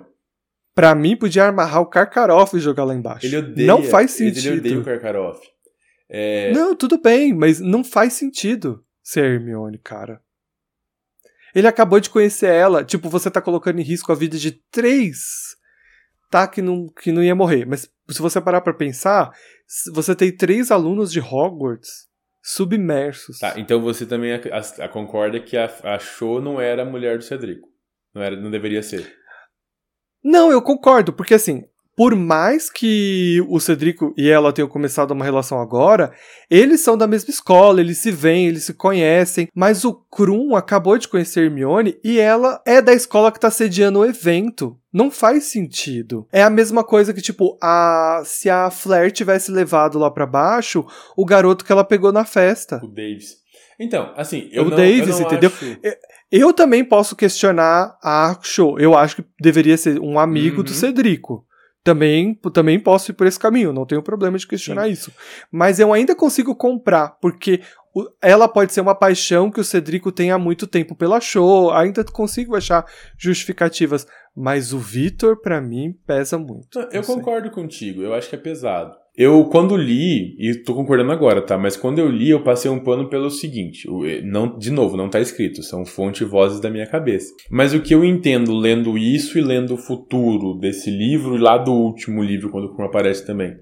[0.74, 3.26] Pra mim, podia amarrar o Karkaroff e jogar lá embaixo.
[3.26, 3.68] Ele odeia.
[3.68, 4.48] Não faz sentido.
[4.48, 5.40] Ele odeia o Karkaroff.
[6.10, 10.22] É, Não, tudo bem, mas não faz sentido ser Hermione, cara.
[11.54, 12.84] Ele acabou de conhecer ela.
[12.84, 15.56] Tipo, você tá colocando em risco a vida de três.
[16.30, 17.66] Tá, que não, que não ia morrer.
[17.66, 19.32] Mas se você parar pra pensar,
[19.94, 22.08] você tem três alunos de Hogwarts
[22.42, 23.40] submersos.
[23.40, 26.86] Tá, então você também a- a- a- concorda que a, a Cho não era a
[26.86, 27.68] mulher do Cedrico.
[28.14, 29.14] Não, era, não deveria ser.
[30.24, 31.64] Não, eu concordo, porque assim,
[31.96, 36.12] por mais que o Cedrico e ela tenham começado uma relação agora,
[36.50, 40.98] eles são da mesma escola, eles se veem, eles se conhecem, mas o Krum acabou
[40.98, 44.78] de conhecer Hermione e ela é da escola que tá sediando o evento.
[44.92, 46.28] Não faz sentido.
[46.32, 50.86] É a mesma coisa que, tipo, a se a Flair tivesse levado lá pra baixo
[51.18, 52.80] o garoto que ela pegou na festa.
[52.84, 53.38] O Davis.
[53.80, 55.50] Então, assim, eu O não, Davis, eu entendeu?
[55.50, 55.78] acho-
[56.32, 58.80] Eu também posso questionar a Show.
[58.80, 60.64] Eu acho que deveria ser um amigo Uhum.
[60.64, 61.44] do Cedrico.
[61.84, 64.92] Também, também posso ir por esse caminho, não tenho problema de questionar Sim.
[64.92, 65.12] isso.
[65.52, 67.62] Mas eu ainda consigo comprar, porque
[68.22, 72.04] ela pode ser uma paixão que o Cedrico tem há muito tempo pela Show, ainda
[72.06, 72.86] consigo achar
[73.18, 74.08] justificativas.
[74.36, 76.80] Mas o Vitor, pra mim, pesa muito.
[76.80, 77.16] Não, Eu sei.
[77.16, 78.96] concordo contigo, eu acho que é pesado.
[79.16, 81.56] Eu, quando li, e tô concordando agora, tá?
[81.56, 85.08] Mas quando eu li, eu passei um pano pelo seguinte: eh, não, de novo, não
[85.08, 87.32] tá escrito, são fonte e vozes da minha cabeça.
[87.50, 91.60] Mas o que eu entendo lendo isso e lendo o futuro desse livro, e lá
[91.60, 93.56] do último livro, quando o Krum aparece também.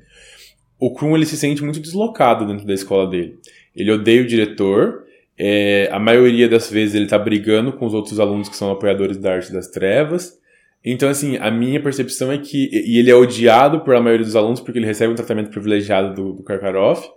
[0.79, 3.35] O Krum ele se sente muito deslocado dentro da escola dele.
[3.75, 5.03] Ele odeia o diretor,
[5.37, 9.17] é, a maioria das vezes ele tá brigando com os outros alunos que são apoiadores
[9.17, 10.39] da arte das trevas.
[10.83, 12.69] Então, assim, a minha percepção é que.
[12.73, 16.15] E ele é odiado por a maioria dos alunos porque ele recebe um tratamento privilegiado
[16.15, 17.07] do, do Karkaroff.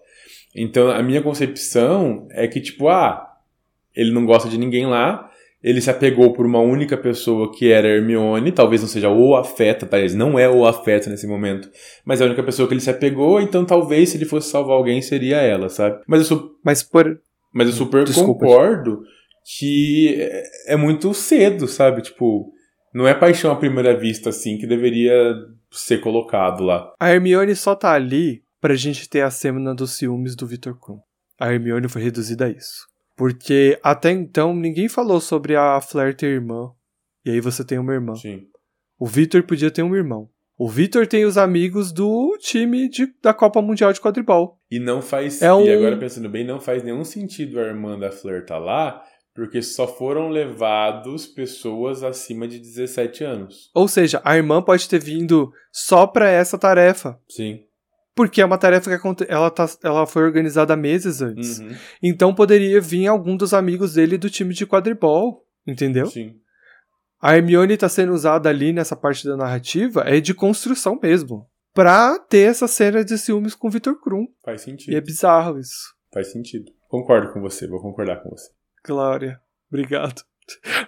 [0.55, 3.27] Então, a minha concepção é que, tipo, ah,
[3.97, 5.31] ele não gosta de ninguém lá.
[5.63, 8.53] Ele se apegou por uma única pessoa que era Hermione.
[8.53, 9.89] Talvez não seja o afeta?
[9.97, 11.71] Ele não é o afeta nesse momento.
[12.05, 13.41] Mas é a única pessoa que ele se apegou.
[13.41, 16.03] Então, talvez se ele fosse salvar alguém, seria ela, sabe?
[16.07, 17.19] Mas eu sou Mas por.
[17.51, 18.41] mas eu super Desculpa.
[18.45, 19.01] concordo
[19.59, 22.03] que é- é muito cedo, sabe?
[22.03, 22.53] Tipo,
[22.95, 25.35] não é paixão à primeira vista, assim, que deveria
[25.71, 26.93] ser colocado lá.
[27.01, 31.01] A Hermione só tá ali pra gente ter a semana dos ciúmes do Victor Krum.
[31.39, 32.87] A Hermione foi reduzida a isso.
[33.17, 36.71] Porque até então ninguém falou sobre a Flair ter irmã.
[37.25, 38.15] E aí você tem uma irmã.
[38.15, 38.43] Sim.
[38.99, 40.29] O Victor podia ter um irmão.
[40.57, 44.59] O Victor tem os amigos do time de- da Copa Mundial de Quadribol.
[44.71, 45.43] E não faz.
[45.43, 48.57] É um- E agora pensando bem, não faz nenhum sentido a irmã da Fleur tá
[48.57, 49.03] lá,
[49.35, 53.71] porque só foram levados pessoas acima de 17 anos.
[53.75, 57.19] Ou seja, a irmã pode ter vindo só pra essa tarefa.
[57.29, 57.65] Sim.
[58.15, 61.59] Porque é uma tarefa que ela, tá, ela foi organizada meses antes.
[61.59, 61.75] Uhum.
[62.01, 66.07] Então poderia vir algum dos amigos dele do time de quadribol, entendeu?
[66.07, 66.37] Sim.
[67.21, 71.49] A Hermione tá sendo usada ali nessa parte da narrativa é de construção mesmo.
[71.73, 74.29] Pra ter essa cena de ciúmes com o Victor Krum.
[74.45, 74.97] Faz E sentido.
[74.97, 75.93] é bizarro isso.
[76.13, 76.71] Faz sentido.
[76.89, 78.49] Concordo com você, vou concordar com você.
[78.85, 79.41] Glória.
[79.69, 80.23] Obrigado.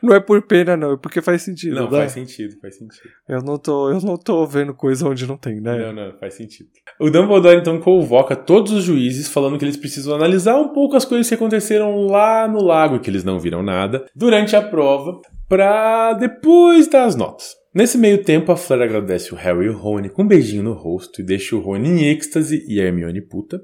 [0.02, 1.74] Não é por pena, não, é porque faz sentido.
[1.74, 1.98] Não, né?
[2.01, 3.09] faz sentido, faz sentido.
[3.28, 5.78] Eu não tô, eu não tô vendo coisa onde não tem, né?
[5.78, 6.68] Não, não, faz sentido.
[7.01, 11.05] O Dumbledore então convoca todos os juízes falando que eles precisam analisar um pouco as
[11.05, 16.12] coisas que aconteceram lá no lago, que eles não viram nada, durante a prova, pra
[16.12, 17.55] depois dar as notas.
[17.74, 20.73] Nesse meio tempo, a Fleur agradece o Harry e o Rony com um beijinho no
[20.73, 23.60] rosto e deixa o Rony em êxtase e a Hermione puta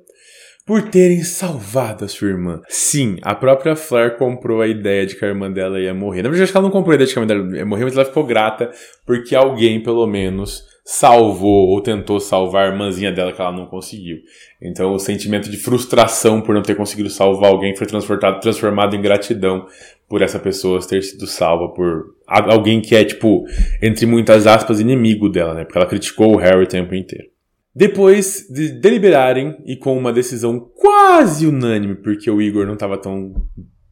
[0.65, 2.61] por terem salvado a sua irmã.
[2.69, 6.23] Sim, a própria Fleur comprou a ideia de que a irmã dela ia morrer.
[6.23, 7.67] Na verdade, acho que ela não comprou a ideia de que a irmã dela ia
[7.67, 8.71] morrer, mas ela ficou grata
[9.05, 14.19] porque alguém, pelo menos, salvou ou tentou salvar a irmãzinha dela que ela não conseguiu.
[14.61, 19.03] Então, o sentimento de frustração por não ter conseguido salvar alguém foi transformado, transformado em
[19.03, 19.67] gratidão
[20.09, 23.45] por essa pessoa ter sido salva por alguém que é, tipo,
[23.81, 25.65] entre muitas aspas, inimigo dela, né?
[25.65, 27.32] Porque ela criticou o Harry o tempo inteiro.
[27.75, 33.35] Depois de deliberarem e com uma decisão quase unânime, porque o Igor não estava tão,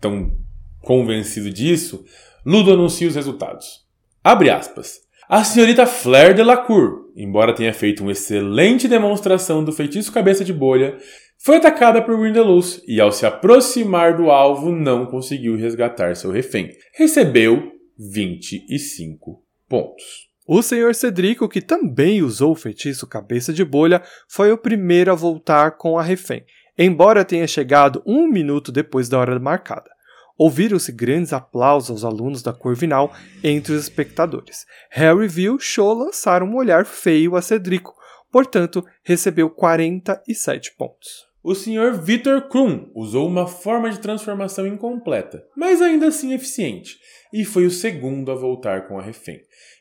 [0.01, 0.36] tão
[0.81, 2.05] convencido disso,
[2.44, 3.86] Ludo anuncia os resultados.
[4.23, 5.01] Abre aspas.
[5.28, 10.98] A senhorita Fleur Delacour, embora tenha feito uma excelente demonstração do feitiço cabeça de bolha,
[11.39, 16.70] foi atacada por Grindelwald e, ao se aproximar do alvo, não conseguiu resgatar seu refém.
[16.94, 20.30] Recebeu 25 pontos.
[20.52, 20.93] O Sr.
[20.97, 25.97] Cedrico, que também usou o feitiço cabeça de bolha, foi o primeiro a voltar com
[25.97, 26.44] a refém,
[26.77, 29.89] embora tenha chegado um minuto depois da hora marcada.
[30.36, 33.14] Ouviram-se grandes aplausos aos alunos da Corvinal
[33.44, 34.66] entre os espectadores.
[34.90, 37.94] Harry viu Cho lançar um olhar feio a Cedrico,
[38.32, 41.31] portanto, recebeu 47 pontos.
[41.44, 41.93] O Sr.
[42.02, 46.98] Victor Krum usou uma forma de transformação incompleta, mas ainda assim eficiente,
[47.32, 49.40] e foi o segundo a voltar com a refém.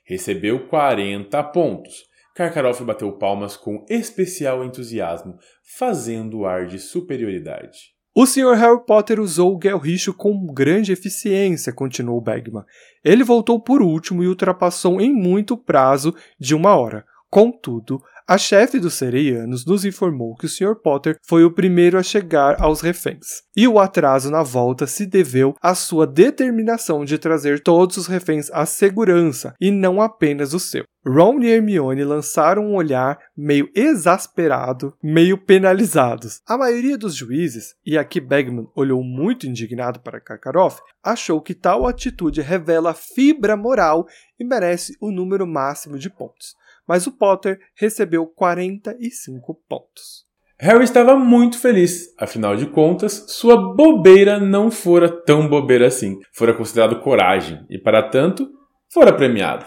[0.09, 2.07] Recebeu 40 pontos.
[2.35, 5.37] Karkaroff bateu palmas com especial entusiasmo,
[5.77, 7.93] fazendo ar de superioridade.
[8.15, 8.55] O Sr.
[8.55, 12.63] Harry Potter usou o Gelricho com grande eficiência, continuou Bagman.
[13.05, 17.05] Ele voltou por último e ultrapassou em muito prazo de uma hora.
[17.29, 20.75] Contudo, a chefe dos Sereianos nos informou que o Sr.
[20.75, 25.55] Potter foi o primeiro a chegar aos reféns, e o atraso na volta se deveu
[25.59, 30.83] à sua determinação de trazer todos os reféns à segurança e não apenas o seu.
[31.03, 36.39] Ron e Hermione lançaram um olhar meio exasperado, meio penalizados.
[36.47, 41.87] A maioria dos juízes, e aqui Bagman olhou muito indignado para Karkaroff, achou que tal
[41.87, 44.05] atitude revela fibra moral
[44.39, 46.53] e merece o número máximo de pontos
[46.89, 50.27] mas o Potter recebeu 45 pontos.
[50.59, 56.51] Harry estava muito feliz, afinal de contas, sua bobeira não fora tão bobeira assim, fora
[56.51, 58.49] considerado coragem e, para tanto,
[58.91, 59.65] fora premiado.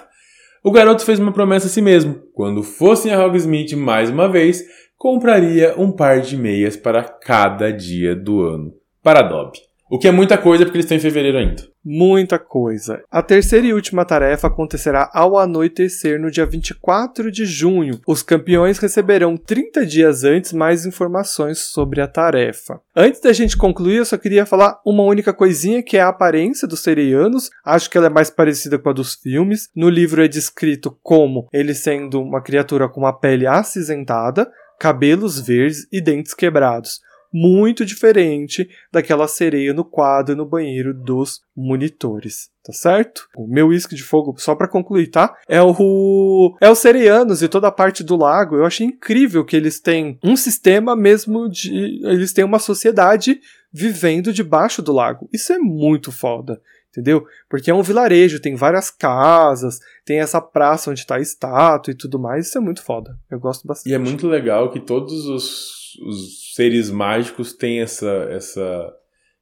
[0.65, 4.65] O garoto fez uma promessa a si mesmo: quando fossem a Hogsmeade mais uma vez,
[4.99, 9.61] compraria um par de meias para cada dia do ano para Dobby.
[9.89, 11.72] O que é muita coisa porque eles estão em fevereiro ainda.
[11.85, 13.03] Muita coisa.
[13.11, 18.01] A terceira e última tarefa acontecerá ao anoitecer no dia 24 de junho.
[18.07, 22.81] Os campeões receberão 30 dias antes mais informações sobre a tarefa.
[22.95, 26.69] Antes da gente concluir, eu só queria falar uma única coisinha que é a aparência
[26.69, 27.51] dos sereianos.
[27.65, 29.69] Acho que ela é mais parecida com a dos filmes.
[29.75, 34.49] No livro é descrito como ele sendo uma criatura com uma pele acinzentada,
[34.79, 37.01] cabelos verdes e dentes quebrados
[37.33, 43.29] muito diferente daquela sereia no quadro no banheiro dos monitores, tá certo?
[43.37, 45.37] O meu uísque de fogo, só para concluir, tá?
[45.49, 48.57] É o é os sereianos e toda a parte do lago.
[48.57, 53.41] Eu achei incrível que eles têm um sistema mesmo de eles têm uma sociedade
[53.73, 55.29] vivendo debaixo do lago.
[55.33, 56.61] Isso é muito foda.
[56.93, 57.25] Entendeu?
[57.49, 61.97] Porque é um vilarejo, tem várias casas, tem essa praça onde tá a estátua e
[61.97, 62.49] tudo mais.
[62.49, 63.19] Isso é muito foda.
[63.31, 63.91] Eu gosto bastante.
[63.91, 68.93] E é muito legal que todos os, os seres mágicos têm essa, essa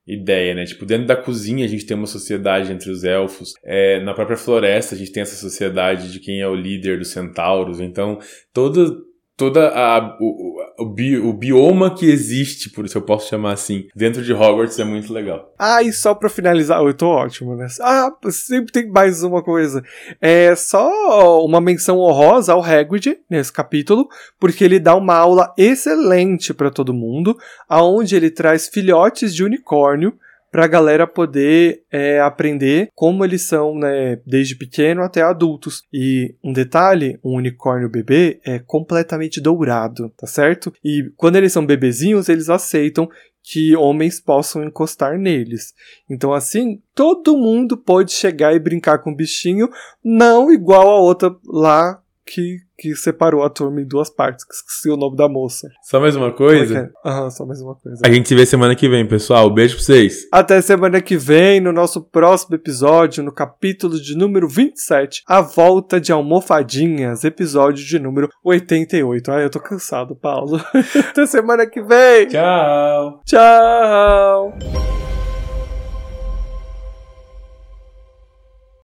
[0.06, 0.64] ideia, né?
[0.64, 3.52] Tipo, dentro da cozinha a gente tem uma sociedade entre os elfos.
[3.64, 7.10] É, na própria floresta a gente tem essa sociedade de quem é o líder dos
[7.10, 7.80] centauros.
[7.80, 8.20] Então,
[8.52, 8.96] toda,
[9.40, 13.86] toda a, o, o, bi, o bioma que existe, por isso eu posso chamar assim,
[13.96, 15.54] dentro de Hogwarts é muito legal.
[15.58, 17.82] Ah, e só pra finalizar, eu tô ótimo nessa.
[17.82, 19.82] Ah, sempre tem mais uma coisa.
[20.20, 24.08] É só uma menção honrosa ao Hagrid nesse capítulo,
[24.38, 27.34] porque ele dá uma aula excelente para todo mundo,
[27.66, 30.12] aonde ele traz filhotes de unicórnio
[30.50, 35.82] pra galera poder é, aprender como eles são, né, desde pequeno até adultos.
[35.92, 40.72] E um detalhe, um unicórnio bebê é completamente dourado, tá certo?
[40.84, 43.08] E quando eles são bebezinhos, eles aceitam
[43.42, 45.72] que homens possam encostar neles.
[46.08, 49.68] Então, assim, todo mundo pode chegar e brincar com o bichinho,
[50.04, 54.88] não igual a outra lá que, que separou a turma em duas partes, que esqueci
[54.88, 55.68] o nome da moça.
[55.82, 56.90] Só mais uma coisa?
[57.04, 58.00] É Aham, uhum, só mais uma coisa.
[58.02, 59.50] A gente se vê semana que vem, pessoal.
[59.50, 60.26] Beijo pra vocês.
[60.32, 66.00] Até semana que vem, no nosso próximo episódio, no capítulo de número 27, A Volta
[66.00, 69.30] de Almofadinhas, episódio de número 88.
[69.30, 70.58] Ai, eu tô cansado, Paulo.
[71.10, 72.28] Até semana que vem.
[72.28, 73.20] Tchau.
[73.26, 74.99] Tchau.